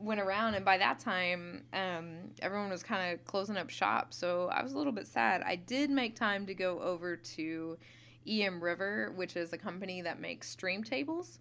went 0.00 0.20
around, 0.20 0.54
and 0.54 0.64
by 0.64 0.78
that 0.78 0.98
time, 0.98 1.64
um, 1.72 2.30
everyone 2.40 2.70
was 2.70 2.82
kind 2.82 3.12
of 3.12 3.24
closing 3.24 3.56
up 3.56 3.70
shop. 3.70 4.12
So 4.14 4.48
I 4.52 4.62
was 4.62 4.72
a 4.72 4.78
little 4.78 4.92
bit 4.92 5.06
sad. 5.06 5.42
I 5.42 5.56
did 5.56 5.90
make 5.90 6.14
time 6.14 6.46
to 6.46 6.54
go 6.54 6.80
over 6.80 7.16
to 7.16 7.78
Emriver, 8.26 9.14
which 9.14 9.36
is 9.36 9.52
a 9.52 9.58
company 9.58 10.02
that 10.02 10.20
makes 10.20 10.48
stream 10.48 10.84
tables. 10.84 11.38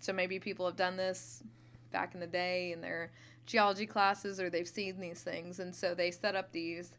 So 0.00 0.12
maybe 0.12 0.38
people 0.38 0.66
have 0.66 0.76
done 0.76 0.96
this 0.96 1.42
back 1.92 2.14
in 2.14 2.20
the 2.20 2.26
day 2.26 2.72
in 2.72 2.80
their 2.80 3.12
geology 3.46 3.86
classes 3.86 4.40
or 4.40 4.50
they've 4.50 4.68
seen 4.68 5.00
these 5.00 5.22
things. 5.22 5.60
And 5.60 5.74
so 5.74 5.94
they 5.94 6.10
set 6.10 6.34
up 6.34 6.52
these 6.52 6.98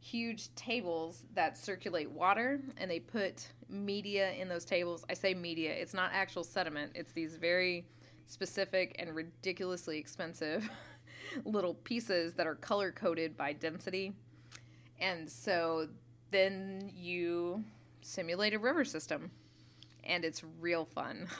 huge 0.00 0.54
tables 0.54 1.24
that 1.34 1.58
circulate 1.58 2.10
water 2.10 2.60
and 2.78 2.90
they 2.90 3.00
put 3.00 3.48
media 3.68 4.32
in 4.32 4.48
those 4.48 4.64
tables. 4.64 5.04
I 5.10 5.14
say 5.14 5.34
media, 5.34 5.72
it's 5.72 5.92
not 5.92 6.10
actual 6.14 6.44
sediment, 6.44 6.92
it's 6.94 7.12
these 7.12 7.36
very 7.36 7.84
specific 8.30 8.94
and 8.98 9.14
ridiculously 9.14 9.98
expensive 9.98 10.70
little 11.44 11.74
pieces 11.74 12.34
that 12.34 12.46
are 12.46 12.54
color 12.54 12.92
coded 12.92 13.36
by 13.36 13.52
density. 13.52 14.12
And 15.00 15.28
so 15.28 15.88
then 16.30 16.92
you 16.94 17.64
simulate 18.02 18.54
a 18.54 18.58
river 18.58 18.84
system, 18.84 19.30
and 20.04 20.24
it's 20.24 20.42
real 20.60 20.84
fun. 20.84 21.28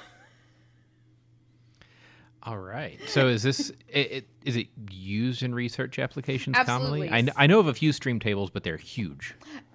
All 2.43 2.59
right. 2.59 2.99
So 3.07 3.29
is 3.29 3.43
this 3.43 3.71
it, 3.89 4.13
it, 4.13 4.29
is 4.45 4.57
it 4.57 4.69
used 4.91 5.43
in 5.43 5.55
research 5.55 5.99
applications 5.99 6.57
Absolutely. 6.57 7.09
commonly? 7.09 7.31
I, 7.37 7.45
I 7.45 7.47
know 7.47 7.61
of 7.61 7.67
a 7.67 7.75
few 7.75 7.93
stream 7.93 8.19
tables, 8.19 8.51
but 8.51 8.65
they're 8.65 8.79
huge. 8.79 9.35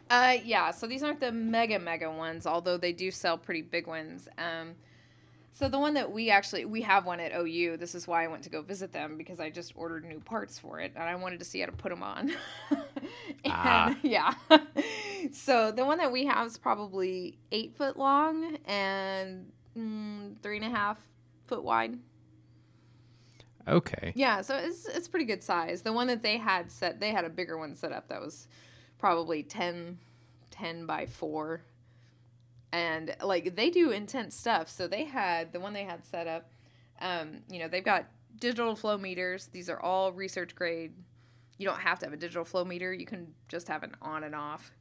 Uh, 0.09 0.37
yeah. 0.43 0.71
So 0.71 0.87
these 0.87 1.03
aren't 1.03 1.19
the 1.19 1.31
mega 1.31 1.77
mega 1.79 2.11
ones, 2.11 2.47
although 2.47 2.77
they 2.77 2.91
do 2.91 3.11
sell 3.11 3.37
pretty 3.37 3.61
big 3.61 3.85
ones. 3.87 4.27
Um, 4.37 4.75
so 5.55 5.69
the 5.69 5.79
one 5.79 5.93
that 5.93 6.11
we 6.11 6.29
actually 6.29 6.65
we 6.65 6.81
have 6.81 7.05
one 7.05 7.21
at 7.21 7.31
OU. 7.33 7.77
This 7.77 7.95
is 7.95 8.05
why 8.05 8.25
I 8.25 8.27
went 8.27 8.43
to 8.43 8.49
go 8.49 8.61
visit 8.61 8.91
them 8.91 9.17
because 9.17 9.39
I 9.39 9.49
just 9.49 9.71
ordered 9.77 10.03
new 10.03 10.19
parts 10.19 10.59
for 10.59 10.81
it 10.81 10.91
and 10.95 11.03
I 11.05 11.15
wanted 11.15 11.39
to 11.39 11.45
see 11.45 11.61
how 11.61 11.67
to 11.67 11.71
put 11.71 11.91
them 11.91 12.03
on. 12.03 12.33
and, 12.71 12.83
ah. 13.45 13.95
Yeah. 14.03 14.33
so 15.31 15.71
the 15.71 15.85
one 15.85 15.99
that 15.99 16.11
we 16.11 16.25
have 16.25 16.45
is 16.47 16.57
probably 16.57 17.37
eight 17.53 17.73
foot 17.77 17.95
long 17.95 18.57
and 18.65 19.49
mm, 19.77 20.37
three 20.43 20.57
and 20.57 20.65
a 20.65 20.69
half 20.69 20.97
foot 21.47 21.63
wide. 21.63 21.99
Okay. 23.65 24.11
Yeah, 24.13 24.41
so 24.41 24.57
it's 24.57 24.85
it's 24.87 25.07
pretty 25.07 25.25
good 25.25 25.41
size. 25.41 25.83
The 25.83 25.93
one 25.93 26.07
that 26.07 26.21
they 26.21 26.35
had 26.35 26.69
set, 26.69 26.99
they 26.99 27.11
had 27.11 27.23
a 27.23 27.29
bigger 27.29 27.57
one 27.57 27.75
set 27.75 27.93
up 27.93 28.09
that 28.09 28.19
was 28.19 28.49
probably 28.99 29.41
10, 29.41 29.99
10 30.51 30.85
by 30.85 31.05
four 31.05 31.61
and 32.75 33.15
like 33.23 33.55
they 33.55 33.69
do 33.69 33.91
intense 33.91 34.35
stuff. 34.35 34.67
So 34.67 34.85
they 34.85 35.05
had 35.05 35.53
the 35.53 35.61
one 35.61 35.71
they 35.71 35.85
had 35.85 36.05
set 36.05 36.27
up. 36.27 36.49
Um, 36.99 37.39
you 37.49 37.59
know, 37.59 37.69
they've 37.69 37.83
got 37.83 38.05
digital 38.37 38.75
flow 38.75 38.97
meters. 38.97 39.47
These 39.47 39.69
are 39.69 39.79
all 39.79 40.11
research 40.11 40.55
grade. 40.55 40.91
You 41.57 41.65
don't 41.65 41.79
have 41.79 41.99
to 41.99 42.05
have 42.05 42.11
a 42.11 42.17
digital 42.17 42.43
flow 42.43 42.65
meter. 42.65 42.93
You 42.93 43.05
can 43.05 43.33
just 43.47 43.69
have 43.69 43.83
an 43.83 43.95
on 44.01 44.25
and 44.25 44.35
off 44.35 44.73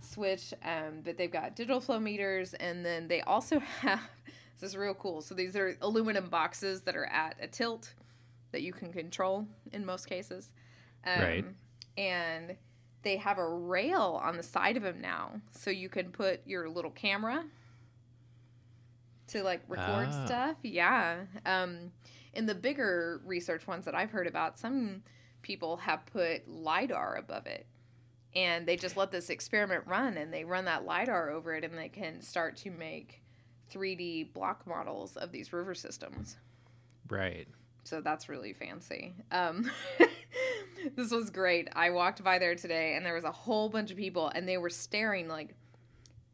switch. 0.00 0.52
Um, 0.64 1.02
but 1.04 1.16
they've 1.16 1.30
got 1.30 1.54
digital 1.54 1.80
flow 1.80 2.00
meters, 2.00 2.54
and 2.54 2.84
then 2.84 3.06
they 3.06 3.20
also 3.20 3.60
have 3.80 4.00
this 4.58 4.70
is 4.70 4.76
real 4.76 4.94
cool. 4.94 5.22
So 5.22 5.36
these 5.36 5.54
are 5.54 5.76
aluminum 5.80 6.28
boxes 6.28 6.80
that 6.82 6.96
are 6.96 7.06
at 7.06 7.36
a 7.40 7.46
tilt 7.46 7.94
that 8.50 8.62
you 8.62 8.72
can 8.72 8.92
control 8.92 9.46
in 9.72 9.86
most 9.86 10.08
cases. 10.08 10.50
Um, 11.06 11.22
right. 11.22 11.44
And 11.96 12.56
they 13.08 13.16
have 13.16 13.38
a 13.38 13.48
rail 13.48 14.20
on 14.22 14.36
the 14.36 14.42
side 14.42 14.76
of 14.76 14.82
them 14.82 15.00
now, 15.00 15.40
so 15.50 15.70
you 15.70 15.88
can 15.88 16.10
put 16.10 16.42
your 16.46 16.68
little 16.68 16.90
camera 16.90 17.42
to 19.28 19.42
like 19.42 19.62
record 19.66 20.08
ah. 20.10 20.26
stuff. 20.26 20.56
Yeah. 20.62 21.20
Um, 21.46 21.92
in 22.34 22.44
the 22.44 22.54
bigger 22.54 23.22
research 23.24 23.66
ones 23.66 23.86
that 23.86 23.94
I've 23.94 24.10
heard 24.10 24.26
about, 24.26 24.58
some 24.58 25.02
people 25.40 25.78
have 25.78 26.04
put 26.04 26.46
lidar 26.46 27.16
above 27.16 27.46
it, 27.46 27.66
and 28.36 28.68
they 28.68 28.76
just 28.76 28.98
let 28.98 29.10
this 29.10 29.30
experiment 29.30 29.84
run, 29.86 30.18
and 30.18 30.30
they 30.30 30.44
run 30.44 30.66
that 30.66 30.84
lidar 30.84 31.30
over 31.30 31.54
it, 31.54 31.64
and 31.64 31.78
they 31.78 31.88
can 31.88 32.20
start 32.20 32.58
to 32.58 32.70
make 32.70 33.22
3D 33.72 34.34
block 34.34 34.66
models 34.66 35.16
of 35.16 35.32
these 35.32 35.50
river 35.50 35.74
systems. 35.74 36.36
Right. 37.08 37.48
So 37.88 38.02
that's 38.02 38.28
really 38.28 38.52
fancy. 38.52 39.14
Um, 39.32 39.70
this 40.96 41.10
was 41.10 41.30
great. 41.30 41.68
I 41.74 41.88
walked 41.88 42.22
by 42.22 42.38
there 42.38 42.54
today 42.54 42.94
and 42.94 43.04
there 43.04 43.14
was 43.14 43.24
a 43.24 43.32
whole 43.32 43.70
bunch 43.70 43.90
of 43.90 43.96
people 43.96 44.28
and 44.34 44.46
they 44.46 44.58
were 44.58 44.68
staring 44.68 45.26
like 45.26 45.54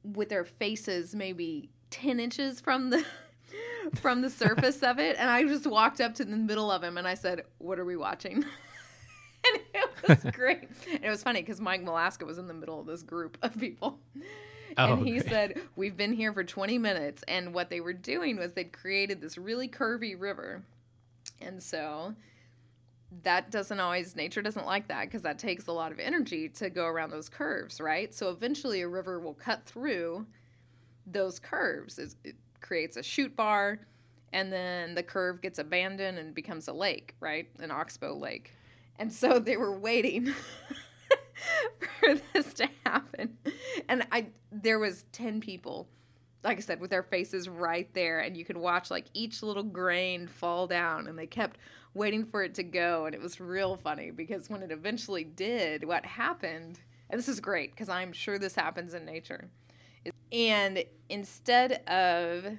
with 0.02 0.28
their 0.28 0.44
faces 0.44 1.14
maybe 1.14 1.70
10 1.90 2.18
inches 2.18 2.60
from 2.60 2.90
the 2.90 3.04
from 4.00 4.20
the 4.20 4.30
surface 4.30 4.82
of 4.82 4.98
it 4.98 5.16
and 5.16 5.30
I 5.30 5.44
just 5.44 5.66
walked 5.66 6.00
up 6.00 6.14
to 6.16 6.24
the 6.24 6.36
middle 6.36 6.72
of 6.72 6.82
him 6.82 6.98
and 6.98 7.06
I 7.06 7.14
said, 7.14 7.42
"What 7.58 7.78
are 7.78 7.84
we 7.84 7.96
watching?" 7.96 8.34
and 8.34 9.62
it 9.74 10.08
was 10.08 10.32
great. 10.32 10.68
and 10.90 11.04
it 11.04 11.08
was 11.08 11.22
funny 11.22 11.42
cuz 11.42 11.60
Mike 11.60 11.84
Malaska 11.84 12.26
was 12.26 12.38
in 12.38 12.48
the 12.48 12.54
middle 12.54 12.80
of 12.80 12.86
this 12.86 13.02
group 13.02 13.38
of 13.42 13.58
people. 13.60 14.00
Oh, 14.76 14.94
and 14.94 15.06
he 15.06 15.20
okay. 15.20 15.28
said, 15.28 15.60
We've 15.76 15.96
been 15.96 16.12
here 16.12 16.32
for 16.32 16.42
20 16.42 16.78
minutes. 16.78 17.22
And 17.28 17.54
what 17.54 17.70
they 17.70 17.80
were 17.80 17.92
doing 17.92 18.36
was 18.38 18.52
they'd 18.52 18.72
created 18.72 19.20
this 19.20 19.38
really 19.38 19.68
curvy 19.68 20.20
river. 20.20 20.64
And 21.40 21.62
so 21.62 22.14
that 23.22 23.50
doesn't 23.50 23.78
always 23.78 24.16
nature 24.16 24.42
doesn't 24.42 24.66
like 24.66 24.88
that 24.88 25.04
because 25.04 25.22
that 25.22 25.38
takes 25.38 25.66
a 25.66 25.72
lot 25.72 25.92
of 25.92 25.98
energy 25.98 26.48
to 26.48 26.68
go 26.70 26.86
around 26.86 27.10
those 27.10 27.28
curves 27.28 27.80
right? 27.80 28.12
So 28.12 28.30
eventually 28.30 28.80
a 28.80 28.88
river 28.88 29.20
will 29.20 29.34
cut 29.34 29.64
through 29.66 30.26
those 31.06 31.38
curves. 31.38 31.98
It, 31.98 32.14
it 32.24 32.36
creates 32.60 32.96
a 32.96 33.02
chute 33.02 33.36
bar 33.36 33.80
and 34.32 34.52
then 34.52 34.94
the 34.94 35.02
curve 35.02 35.40
gets 35.40 35.58
abandoned 35.58 36.18
and 36.18 36.34
becomes 36.34 36.66
a 36.68 36.72
lake 36.72 37.14
right? 37.20 37.48
An 37.60 37.70
oxbow 37.70 38.14
lake. 38.14 38.52
And 38.98 39.12
so 39.12 39.38
they 39.38 39.56
were 39.56 39.78
waiting 39.78 40.34
for 42.00 42.14
this 42.32 42.54
to 42.54 42.68
happen. 42.84 43.38
And 43.88 44.06
i 44.10 44.26
there 44.50 44.78
was 44.78 45.04
10 45.12 45.40
people 45.40 45.88
like 46.44 46.58
I 46.58 46.60
said, 46.60 46.80
with 46.80 46.90
their 46.90 47.02
faces 47.02 47.48
right 47.48 47.92
there, 47.94 48.20
and 48.20 48.36
you 48.36 48.44
could 48.44 48.58
watch 48.58 48.90
like 48.90 49.06
each 49.14 49.42
little 49.42 49.62
grain 49.62 50.28
fall 50.28 50.66
down, 50.66 51.08
and 51.08 51.18
they 51.18 51.26
kept 51.26 51.58
waiting 51.94 52.26
for 52.26 52.42
it 52.42 52.54
to 52.56 52.62
go, 52.62 53.06
and 53.06 53.14
it 53.14 53.20
was 53.20 53.40
real 53.40 53.76
funny 53.76 54.10
because 54.10 54.50
when 54.50 54.62
it 54.62 54.70
eventually 54.70 55.24
did, 55.24 55.84
what 55.84 56.04
happened, 56.04 56.80
and 57.08 57.18
this 57.18 57.28
is 57.28 57.40
great 57.40 57.70
because 57.70 57.88
I'm 57.88 58.12
sure 58.12 58.38
this 58.38 58.54
happens 58.54 58.92
in 58.92 59.06
nature, 59.06 59.48
and 60.30 60.84
instead 61.08 61.82
of 61.88 62.58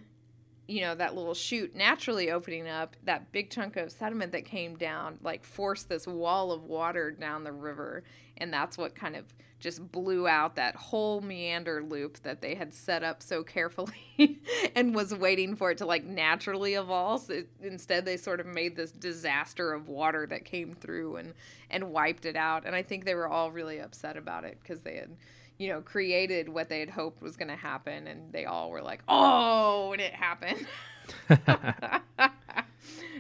you 0.68 0.82
know 0.82 0.96
that 0.96 1.16
little 1.16 1.36
chute 1.36 1.76
naturally 1.76 2.32
opening 2.32 2.68
up 2.68 2.96
that 3.04 3.32
big 3.32 3.52
chunk 3.52 3.76
of 3.76 3.92
sediment 3.92 4.32
that 4.32 4.46
came 4.46 4.76
down 4.76 5.20
like 5.22 5.44
forced 5.44 5.90
this 5.90 6.08
wall 6.08 6.52
of 6.52 6.64
water 6.64 7.12
down 7.12 7.44
the 7.44 7.52
river 7.52 8.04
and 8.38 8.52
that's 8.52 8.76
what 8.76 8.96
kind 8.96 9.16
of 9.16 9.26
just 9.66 9.92
blew 9.92 10.28
out 10.28 10.58
that 10.58 10.76
whole 10.76 11.22
meander 11.22 11.82
loop 11.82 12.22
that 12.22 12.40
they 12.40 12.54
had 12.54 12.72
set 12.72 13.04
up 13.04 13.24
so 13.24 13.44
carefully 13.44 14.40
and 14.76 14.94
was 14.94 15.12
waiting 15.12 15.56
for 15.56 15.72
it 15.72 15.80
to 15.80 15.88
like 15.88 16.06
naturally 16.06 16.76
evolve. 16.76 17.24
So 17.24 17.42
instead, 17.64 18.06
they 18.06 18.16
sort 18.16 18.40
of 18.40 18.46
made 18.46 18.76
this 18.76 18.92
disaster 18.92 19.74
of 19.74 19.90
water 19.90 20.28
that 20.28 20.46
came 20.46 20.72
through 20.72 21.16
and 21.16 21.34
and 21.72 21.92
wiped 21.92 22.26
it 22.26 22.36
out. 22.36 22.68
And 22.68 22.76
I 22.76 22.84
think 22.84 23.06
they 23.06 23.16
were 23.16 23.28
all 23.28 23.50
really 23.52 23.80
upset 23.80 24.18
about 24.18 24.44
it 24.44 24.60
because 24.62 24.84
they 24.84 24.98
had 24.98 25.18
you 25.58 25.70
know, 25.70 25.82
created 25.82 26.48
what 26.50 26.70
they 26.70 26.82
had 26.82 26.90
hoped 26.90 27.22
was 27.22 27.38
going 27.38 27.48
to 27.48 27.56
happen, 27.56 28.08
and 28.08 28.34
they 28.34 28.44
all 28.44 28.70
were 28.70 28.82
like, 28.82 29.02
"Oh!" 29.08 29.94
and 29.94 30.02
it 30.02 30.14
happened. 30.14 30.68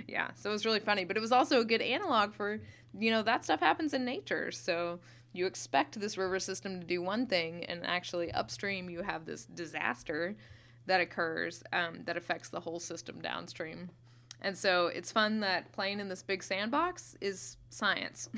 yeah, 0.05 0.31
so 0.35 0.49
it 0.49 0.53
was 0.53 0.65
really 0.65 0.81
funny, 0.81 1.05
but 1.05 1.15
it 1.15 1.21
was 1.21 1.31
also 1.31 1.61
a 1.61 1.65
good 1.65 1.81
analog 1.81 2.33
for, 2.33 2.59
you 2.99 3.09
know, 3.09 3.23
that 3.23 3.45
stuff 3.45 3.61
happens 3.61 3.93
in 3.93 4.03
nature. 4.03 4.51
So 4.51 4.99
you 5.35 5.45
expect 5.45 5.99
this 5.99 6.17
river 6.17 6.39
system 6.39 6.79
to 6.79 6.85
do 6.85 7.01
one 7.01 7.27
thing, 7.27 7.63
and 7.65 7.85
actually 7.85 8.31
upstream 8.31 8.89
you 8.89 9.01
have 9.01 9.25
this 9.25 9.45
disaster 9.45 10.35
that 10.85 11.01
occurs 11.01 11.63
um, 11.73 12.01
that 12.05 12.17
affects 12.17 12.49
the 12.49 12.59
whole 12.59 12.79
system 12.79 13.19
downstream. 13.21 13.89
And 14.41 14.57
so 14.57 14.87
it's 14.87 15.11
fun 15.11 15.39
that 15.39 15.71
playing 15.71 15.99
in 15.99 16.09
this 16.09 16.21
big 16.21 16.43
sandbox 16.43 17.15
is 17.21 17.57
science. 17.69 18.29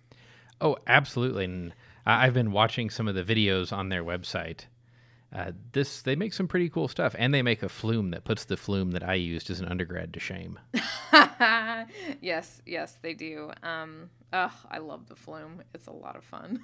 oh, 0.60 0.76
absolutely. 0.86 1.44
And 1.44 1.74
I've 2.06 2.34
been 2.34 2.52
watching 2.52 2.90
some 2.90 3.08
of 3.08 3.14
the 3.14 3.22
videos 3.22 3.72
on 3.72 3.88
their 3.88 4.04
website. 4.04 4.66
Uh, 5.34 5.50
this 5.72 6.02
they 6.02 6.14
make 6.14 6.32
some 6.32 6.46
pretty 6.46 6.68
cool 6.68 6.86
stuff, 6.86 7.16
and 7.18 7.34
they 7.34 7.42
make 7.42 7.62
a 7.62 7.68
flume 7.68 8.12
that 8.12 8.24
puts 8.24 8.44
the 8.44 8.56
flume 8.56 8.92
that 8.92 9.02
I 9.02 9.14
used 9.14 9.50
as 9.50 9.58
an 9.58 9.66
undergrad 9.66 10.14
to 10.14 10.20
shame. 10.20 10.60
yes, 12.20 12.62
yes, 12.64 12.98
they 13.02 13.14
do. 13.14 13.50
Um, 13.64 14.10
oh, 14.32 14.54
I 14.70 14.78
love 14.78 15.08
the 15.08 15.16
flume. 15.16 15.62
It's 15.74 15.88
a 15.88 15.92
lot 15.92 16.14
of 16.14 16.24
fun. 16.24 16.60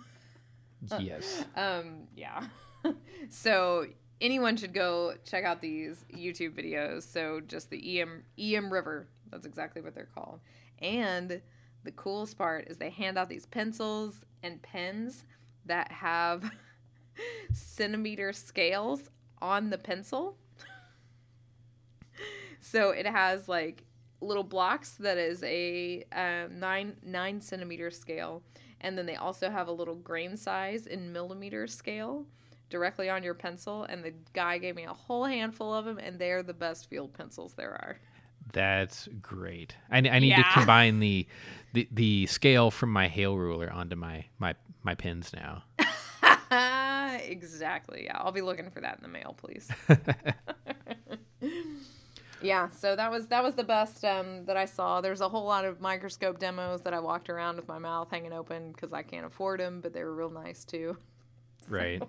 yes. 1.01 1.45
um, 1.57 2.07
yeah. 2.17 2.45
so 3.29 3.87
anyone 4.21 4.57
should 4.57 4.73
go 4.73 5.15
check 5.25 5.45
out 5.45 5.61
these 5.61 6.05
YouTube 6.15 6.53
videos. 6.53 7.03
So 7.03 7.41
just 7.41 7.71
the 7.71 8.01
EM 8.01 8.23
Emriver. 8.39 9.07
That's 9.31 9.47
exactly 9.47 9.83
what 9.83 9.97
they're 9.97 10.09
called. 10.15 10.41
And 10.79 11.41
the 11.83 11.93
coolest 11.93 12.39
part 12.39 12.69
is 12.69 12.79
they 12.79 12.91
hand 12.91 13.19
out 13.19 13.29
these 13.29 13.47
pencils 13.47 14.25
and 14.43 14.63
pens 14.63 15.25
that 15.67 15.91
have 15.91 16.51
centimeter 17.53 18.33
scales 18.33 19.11
on 19.41 19.71
the 19.71 19.79
pencil. 19.79 20.37
so 22.61 22.91
it 22.91 23.07
has 23.07 23.49
like 23.49 23.85
little 24.21 24.45
blocks 24.45 24.93
that 25.01 25.19
is 25.19 25.43
a 25.45 26.05
um, 26.13 26.59
nine 26.59 26.97
nine 27.05 27.41
centimeter 27.41 27.91
scale, 27.91 28.43
and 28.81 28.97
then 28.97 29.07
they 29.07 29.17
also 29.17 29.51
have 29.51 29.69
a 29.69 29.73
little 29.73 29.95
grain 29.95 30.37
size 30.37 30.87
in 30.87 31.13
millimeter 31.13 31.67
scale 31.67 32.27
directly 32.69 33.11
on 33.11 33.23
your 33.23 33.35
pencil. 33.35 33.85
And 33.85 34.05
the 34.05 34.15
guy 34.33 34.59
gave 34.59 34.77
me 34.77 34.85
a 34.85 34.93
whole 34.93 35.25
handful 35.25 35.75
of 35.75 35.85
them, 35.85 35.99
and 35.99 36.19
they're 36.19 36.43
the 36.43 36.55
best 36.55 36.89
field 36.89 37.13
pencils 37.13 37.55
there 37.55 37.73
are. 37.73 37.99
That's 38.53 39.09
great. 39.21 39.75
I, 39.91 39.99
I 39.99 40.19
need 40.19 40.29
yeah. 40.29 40.43
to 40.43 40.53
combine 40.53 41.01
the, 41.01 41.27
the 41.73 41.89
the 41.93 42.27
scale 42.27 42.71
from 42.71 42.91
my 42.91 43.09
hail 43.09 43.37
ruler 43.37 43.71
onto 43.73 43.97
my 43.97 44.25
my 44.39 44.55
my 44.83 44.95
pins 44.95 45.33
now. 45.35 45.65
Exactly. 47.31 48.05
Yeah, 48.05 48.19
I'll 48.19 48.33
be 48.33 48.43
looking 48.43 48.71
for 48.71 48.81
that 48.81 48.97
in 48.97 49.03
the 49.03 49.09
mail, 49.09 49.37
please. 49.39 49.69
yeah, 52.43 52.69
so 52.69 52.97
that 52.97 53.11
was 53.11 53.27
that 53.29 53.43
was 53.43 53.55
the 53.55 53.65
best 53.65 54.05
um, 54.05 54.45
that 54.47 54.57
I 54.57 54.65
saw. 54.65 55.01
There's 55.01 55.21
a 55.21 55.29
whole 55.29 55.45
lot 55.45 55.65
of 55.65 55.81
microscope 55.81 56.39
demos 56.39 56.83
that 56.83 56.95
I 56.95 57.01
walked 57.01 57.31
around 57.31 57.57
with 57.57 57.69
my 57.69 57.79
mouth 57.79 58.09
hanging 58.11 58.33
open 58.33 58.73
because 58.73 58.93
I 58.93 59.03
can't 59.03 59.27
afford 59.27 59.61
them, 59.61 59.81
but 59.81 59.93
they 59.93 60.03
were 60.03 60.15
real 60.15 60.31
nice 60.31 60.65
too. 60.65 60.97
Right. 61.69 62.03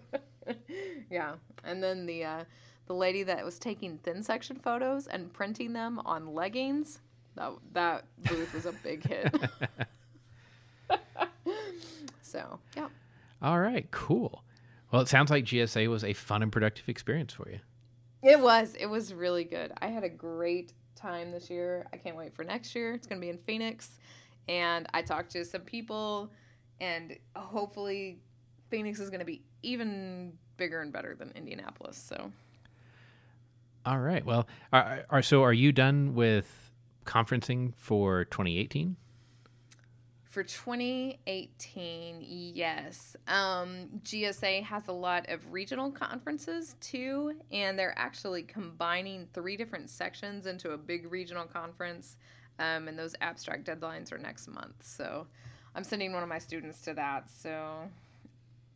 yeah, 1.11 1.33
and 1.63 1.83
then 1.83 2.07
the 2.07 2.23
uh, 2.23 2.43
the 2.87 2.95
lady 2.95 3.21
that 3.23 3.45
was 3.45 3.59
taking 3.59 3.99
thin 3.99 4.23
section 4.23 4.55
photos 4.57 5.05
and 5.05 5.31
printing 5.31 5.73
them 5.73 6.01
on 6.03 6.33
leggings. 6.33 6.99
That 7.35 7.51
that 7.73 8.05
booth 8.23 8.53
was 8.55 8.65
a 8.65 8.71
big 8.71 9.05
hit. 9.07 9.35
so 12.23 12.59
yeah. 12.75 12.87
All 13.41 13.59
right, 13.59 13.85
cool. 13.91 14.43
Well, 14.91 15.01
it 15.01 15.07
sounds 15.07 15.31
like 15.31 15.45
GSA 15.45 15.87
was 15.89 16.03
a 16.03 16.13
fun 16.13 16.43
and 16.43 16.51
productive 16.51 16.89
experience 16.89 17.33
for 17.33 17.49
you. 17.49 17.59
It 18.23 18.39
was. 18.39 18.75
It 18.79 18.87
was 18.87 19.13
really 19.13 19.43
good. 19.43 19.71
I 19.81 19.87
had 19.87 20.03
a 20.03 20.09
great 20.09 20.73
time 20.95 21.31
this 21.31 21.49
year. 21.49 21.87
I 21.93 21.97
can't 21.97 22.15
wait 22.15 22.35
for 22.35 22.43
next 22.43 22.75
year. 22.75 22.93
It's 22.93 23.07
going 23.07 23.19
to 23.19 23.25
be 23.25 23.29
in 23.29 23.39
Phoenix. 23.39 23.97
And 24.47 24.87
I 24.93 25.01
talked 25.01 25.31
to 25.31 25.45
some 25.45 25.61
people, 25.61 26.31
and 26.79 27.17
hopefully, 27.35 28.19
Phoenix 28.69 28.99
is 28.99 29.09
going 29.09 29.19
to 29.19 29.25
be 29.25 29.43
even 29.63 30.33
bigger 30.57 30.81
and 30.81 30.91
better 30.91 31.15
than 31.15 31.31
Indianapolis. 31.35 31.97
So 31.97 32.31
all 33.85 33.99
right. 33.99 34.23
Well, 34.23 34.47
are, 34.71 35.05
are 35.09 35.21
so 35.21 35.43
are 35.43 35.53
you 35.53 35.71
done 35.71 36.13
with 36.13 36.71
conferencing 37.05 37.73
for 37.77 38.25
2018? 38.25 38.95
For 40.31 40.43
2018, 40.43 42.25
yes. 42.55 43.17
Um, 43.27 43.89
GSA 44.01 44.63
has 44.63 44.87
a 44.87 44.93
lot 44.93 45.29
of 45.29 45.51
regional 45.51 45.91
conferences 45.91 46.77
too, 46.79 47.33
and 47.51 47.77
they're 47.77 47.93
actually 47.99 48.43
combining 48.43 49.27
three 49.33 49.57
different 49.57 49.89
sections 49.89 50.45
into 50.45 50.71
a 50.71 50.77
big 50.77 51.11
regional 51.11 51.43
conference. 51.43 52.15
Um, 52.59 52.87
and 52.87 52.97
those 52.97 53.13
abstract 53.19 53.65
deadlines 53.65 54.13
are 54.13 54.17
next 54.17 54.47
month. 54.47 54.75
So 54.79 55.27
I'm 55.75 55.83
sending 55.83 56.13
one 56.13 56.23
of 56.23 56.29
my 56.29 56.39
students 56.39 56.79
to 56.83 56.93
that. 56.93 57.29
So 57.29 57.89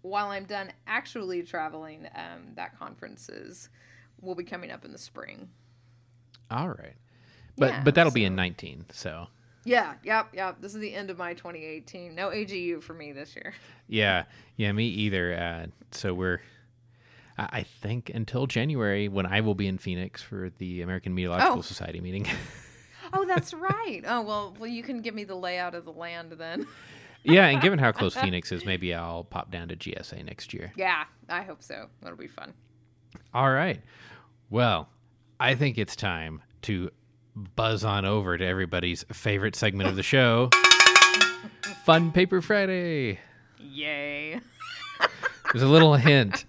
while 0.01 0.27
I'm 0.27 0.43
done 0.43 0.73
actually 0.87 1.41
traveling, 1.43 2.09
um, 2.15 2.47
that 2.55 2.77
conference 2.77 3.29
is 3.29 3.69
will 4.19 4.35
be 4.35 4.43
coming 4.43 4.71
up 4.71 4.83
in 4.83 4.91
the 4.91 4.97
spring. 4.97 5.47
All 6.51 6.67
right. 6.67 6.95
But 7.57 7.69
yeah, 7.69 7.83
but 7.85 7.95
that'll 7.95 8.11
so. 8.11 8.15
be 8.15 8.25
in 8.25 8.35
19, 8.35 8.87
so. 8.91 9.27
Yeah, 9.65 9.95
yep, 10.03 10.27
yep. 10.31 10.61
This 10.61 10.75
is 10.75 10.79
the 10.79 10.93
end 10.93 11.09
of 11.09 11.17
my 11.17 11.33
2018. 11.33 12.13
No 12.13 12.29
AGU 12.29 12.81
for 12.81 12.93
me 12.93 13.11
this 13.11 13.35
year. 13.35 13.53
Yeah, 13.87 14.25
yeah, 14.55 14.71
me 14.71 14.85
either. 14.85 15.33
Uh, 15.33 15.67
so 15.91 16.13
we're, 16.13 16.41
I 17.37 17.63
think, 17.63 18.11
until 18.13 18.45
January 18.45 19.07
when 19.07 19.25
I 19.25 19.41
will 19.41 19.55
be 19.55 19.67
in 19.67 19.79
Phoenix 19.79 20.21
for 20.21 20.51
the 20.59 20.83
American 20.83 21.15
Meteorological 21.15 21.57
oh. 21.57 21.61
Society 21.61 21.99
meeting. 21.99 22.27
oh, 23.11 23.25
that's 23.27 23.55
right. 23.55 24.01
Oh 24.05 24.21
well, 24.21 24.55
well, 24.59 24.69
you 24.69 24.83
can 24.83 25.01
give 25.01 25.15
me 25.15 25.23
the 25.23 25.35
layout 25.35 25.73
of 25.73 25.83
the 25.85 25.93
land 25.93 26.33
then. 26.33 26.67
yeah, 27.23 27.47
and 27.47 27.59
given 27.59 27.79
how 27.79 27.91
close 27.91 28.13
Phoenix 28.21 28.51
is, 28.51 28.65
maybe 28.65 28.93
I'll 28.93 29.23
pop 29.23 29.49
down 29.49 29.69
to 29.69 29.75
GSA 29.75 30.23
next 30.23 30.53
year. 30.53 30.73
Yeah, 30.75 31.05
I 31.27 31.41
hope 31.41 31.63
so. 31.63 31.87
That'll 32.03 32.17
be 32.17 32.27
fun. 32.27 32.53
All 33.33 33.51
right. 33.51 33.81
Well, 34.51 34.89
I 35.39 35.55
think 35.55 35.79
it's 35.79 35.95
time 35.95 36.43
to 36.63 36.91
buzz 37.35 37.83
on 37.83 38.05
over 38.05 38.37
to 38.37 38.45
everybody's 38.45 39.03
favorite 39.11 39.55
segment 39.55 39.89
of 39.89 39.95
the 39.95 40.03
show 40.03 40.49
Fun 41.85 42.11
Paper 42.11 42.41
Friday. 42.41 43.19
Yay. 43.59 44.39
There's 45.51 45.63
a 45.63 45.67
little 45.67 45.95
hint. 45.95 46.45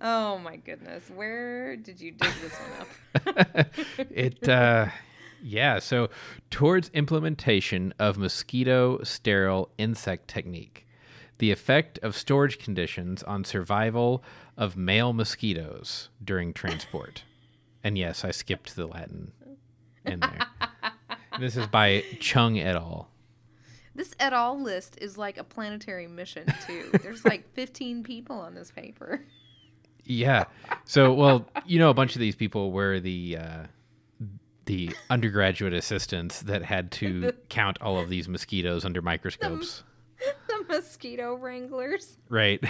oh 0.00 0.38
my 0.38 0.56
goodness. 0.56 1.10
Where 1.10 1.76
did 1.76 2.00
you 2.00 2.12
dig 2.12 2.32
this 2.40 2.54
one 2.54 2.70
up? 3.26 3.66
it, 4.10 4.48
uh, 4.48 4.86
yeah. 5.42 5.80
So, 5.80 6.10
towards 6.50 6.90
implementation 6.90 7.92
of 7.98 8.18
mosquito 8.18 9.02
sterile 9.02 9.70
insect 9.78 10.28
technique 10.28 10.84
the 11.38 11.50
effect 11.52 11.98
of 12.00 12.16
storage 12.16 12.58
conditions 12.58 13.22
on 13.22 13.44
survival 13.44 14.22
of 14.56 14.76
male 14.76 15.12
mosquitoes 15.12 16.08
during 16.22 16.52
transport. 16.52 17.22
And 17.88 17.96
yes, 17.96 18.22
I 18.22 18.32
skipped 18.32 18.76
the 18.76 18.86
Latin 18.86 19.32
in 20.04 20.20
there. 20.20 20.46
this 21.40 21.56
is 21.56 21.66
by 21.66 22.04
Chung 22.20 22.58
et 22.58 22.76
al. 22.76 23.08
This 23.94 24.14
et 24.20 24.34
al 24.34 24.60
list 24.60 24.98
is 25.00 25.16
like 25.16 25.38
a 25.38 25.44
planetary 25.44 26.06
mission 26.06 26.44
too. 26.66 26.90
There's 27.02 27.24
like 27.24 27.50
15 27.54 28.02
people 28.02 28.36
on 28.36 28.54
this 28.54 28.70
paper. 28.70 29.22
Yeah. 30.04 30.44
So, 30.84 31.14
well, 31.14 31.48
you 31.64 31.78
know, 31.78 31.88
a 31.88 31.94
bunch 31.94 32.14
of 32.14 32.20
these 32.20 32.36
people 32.36 32.72
were 32.72 33.00
the 33.00 33.38
uh, 33.38 33.62
the 34.66 34.90
undergraduate 35.08 35.72
assistants 35.72 36.42
that 36.42 36.62
had 36.62 36.92
to 36.92 37.32
count 37.48 37.78
all 37.80 37.98
of 37.98 38.10
these 38.10 38.28
mosquitoes 38.28 38.84
under 38.84 39.00
microscopes 39.00 39.82
the 40.18 40.64
mosquito 40.68 41.34
wranglers. 41.34 42.16
Right. 42.28 42.62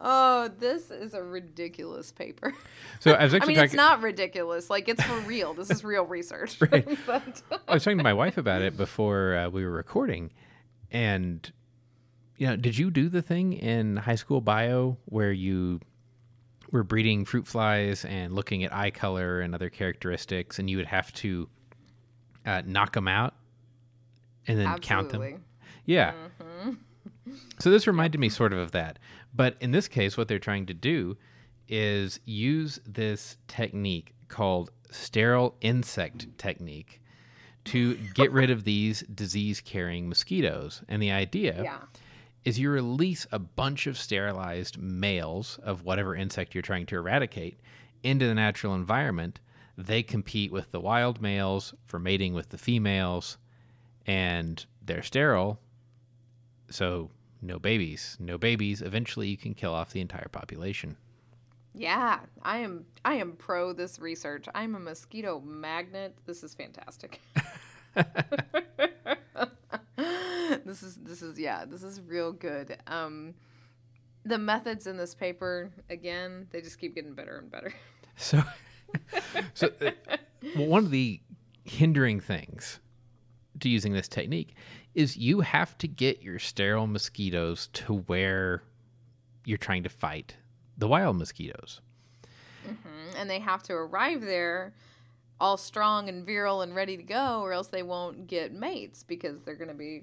Oh, 0.00 0.50
this 0.58 0.90
is 0.90 1.14
a 1.14 1.22
ridiculous 1.22 2.12
paper. 2.12 2.54
So 3.00 3.12
I 3.14 3.22
was 3.24 3.32
I 3.32 3.36
actually 3.36 3.54
mean, 3.54 3.64
it's 3.64 3.72
talking. 3.72 3.76
not 3.76 4.02
ridiculous. 4.02 4.70
Like 4.70 4.88
it's 4.88 5.02
for 5.02 5.20
real. 5.20 5.54
This 5.54 5.70
is 5.70 5.84
real 5.84 6.04
research. 6.04 6.58
Right. 6.72 6.98
but 7.06 7.42
I 7.68 7.74
was 7.74 7.84
talking 7.84 7.98
to 7.98 8.02
my 8.04 8.12
wife 8.12 8.38
about 8.38 8.60
it 8.60 8.76
before 8.76 9.36
uh, 9.36 9.48
we 9.48 9.64
were 9.64 9.70
recording, 9.70 10.32
and 10.90 11.48
you 12.36 12.48
know, 12.48 12.56
did 12.56 12.76
you 12.76 12.90
do 12.90 13.08
the 13.08 13.22
thing 13.22 13.52
in 13.52 13.98
high 13.98 14.16
school 14.16 14.40
bio 14.40 14.96
where 15.04 15.30
you 15.30 15.80
were 16.72 16.82
breeding 16.82 17.24
fruit 17.24 17.46
flies 17.46 18.04
and 18.04 18.34
looking 18.34 18.64
at 18.64 18.74
eye 18.74 18.90
color 18.90 19.40
and 19.40 19.54
other 19.54 19.70
characteristics, 19.70 20.58
and 20.58 20.68
you 20.68 20.76
would 20.76 20.86
have 20.86 21.12
to 21.14 21.48
uh, 22.44 22.62
knock 22.66 22.94
them 22.94 23.06
out 23.06 23.34
and 24.48 24.58
then 24.58 24.66
count 24.80 25.10
them? 25.10 25.22
absolutely. 25.22 25.44
Yeah. 25.84 26.14
So 27.58 27.70
this 27.70 27.86
reminded 27.86 28.18
me 28.20 28.28
sort 28.28 28.52
of 28.52 28.58
of 28.58 28.70
that. 28.72 28.98
But 29.34 29.56
in 29.60 29.72
this 29.72 29.88
case, 29.88 30.16
what 30.16 30.28
they're 30.28 30.38
trying 30.38 30.66
to 30.66 30.74
do 30.74 31.16
is 31.68 32.20
use 32.24 32.80
this 32.86 33.36
technique 33.46 34.14
called 34.28 34.70
sterile 34.90 35.54
insect 35.60 36.26
technique 36.38 37.00
to 37.64 37.94
get 38.14 38.32
rid 38.32 38.48
of 38.50 38.64
these 38.64 39.02
disease 39.02 39.60
carrying 39.60 40.08
mosquitoes. 40.08 40.82
And 40.88 41.02
the 41.02 41.10
idea 41.12 41.62
Yeah. 41.64 41.80
is 42.44 42.58
you 42.58 42.70
release 42.70 43.26
a 43.30 43.38
bunch 43.38 43.86
of 43.86 43.98
sterilized 43.98 44.78
males 44.78 45.58
of 45.62 45.82
whatever 45.82 46.14
insect 46.14 46.54
you're 46.54 46.62
trying 46.62 46.86
to 46.86 46.96
eradicate 46.96 47.60
into 48.02 48.26
the 48.26 48.34
natural 48.34 48.74
environment. 48.74 49.40
They 49.76 50.02
compete 50.02 50.50
with 50.50 50.70
the 50.70 50.80
wild 50.80 51.20
males 51.20 51.74
for 51.84 51.98
mating 51.98 52.32
with 52.32 52.48
the 52.48 52.58
females, 52.58 53.36
and 54.06 54.64
they're 54.80 55.02
sterile. 55.02 55.60
So, 56.70 57.10
no 57.40 57.58
babies. 57.58 58.16
No 58.20 58.38
babies. 58.38 58.82
Eventually, 58.82 59.28
you 59.28 59.36
can 59.36 59.54
kill 59.54 59.74
off 59.74 59.90
the 59.92 60.00
entire 60.00 60.28
population. 60.28 60.96
Yeah, 61.74 62.20
I 62.42 62.58
am. 62.58 62.86
I 63.04 63.14
am 63.14 63.32
pro 63.32 63.72
this 63.72 63.98
research. 63.98 64.46
I'm 64.54 64.74
a 64.74 64.80
mosquito 64.80 65.40
magnet. 65.40 66.16
This 66.26 66.42
is 66.42 66.54
fantastic. 66.54 67.20
this 70.64 70.82
is 70.82 70.96
this 70.96 71.22
is 71.22 71.38
yeah. 71.38 71.64
This 71.64 71.82
is 71.82 72.00
real 72.00 72.32
good. 72.32 72.78
Um, 72.86 73.34
the 74.24 74.38
methods 74.38 74.86
in 74.86 74.96
this 74.96 75.14
paper 75.14 75.70
again, 75.88 76.48
they 76.50 76.60
just 76.60 76.78
keep 76.78 76.94
getting 76.94 77.14
better 77.14 77.38
and 77.38 77.50
better. 77.50 77.72
So, 78.20 78.42
so 79.54 79.70
uh, 79.80 79.92
one 80.56 80.84
of 80.84 80.90
the 80.90 81.20
hindering 81.62 82.18
things 82.18 82.80
to 83.60 83.68
using 83.68 83.92
this 83.92 84.08
technique 84.08 84.56
is 84.94 85.16
you 85.16 85.40
have 85.40 85.76
to 85.78 85.88
get 85.88 86.22
your 86.22 86.38
sterile 86.38 86.86
mosquitoes 86.86 87.68
to 87.72 87.94
where 87.94 88.62
you're 89.44 89.58
trying 89.58 89.82
to 89.82 89.88
fight 89.88 90.36
the 90.76 90.88
wild 90.88 91.16
mosquitoes. 91.16 91.80
Mm-hmm. 92.66 93.16
and 93.16 93.30
they 93.30 93.38
have 93.38 93.62
to 93.64 93.72
arrive 93.72 94.20
there 94.20 94.74
all 95.40 95.56
strong 95.56 96.08
and 96.08 96.26
virile 96.26 96.60
and 96.60 96.74
ready 96.74 96.96
to 96.96 97.02
go 97.02 97.40
or 97.40 97.52
else 97.52 97.68
they 97.68 97.82
won't 97.82 98.26
get 98.26 98.52
mates 98.52 99.02
because 99.02 99.40
they're 99.42 99.54
going 99.54 99.68
to 99.68 99.74
be 99.74 100.02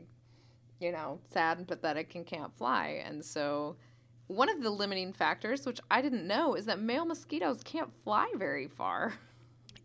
you 0.79 0.91
know 0.91 1.19
sad 1.31 1.59
and 1.59 1.67
pathetic 1.67 2.15
and 2.15 2.25
can't 2.25 2.57
fly 2.57 3.03
and 3.05 3.23
so 3.23 3.75
one 4.27 4.49
of 4.49 4.63
the 4.63 4.69
limiting 4.71 5.13
factors 5.13 5.65
which 5.65 5.79
i 5.91 6.01
didn't 6.01 6.25
know 6.25 6.55
is 6.55 6.65
that 6.65 6.79
male 6.79 7.05
mosquitoes 7.05 7.61
can't 7.63 7.91
fly 8.03 8.31
very 8.35 8.67
far 8.67 9.13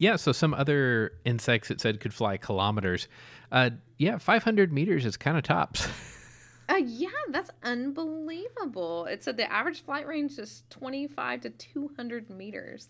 Yeah, 0.01 0.17
so 0.17 0.33
some 0.33 0.55
other 0.55 1.13
insects 1.27 1.71
it 1.71 1.79
said 1.79 2.01
could 2.01 2.15
fly 2.15 2.39
kilometers. 2.39 3.07
Uh, 3.51 3.71
yeah, 3.99 4.19
500 4.19 4.73
meters 4.73 5.05
is 5.05 5.17
kind 5.17 5.37
of 5.37 5.43
tops. 5.43 5.89
uh, 6.69 6.77
yeah 6.77 7.09
that's 7.31 7.51
unbelievable 7.65 9.05
it 9.07 9.25
said 9.25 9.37
the 9.37 9.53
average 9.53 9.83
flight 9.83 10.07
range 10.07 10.39
is 10.39 10.63
25 10.71 11.41
to 11.41 11.51
200 11.51 12.31
meters 12.31 12.89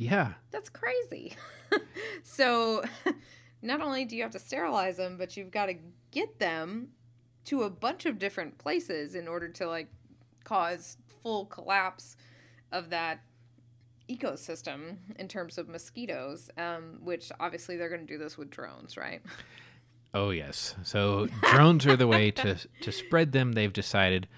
yeah. 0.00 0.32
That's 0.50 0.70
crazy. 0.70 1.36
so, 2.22 2.82
not 3.62 3.82
only 3.82 4.06
do 4.06 4.16
you 4.16 4.22
have 4.22 4.32
to 4.32 4.38
sterilize 4.38 4.96
them, 4.96 5.18
but 5.18 5.36
you've 5.36 5.50
got 5.50 5.66
to 5.66 5.74
get 6.10 6.38
them 6.38 6.88
to 7.44 7.64
a 7.64 7.70
bunch 7.70 8.06
of 8.06 8.18
different 8.18 8.56
places 8.56 9.14
in 9.14 9.28
order 9.28 9.48
to 9.48 9.68
like 9.68 9.88
cause 10.42 10.96
full 11.22 11.44
collapse 11.44 12.16
of 12.72 12.88
that 12.90 13.20
ecosystem 14.08 14.96
in 15.16 15.28
terms 15.28 15.58
of 15.58 15.68
mosquitoes. 15.68 16.48
Um, 16.56 17.00
which 17.02 17.30
obviously 17.38 17.76
they're 17.76 17.90
going 17.90 18.06
to 18.06 18.06
do 18.06 18.18
this 18.18 18.38
with 18.38 18.48
drones, 18.48 18.96
right? 18.96 19.20
Oh 20.12 20.30
yes. 20.30 20.74
So 20.82 21.28
drones 21.50 21.86
are 21.86 21.96
the 21.96 22.06
way 22.08 22.30
to 22.32 22.56
to 22.82 22.92
spread 22.92 23.32
them. 23.32 23.52
They've 23.52 23.72
decided, 23.72 24.28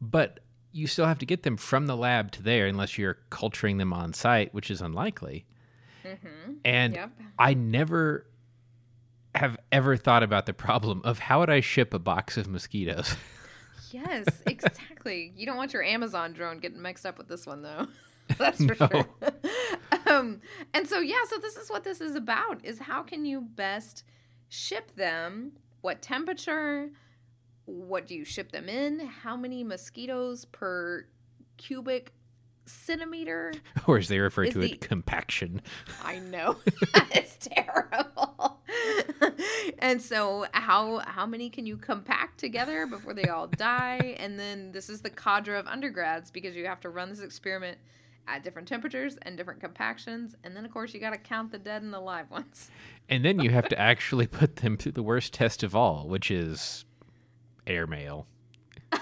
but 0.00 0.40
you 0.72 0.86
still 0.86 1.06
have 1.06 1.18
to 1.18 1.26
get 1.26 1.42
them 1.42 1.56
from 1.56 1.86
the 1.86 1.96
lab 1.96 2.30
to 2.32 2.42
there, 2.42 2.66
unless 2.66 2.96
you're 2.96 3.18
culturing 3.28 3.78
them 3.78 3.92
on 3.92 4.12
site, 4.12 4.54
which 4.54 4.70
is 4.70 4.80
unlikely. 4.80 5.44
Mm-hmm. 6.04 6.52
And 6.64 6.94
Yep. 6.94 7.10
I 7.38 7.54
never 7.54 8.26
have 9.34 9.56
ever 9.70 9.96
thought 9.96 10.22
about 10.22 10.46
the 10.46 10.52
problem 10.54 11.02
of 11.04 11.18
how 11.18 11.40
would 11.40 11.50
I 11.50 11.60
ship 11.60 11.92
a 11.94 11.98
box 11.98 12.36
of 12.36 12.48
mosquitoes. 12.48 13.16
Yes, 13.92 14.24
exactly. 14.46 15.32
you 15.36 15.46
don't 15.46 15.56
want 15.56 15.72
your 15.72 15.82
Amazon 15.82 16.32
drone 16.32 16.60
getting 16.60 16.80
mixed 16.80 17.04
up 17.04 17.18
with 17.18 17.26
this 17.26 17.44
one, 17.44 17.62
though. 17.62 17.88
That's 18.38 18.64
for 18.64 18.76
sure. 18.76 19.08
um, 20.06 20.40
and 20.72 20.86
so, 20.86 21.00
yeah, 21.00 21.24
so 21.28 21.38
this 21.38 21.56
is 21.56 21.68
what 21.68 21.82
this 21.82 22.00
is 22.00 22.14
about: 22.14 22.64
is 22.64 22.78
how 22.78 23.02
can 23.02 23.24
you 23.24 23.40
best 23.40 24.04
ship 24.50 24.94
them? 24.96 25.52
What 25.80 26.02
temperature? 26.02 26.90
What 27.64 28.06
do 28.06 28.14
you 28.14 28.24
ship 28.24 28.52
them 28.52 28.68
in? 28.68 29.00
How 29.00 29.36
many 29.36 29.64
mosquitoes 29.64 30.44
per 30.44 31.06
cubic 31.56 32.12
centimeter? 32.66 33.54
or 33.86 33.96
as 33.98 34.08
they 34.08 34.18
refer 34.18 34.46
to 34.46 34.58
the- 34.58 34.72
it, 34.72 34.80
compaction. 34.82 35.62
I 36.04 36.18
know 36.18 36.56
it's 37.12 37.38
terrible. 37.40 38.60
and 39.78 40.02
so 40.02 40.46
how 40.52 40.98
how 40.98 41.26
many 41.26 41.48
can 41.48 41.66
you 41.66 41.76
compact 41.76 42.38
together 42.38 42.86
before 42.86 43.14
they 43.14 43.24
all 43.24 43.46
die? 43.46 44.16
And 44.18 44.38
then 44.38 44.72
this 44.72 44.90
is 44.90 45.00
the 45.00 45.10
cadre 45.10 45.58
of 45.58 45.66
undergrads 45.66 46.30
because 46.30 46.56
you 46.56 46.66
have 46.66 46.80
to 46.80 46.90
run 46.90 47.08
this 47.08 47.20
experiment 47.20 47.78
at 48.30 48.42
different 48.44 48.68
temperatures 48.68 49.18
and 49.22 49.36
different 49.36 49.60
compactions, 49.60 50.36
and 50.44 50.56
then 50.56 50.64
of 50.64 50.70
course 50.72 50.94
you 50.94 51.00
got 51.00 51.10
to 51.10 51.18
count 51.18 51.52
the 51.52 51.58
dead 51.58 51.82
and 51.82 51.92
the 51.92 52.00
live 52.00 52.30
ones. 52.30 52.70
And 53.08 53.24
then 53.24 53.40
you 53.40 53.50
have 53.50 53.68
to 53.68 53.78
actually 53.90 54.26
put 54.26 54.56
them 54.56 54.76
through 54.76 54.92
the 54.92 55.02
worst 55.02 55.32
test 55.34 55.62
of 55.62 55.74
all, 55.74 56.06
which 56.08 56.30
is 56.30 56.84
airmail. 57.66 58.26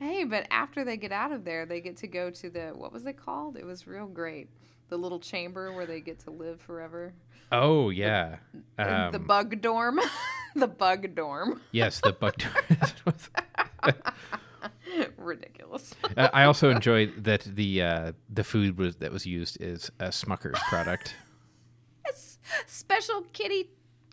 Hey, 0.00 0.24
but 0.24 0.46
after 0.50 0.84
they 0.84 0.96
get 0.96 1.12
out 1.12 1.30
of 1.32 1.44
there, 1.44 1.64
they 1.64 1.80
get 1.80 1.96
to 1.98 2.06
go 2.08 2.28
to 2.30 2.50
the 2.50 2.68
what 2.74 2.92
was 2.92 3.06
it 3.06 3.16
called? 3.16 3.56
It 3.56 3.64
was 3.64 3.86
real 3.86 4.06
great. 4.06 4.48
The 4.88 4.96
little 4.96 5.20
chamber 5.20 5.72
where 5.72 5.86
they 5.86 6.00
get 6.00 6.18
to 6.20 6.30
live 6.30 6.60
forever. 6.60 7.14
Oh 7.52 7.90
yeah. 7.90 8.36
The 8.76 9.16
Um, 9.16 9.22
bug 9.26 9.60
dorm. 9.62 10.00
the 10.56 10.66
bug 10.66 11.14
dorm. 11.14 11.60
yes, 11.70 12.00
the 12.00 12.12
buck. 12.12 12.42
Ridiculous. 15.16 15.94
Uh, 16.16 16.28
I 16.32 16.44
also 16.44 16.70
enjoyed 16.70 17.24
that 17.24 17.42
the 17.42 17.82
uh, 17.82 18.12
the 18.28 18.44
food 18.44 18.78
was 18.78 18.96
that 18.96 19.12
was 19.12 19.26
used 19.26 19.60
is 19.60 19.90
a 20.00 20.08
Smucker's 20.08 20.58
product. 20.68 21.14
S- 22.06 22.38
special 22.66 23.22
kitty 23.32 23.70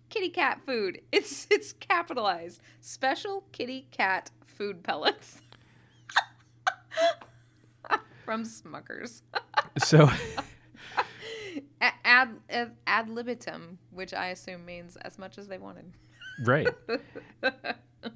kitty 0.09 0.29
cat 0.29 0.61
food. 0.65 1.01
It's 1.11 1.47
it's 1.51 1.73
capitalized. 1.73 2.61
Special 2.81 3.43
kitty 3.51 3.87
cat 3.91 4.31
food 4.45 4.83
pellets. 4.83 5.41
From 8.25 8.45
Smuckers. 8.45 9.21
So 9.79 10.09
ad, 11.81 12.29
ad 12.49 12.71
ad 12.87 13.09
libitum, 13.09 13.79
which 13.91 14.13
I 14.13 14.27
assume 14.27 14.65
means 14.65 14.95
as 14.97 15.17
much 15.17 15.37
as 15.37 15.47
they 15.47 15.57
wanted. 15.57 15.91
right, 16.45 16.67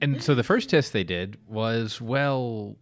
and 0.02 0.22
so 0.24 0.36
the 0.36 0.44
first 0.44 0.70
test 0.70 0.94
they 0.94 1.04
did 1.04 1.38
was 1.48 2.00
well, 2.02 2.76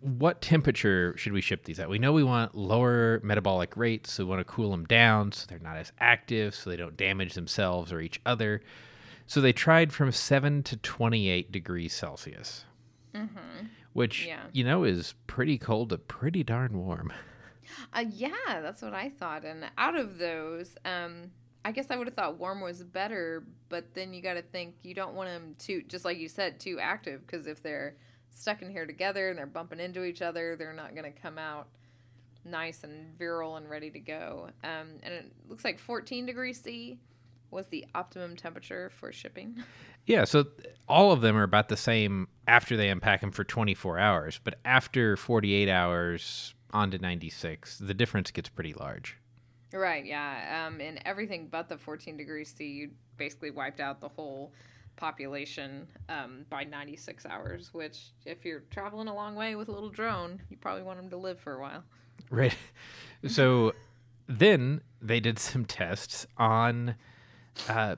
what 0.00 0.40
temperature 0.40 1.14
should 1.16 1.32
we 1.32 1.40
ship 1.40 1.64
these 1.64 1.78
at? 1.78 1.88
We 1.90 1.98
know 1.98 2.12
we 2.12 2.24
want 2.24 2.54
lower 2.54 3.20
metabolic 3.22 3.76
rates, 3.76 4.12
so 4.12 4.24
we 4.24 4.30
want 4.30 4.40
to 4.40 4.44
cool 4.44 4.70
them 4.70 4.84
down 4.86 5.32
so 5.32 5.46
they're 5.48 5.58
not 5.58 5.76
as 5.76 5.92
active, 6.00 6.54
so 6.54 6.70
they 6.70 6.76
don't 6.76 6.96
damage 6.96 7.34
themselves 7.34 7.92
or 7.92 8.00
each 8.00 8.20
other. 8.24 8.62
So 9.26 9.40
they 9.40 9.52
tried 9.52 9.92
from 9.92 10.10
seven 10.12 10.62
to 10.64 10.76
twenty-eight 10.76 11.52
degrees 11.52 11.92
Celsius, 11.94 12.64
which 13.92 14.26
Yeah. 14.26 14.42
you 14.52 14.64
know 14.64 14.84
is 14.84 15.14
pretty 15.26 15.58
cold 15.58 15.90
to 15.90 15.98
pretty 15.98 16.42
darn 16.42 16.78
warm. 16.78 17.12
Uh, 17.92 18.04
yeah, 18.10 18.30
that's 18.46 18.82
what 18.82 18.94
I 18.94 19.10
thought. 19.10 19.44
And 19.44 19.64
out 19.78 19.96
of 19.96 20.18
those, 20.18 20.74
um, 20.84 21.30
I 21.64 21.72
guess 21.72 21.86
I 21.90 21.96
would 21.96 22.06
have 22.06 22.14
thought 22.14 22.38
warm 22.38 22.60
was 22.60 22.82
better, 22.82 23.44
but 23.68 23.94
then 23.94 24.14
you 24.14 24.22
got 24.22 24.34
to 24.34 24.42
think 24.42 24.76
you 24.82 24.94
don't 24.94 25.14
want 25.14 25.28
them 25.28 25.54
too, 25.58 25.82
just 25.82 26.04
like 26.04 26.18
you 26.18 26.28
said, 26.28 26.58
too 26.58 26.78
active 26.80 27.26
because 27.26 27.46
if 27.46 27.62
they're 27.62 27.96
stuck 28.30 28.62
in 28.62 28.70
here 28.70 28.86
together 28.86 29.28
and 29.28 29.38
they're 29.38 29.46
bumping 29.46 29.80
into 29.80 30.04
each 30.04 30.22
other, 30.22 30.56
they're 30.56 30.72
not 30.72 30.94
going 30.94 31.12
to 31.12 31.20
come 31.20 31.36
out 31.36 31.68
nice 32.44 32.84
and 32.84 33.16
virile 33.18 33.56
and 33.56 33.68
ready 33.68 33.90
to 33.90 34.00
go. 34.00 34.48
Um, 34.64 34.98
and 35.02 35.12
it 35.12 35.32
looks 35.48 35.64
like 35.64 35.78
14 35.78 36.24
degrees 36.26 36.60
C 36.60 36.98
was 37.50 37.66
the 37.66 37.84
optimum 37.94 38.36
temperature 38.36 38.90
for 38.90 39.12
shipping. 39.12 39.56
Yeah, 40.06 40.24
so 40.24 40.46
all 40.88 41.12
of 41.12 41.20
them 41.20 41.36
are 41.36 41.42
about 41.42 41.68
the 41.68 41.76
same 41.76 42.28
after 42.48 42.76
they 42.76 42.88
unpack 42.88 43.20
them 43.20 43.30
for 43.30 43.44
24 43.44 43.98
hours, 43.98 44.40
but 44.42 44.54
after 44.64 45.14
48 45.16 45.68
hours 45.68 46.54
on 46.72 46.90
to 46.90 46.98
96, 46.98 47.78
the 47.78 47.94
difference 47.94 48.30
gets 48.30 48.48
pretty 48.48 48.72
large. 48.72 49.19
Right, 49.72 50.04
yeah. 50.04 50.66
Um, 50.66 50.80
and 50.80 51.00
everything 51.04 51.48
but 51.50 51.68
the 51.68 51.78
14 51.78 52.16
degrees 52.16 52.52
C, 52.56 52.66
you 52.66 52.90
basically 53.16 53.50
wiped 53.50 53.80
out 53.80 54.00
the 54.00 54.08
whole 54.08 54.52
population 54.96 55.86
um, 56.08 56.44
by 56.50 56.64
96 56.64 57.24
hours, 57.26 57.72
which, 57.72 58.12
if 58.26 58.44
you're 58.44 58.64
traveling 58.70 59.08
a 59.08 59.14
long 59.14 59.34
way 59.34 59.54
with 59.54 59.68
a 59.68 59.72
little 59.72 59.88
drone, 59.88 60.40
you 60.50 60.56
probably 60.56 60.82
want 60.82 60.98
them 60.98 61.10
to 61.10 61.16
live 61.16 61.38
for 61.38 61.54
a 61.54 61.60
while. 61.60 61.84
Right. 62.30 62.56
So 63.28 63.74
then 64.26 64.80
they 65.02 65.20
did 65.20 65.38
some 65.50 65.66
tests 65.66 66.26
on 66.38 66.94
uh, 67.68 67.96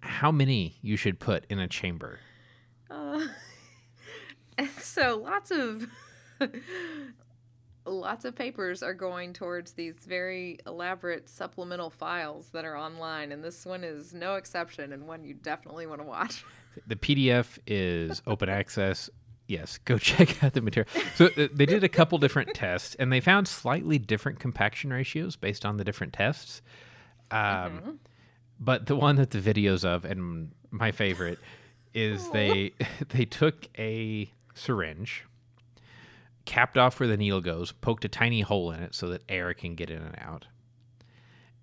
how 0.00 0.32
many 0.32 0.76
you 0.82 0.96
should 0.96 1.20
put 1.20 1.44
in 1.48 1.60
a 1.60 1.68
chamber. 1.68 2.18
Uh, 2.90 3.26
so 4.80 5.18
lots 5.22 5.52
of 5.52 5.86
lots 7.86 8.24
of 8.24 8.34
papers 8.34 8.82
are 8.82 8.94
going 8.94 9.32
towards 9.32 9.72
these 9.72 9.96
very 10.06 10.58
elaborate 10.66 11.28
supplemental 11.28 11.90
files 11.90 12.48
that 12.52 12.64
are 12.64 12.76
online 12.76 13.30
and 13.30 13.44
this 13.44 13.66
one 13.66 13.84
is 13.84 14.14
no 14.14 14.36
exception 14.36 14.92
and 14.92 15.06
one 15.06 15.22
you 15.24 15.34
definitely 15.34 15.86
want 15.86 16.00
to 16.00 16.06
watch 16.06 16.44
The 16.86 16.96
PDF 16.96 17.58
is 17.66 18.20
open 18.26 18.48
access. 18.48 19.08
Yes, 19.46 19.78
go 19.78 19.98
check 20.10 20.42
out 20.42 20.54
the 20.54 20.60
material. 20.60 20.90
So 21.14 21.26
uh, 21.26 21.48
they 21.52 21.66
did 21.66 21.84
a 21.84 21.88
couple 21.88 22.18
different 22.18 22.54
tests, 22.54 22.96
and 22.96 23.12
they 23.12 23.20
found 23.20 23.46
slightly 23.46 23.98
different 23.98 24.40
compaction 24.40 24.92
ratios 24.92 25.36
based 25.36 25.64
on 25.64 25.76
the 25.76 25.84
different 25.84 26.12
tests. 26.12 26.62
Um, 27.30 28.00
But 28.58 28.86
the 28.86 28.96
one 28.96 29.16
that 29.16 29.30
the 29.30 29.40
videos 29.40 29.84
of, 29.84 30.04
and 30.04 30.52
my 30.70 30.92
favorite, 30.92 31.38
is 31.92 32.28
they 32.30 32.72
they 33.10 33.24
took 33.24 33.68
a 33.78 34.30
syringe, 34.54 35.24
capped 36.44 36.76
off 36.76 37.00
where 37.00 37.08
the 37.08 37.16
needle 37.16 37.40
goes, 37.40 37.72
poked 37.72 38.04
a 38.04 38.08
tiny 38.08 38.40
hole 38.40 38.70
in 38.70 38.82
it 38.82 38.94
so 38.94 39.08
that 39.08 39.22
air 39.28 39.54
can 39.54 39.74
get 39.74 39.90
in 39.90 40.02
and 40.02 40.16
out, 40.18 40.46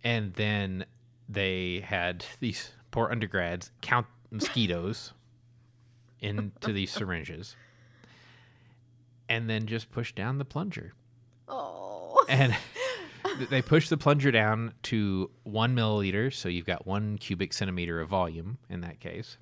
and 0.04 0.34
then 0.34 0.86
they 1.30 1.84
had 1.86 2.26
these 2.40 2.72
poor 2.92 3.10
undergrads 3.10 3.72
count 3.82 4.08
mosquitoes 4.30 5.14
into 6.20 6.74
these 6.74 6.92
syringes, 6.92 7.56
and 9.30 9.50
then 9.50 9.66
just 9.66 9.92
push 9.92 10.14
down 10.14 10.38
the 10.38 10.46
plunger. 10.46 10.94
Oh. 11.48 12.24
And 12.28 12.56
they 13.50 13.62
push 13.62 13.90
the 13.90 13.98
plunger 13.98 14.32
down 14.32 14.74
to 14.84 15.32
one 15.44 15.76
milliliter, 15.76 16.34
so 16.34 16.50
you've 16.50 16.66
got 16.66 16.86
one 16.86 17.18
cubic 17.18 17.54
centimeter 17.54 18.00
of 18.02 18.10
volume 18.10 18.58
in 18.70 18.82
that 18.82 19.00
case. 19.00 19.38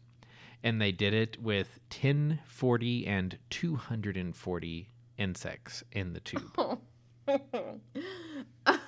And 0.64 0.82
they 0.82 0.92
did 0.92 1.14
it 1.14 1.42
with 1.42 1.80
10, 1.90 2.40
40, 2.46 3.08
and 3.08 3.38
240 3.50 4.90
insects 5.20 5.84
in 5.92 6.14
the 6.14 6.20
tube. 6.22 6.58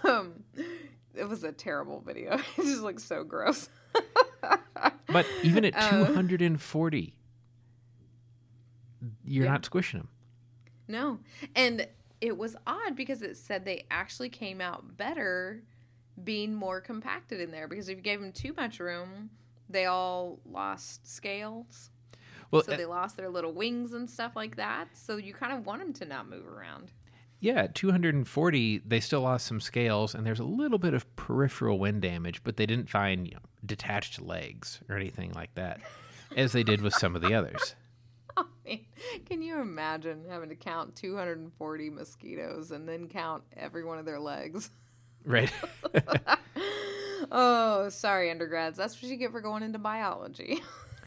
um 0.04 0.44
it 1.14 1.28
was 1.28 1.44
a 1.44 1.52
terrible 1.52 2.00
video 2.02 2.34
it 2.58 2.64
just 2.64 2.82
looks 2.82 3.04
so 3.04 3.24
gross 3.24 3.70
But 5.08 5.26
even 5.44 5.66
at 5.66 5.76
Uh. 5.76 6.06
240, 6.08 7.14
you're 9.26 9.44
Yeah. 9.46 9.52
not 9.52 9.66
squishing 9.66 10.00
them. 10.00 10.10
No. 10.88 11.20
And 11.54 11.86
it 12.22 12.38
was 12.38 12.56
odd 12.66 12.96
because 12.96 13.22
it 13.22 13.36
said 13.36 13.66
they 13.66 13.86
actually 13.92 14.30
came 14.30 14.62
out 14.62 14.96
better 14.96 15.64
being 16.24 16.54
more 16.56 16.80
compacted 16.80 17.42
in 17.42 17.52
there 17.52 17.68
because 17.68 17.90
if 17.90 17.98
you 17.98 18.02
gave 18.02 18.22
them 18.22 18.32
too 18.32 18.54
much 18.56 18.80
room, 18.80 19.30
they 19.70 19.86
all 19.86 20.40
lost 20.46 21.06
scales. 21.06 21.90
Well, 22.52 22.64
so 22.64 22.74
uh, 22.74 22.78
they 22.78 22.86
lost 22.86 23.18
their 23.18 23.30
little 23.30 23.54
wings 23.54 23.94
and 23.94 24.10
stuff 24.10 24.36
like 24.36 24.58
that. 24.58 24.90
So 24.94 25.18
you 25.18 25.34
kind 25.34 25.54
of 25.54 25.66
want 25.66 25.80
them 25.82 25.94
to 25.94 26.06
not 26.06 26.30
move 26.30 26.46
around. 26.48 26.92
yeah, 27.40 27.68
240, 27.74 28.82
they 28.86 29.00
still 29.00 29.22
lost 29.22 29.48
some 29.48 29.60
scales, 29.62 30.14
and 30.14 30.26
there's 30.26 30.40
a 30.40 30.44
little 30.44 30.78
bit 30.78 30.94
of 30.94 31.16
peripheral 31.16 31.80
wind 31.80 32.02
damage, 32.02 32.44
but 32.44 32.58
they 32.58 32.66
didn't 32.66 32.90
find 32.90 33.28
you 33.28 33.34
know, 33.36 33.40
detached 33.66 34.22
legs 34.22 34.82
or 34.90 34.96
anything 34.96 35.32
like 35.34 35.54
that, 35.56 35.80
as 36.36 36.52
they 36.52 36.64
did 36.64 36.82
with 36.82 36.94
some 36.94 37.16
of 37.16 37.22
the 37.22 37.34
others. 37.34 37.76
I 38.38 38.44
mean, 38.66 38.86
can 39.26 39.42
you 39.42 39.60
imagine 39.60 40.24
having 40.30 40.50
to 40.50 40.56
count 40.56 40.96
240 40.96 41.90
mosquitoes 41.90 42.72
and 42.72 42.88
then 42.88 43.08
count 43.08 43.44
every 43.58 43.84
one 43.84 43.98
of 43.98 44.06
their 44.06 44.20
legs? 44.20 44.70
Right. 45.26 45.52
Oh, 47.32 47.90
sorry, 47.90 48.32
undergrads. 48.32 48.78
That's 48.78 48.96
what 48.96 49.10
you 49.10 49.16
get 49.16 49.32
for 49.32 49.42
going 49.42 49.62
into 49.64 49.78
biology. 49.80 50.60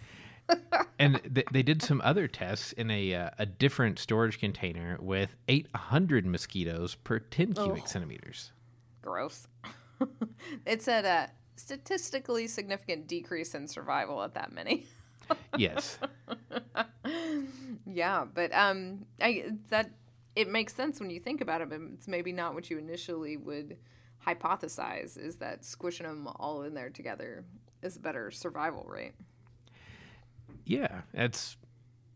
and 0.99 1.21
th- 1.35 1.47
they 1.53 1.63
did 1.63 1.83
some 1.83 2.01
other 2.05 2.29
tests 2.29 2.73
in 2.73 2.91
a 2.91 3.15
uh, 3.15 3.31
a 3.39 3.47
different 3.47 3.99
storage 3.99 4.39
container 4.39 4.99
with 5.01 5.37
800 5.49 6.27
mosquitoes 6.27 6.95
per 6.95 7.19
10 7.19 7.55
cubic 7.55 7.83
Ugh. 7.83 7.89
centimeters. 7.89 8.53
Gross. 9.03 9.47
it 10.67 10.83
said 10.83 11.05
a 11.05 11.31
statistically 11.57 12.47
significant 12.47 13.07
decrease 13.07 13.55
in 13.55 13.69
survival 13.69 14.23
at 14.23 14.35
that 14.35 14.53
many. 14.53 14.87
Yes. 15.57 15.99
yeah, 17.87 18.27
but 18.33 18.53
um, 18.55 19.07
I 19.23 19.53
that 19.71 19.91
it 20.37 20.49
makes 20.51 20.75
sense 20.75 21.01
when 21.01 21.09
you 21.09 21.19
think 21.21 21.41
about 21.41 21.63
it, 21.63 21.71
but 21.71 21.81
it's 21.95 22.07
maybe 22.07 22.31
not 22.31 22.55
what 22.55 22.69
you 22.69 22.77
initially 22.77 23.39
would 23.39 23.79
hypothesize. 24.27 25.17
Is 25.17 25.37
that 25.37 25.65
squishing 25.65 26.07
them 26.07 26.29
all 26.37 26.63
in 26.63 26.75
there 26.75 26.91
together 26.91 27.45
is 27.83 27.97
a 27.97 28.01
better 28.01 28.31
survival 28.31 28.85
rate? 28.87 29.15
Yeah, 30.67 31.03
that's 31.12 31.57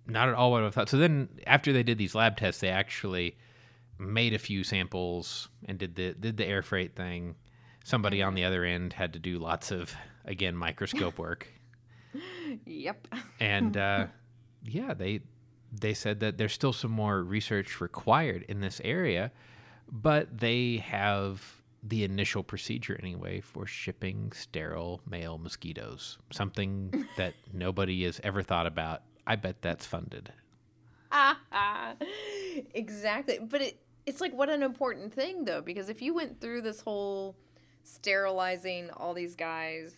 not 0.06 0.28
at 0.28 0.34
all 0.34 0.50
what 0.52 0.62
I 0.64 0.70
thought. 0.70 0.88
So 0.88 0.96
then, 0.96 1.28
after 1.46 1.72
they 1.72 1.82
did 1.82 1.98
these 1.98 2.14
lab 2.14 2.36
tests, 2.36 2.60
they 2.60 2.68
actually 2.70 3.36
made 3.98 4.32
a 4.32 4.38
few 4.38 4.64
samples 4.64 5.48
and 5.66 5.78
did 5.78 5.96
the 5.96 6.14
did 6.14 6.36
the 6.36 6.46
air 6.46 6.62
freight 6.62 6.94
thing. 6.96 7.34
Somebody 7.84 8.22
on 8.22 8.34
the 8.34 8.44
other 8.44 8.64
end 8.64 8.92
had 8.94 9.12
to 9.14 9.18
do 9.18 9.38
lots 9.38 9.70
of 9.70 9.94
again 10.24 10.56
microscope 10.56 11.18
work, 11.18 11.48
Yep. 12.66 13.08
and 13.40 13.76
uh, 13.76 14.06
yeah, 14.64 14.94
they 14.94 15.20
they 15.72 15.92
said 15.94 16.20
that 16.20 16.38
there's 16.38 16.52
still 16.52 16.72
some 16.72 16.90
more 16.90 17.22
research 17.22 17.80
required 17.80 18.44
in 18.48 18.60
this 18.60 18.80
area, 18.84 19.30
but 19.90 20.38
they 20.38 20.78
have 20.78 21.57
the 21.82 22.04
initial 22.04 22.42
procedure 22.42 22.98
anyway 23.00 23.40
for 23.40 23.66
shipping 23.66 24.32
sterile 24.32 25.00
male 25.08 25.38
mosquitoes. 25.38 26.18
Something 26.32 27.06
that 27.16 27.34
nobody 27.52 28.04
has 28.04 28.20
ever 28.24 28.42
thought 28.42 28.66
about. 28.66 29.02
I 29.26 29.36
bet 29.36 29.62
that's 29.62 29.86
funded. 29.86 30.32
exactly. 32.74 33.38
But 33.40 33.62
it 33.62 33.80
it's 34.06 34.20
like 34.22 34.32
what 34.32 34.48
an 34.48 34.62
important 34.62 35.12
thing 35.12 35.44
though, 35.44 35.60
because 35.60 35.88
if 35.88 36.00
you 36.00 36.14
went 36.14 36.40
through 36.40 36.62
this 36.62 36.80
whole 36.80 37.36
sterilizing 37.82 38.90
all 38.90 39.14
these 39.14 39.34
guys 39.34 39.94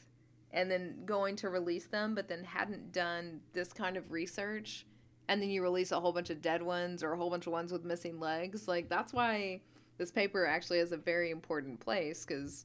and 0.53 0.69
then 0.69 1.03
going 1.07 1.37
to 1.37 1.49
release 1.49 1.87
them, 1.87 2.15
but 2.15 2.29
then 2.29 2.43
hadn't 2.43 2.93
done 2.93 3.41
this 3.53 3.73
kind 3.73 3.97
of 3.97 4.11
research, 4.11 4.85
and 5.29 5.41
then 5.41 5.49
you 5.49 5.63
release 5.63 5.93
a 5.93 6.01
whole 6.01 6.13
bunch 6.13 6.29
of 6.29 6.43
dead 6.43 6.61
ones 6.61 7.05
or 7.05 7.13
a 7.13 7.17
whole 7.17 7.31
bunch 7.31 7.47
of 7.47 7.53
ones 7.53 7.71
with 7.71 7.85
missing 7.85 8.19
legs, 8.19 8.67
like 8.67 8.89
that's 8.89 9.13
why 9.13 9.61
this 10.01 10.11
paper 10.11 10.47
actually 10.47 10.79
has 10.79 10.93
a 10.93 10.97
very 10.97 11.31
important 11.31 11.79
place 11.79 12.25
because 12.25 12.65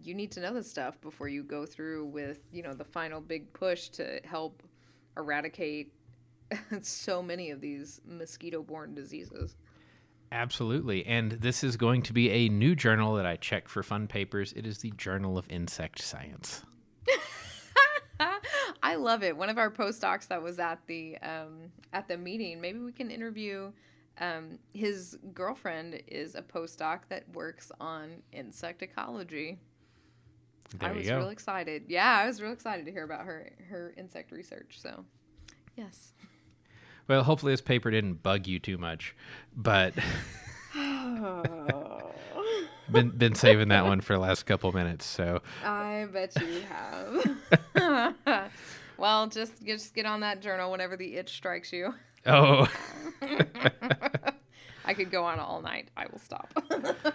you 0.00 0.14
need 0.14 0.30
to 0.30 0.38
know 0.38 0.54
this 0.54 0.70
stuff 0.70 1.00
before 1.00 1.26
you 1.26 1.42
go 1.42 1.66
through 1.66 2.04
with 2.06 2.38
you 2.52 2.62
know 2.62 2.72
the 2.72 2.84
final 2.84 3.20
big 3.20 3.52
push 3.52 3.88
to 3.88 4.20
help 4.22 4.62
eradicate 5.16 5.92
so 6.80 7.20
many 7.20 7.50
of 7.50 7.60
these 7.60 8.00
mosquito-borne 8.06 8.94
diseases. 8.94 9.56
Absolutely. 10.30 11.04
And 11.04 11.32
this 11.32 11.64
is 11.64 11.76
going 11.76 12.02
to 12.02 12.12
be 12.12 12.30
a 12.30 12.48
new 12.48 12.76
journal 12.76 13.14
that 13.16 13.26
I 13.26 13.36
check 13.36 13.68
for 13.68 13.82
fun 13.82 14.06
papers. 14.06 14.52
It 14.52 14.64
is 14.64 14.78
the 14.78 14.92
Journal 14.92 15.36
of 15.36 15.50
Insect 15.50 16.00
Science. 16.00 16.62
I 18.82 18.94
love 18.94 19.24
it. 19.24 19.36
One 19.36 19.48
of 19.48 19.58
our 19.58 19.70
postdocs 19.70 20.28
that 20.28 20.40
was 20.40 20.60
at 20.60 20.78
the 20.86 21.18
um, 21.18 21.72
at 21.92 22.06
the 22.06 22.16
meeting. 22.16 22.60
Maybe 22.60 22.78
we 22.78 22.92
can 22.92 23.10
interview. 23.10 23.72
Um, 24.22 24.60
his 24.72 25.18
girlfriend 25.34 26.00
is 26.06 26.36
a 26.36 26.42
postdoc 26.42 27.00
that 27.08 27.24
works 27.34 27.72
on 27.80 28.22
insect 28.30 28.80
ecology. 28.80 29.58
There 30.78 30.90
I 30.90 30.92
was 30.92 31.10
real 31.10 31.28
excited. 31.30 31.86
Yeah, 31.88 32.20
I 32.22 32.28
was 32.28 32.40
real 32.40 32.52
excited 32.52 32.86
to 32.86 32.92
hear 32.92 33.02
about 33.02 33.24
her 33.24 33.50
her 33.68 33.92
insect 33.96 34.30
research. 34.30 34.78
So, 34.80 35.04
yes. 35.76 36.12
Well, 37.08 37.24
hopefully 37.24 37.52
this 37.52 37.60
paper 37.60 37.90
didn't 37.90 38.22
bug 38.22 38.46
you 38.46 38.60
too 38.60 38.78
much, 38.78 39.16
but 39.56 39.92
been 42.92 43.10
been 43.10 43.34
saving 43.34 43.70
that 43.70 43.84
one 43.84 44.00
for 44.00 44.12
the 44.12 44.20
last 44.20 44.44
couple 44.44 44.70
minutes. 44.70 45.04
So 45.04 45.42
I 45.64 46.06
bet 46.12 46.40
you 46.40 46.62
have. 47.74 48.52
well, 48.96 49.26
just 49.26 49.64
just 49.64 49.96
get 49.96 50.06
on 50.06 50.20
that 50.20 50.40
journal 50.40 50.70
whenever 50.70 50.96
the 50.96 51.16
itch 51.16 51.34
strikes 51.34 51.72
you. 51.72 51.92
Oh 52.26 52.68
I 54.84 54.94
could 54.94 55.10
go 55.10 55.24
on 55.24 55.38
all 55.38 55.62
night. 55.62 55.88
I 55.96 56.06
will 56.06 56.18
stop. 56.18 56.52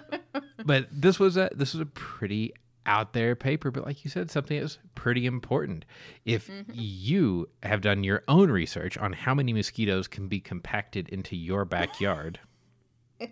but 0.65 0.87
this 0.91 1.19
was 1.19 1.37
a 1.37 1.49
this 1.53 1.73
was 1.73 1.81
a 1.81 1.85
pretty 1.85 2.53
out 2.85 3.13
there 3.13 3.35
paper, 3.35 3.69
but 3.69 3.85
like 3.85 4.05
you 4.05 4.09
said, 4.09 4.31
something 4.31 4.57
that 4.57 4.63
was 4.63 4.79
pretty 4.95 5.25
important. 5.25 5.85
If 6.25 6.47
mm-hmm. 6.47 6.71
you 6.73 7.49
have 7.61 7.81
done 7.81 8.03
your 8.03 8.23
own 8.27 8.49
research 8.49 8.97
on 8.97 9.13
how 9.13 9.33
many 9.33 9.51
mosquitoes 9.51 10.07
can 10.07 10.27
be 10.27 10.39
compacted 10.39 11.09
into 11.09 11.35
your 11.35 11.65
backyard 11.65 12.39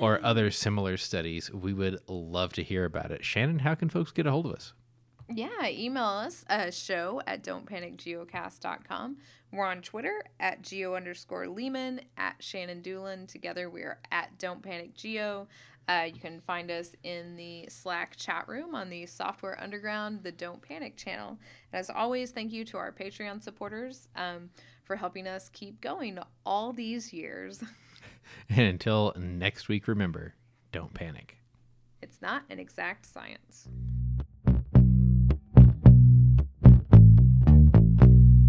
or 0.00 0.24
other 0.24 0.52
similar 0.52 0.96
studies, 0.96 1.52
we 1.52 1.74
would 1.74 1.98
love 2.06 2.52
to 2.54 2.62
hear 2.62 2.84
about 2.84 3.10
it. 3.10 3.24
Shannon, 3.24 3.58
how 3.58 3.74
can 3.74 3.88
folks 3.88 4.12
get 4.12 4.26
a 4.26 4.30
hold 4.30 4.46
of 4.46 4.52
us? 4.52 4.72
Yeah, 5.28 5.66
email 5.66 6.04
us 6.04 6.44
a 6.48 6.70
show 6.70 7.20
at 7.26 7.42
don'tpanicgeocast.com. 7.42 9.16
We're 9.52 9.66
on 9.66 9.82
Twitter 9.82 10.22
at 10.38 10.62
geo 10.62 10.94
underscore 10.94 11.46
Leeman, 11.46 12.00
at 12.16 12.36
Shannon 12.40 12.82
Dulin. 12.82 13.26
Together 13.26 13.68
we 13.68 13.82
are 13.82 13.98
at 14.12 14.38
Don't 14.38 14.62
Panic 14.62 14.94
Geo. 14.94 15.48
Uh, 15.88 16.08
you 16.12 16.20
can 16.20 16.40
find 16.40 16.70
us 16.70 16.92
in 17.04 17.36
the 17.36 17.66
Slack 17.68 18.16
chat 18.16 18.48
room 18.48 18.74
on 18.74 18.90
the 18.90 19.06
Software 19.06 19.60
Underground, 19.60 20.22
the 20.22 20.32
Don't 20.32 20.60
Panic 20.60 20.96
channel. 20.96 21.38
And 21.72 21.80
as 21.80 21.90
always, 21.90 22.30
thank 22.32 22.52
you 22.52 22.64
to 22.66 22.76
our 22.76 22.92
Patreon 22.92 23.42
supporters 23.42 24.08
um, 24.16 24.50
for 24.84 24.96
helping 24.96 25.26
us 25.26 25.48
keep 25.52 25.80
going 25.80 26.18
all 26.44 26.72
these 26.72 27.12
years. 27.12 27.62
And 28.48 28.66
until 28.66 29.14
next 29.16 29.68
week, 29.68 29.86
remember 29.86 30.34
don't 30.72 30.92
panic. 30.92 31.36
It's 32.02 32.20
not 32.20 32.42
an 32.50 32.58
exact 32.58 33.06
science. 33.06 33.68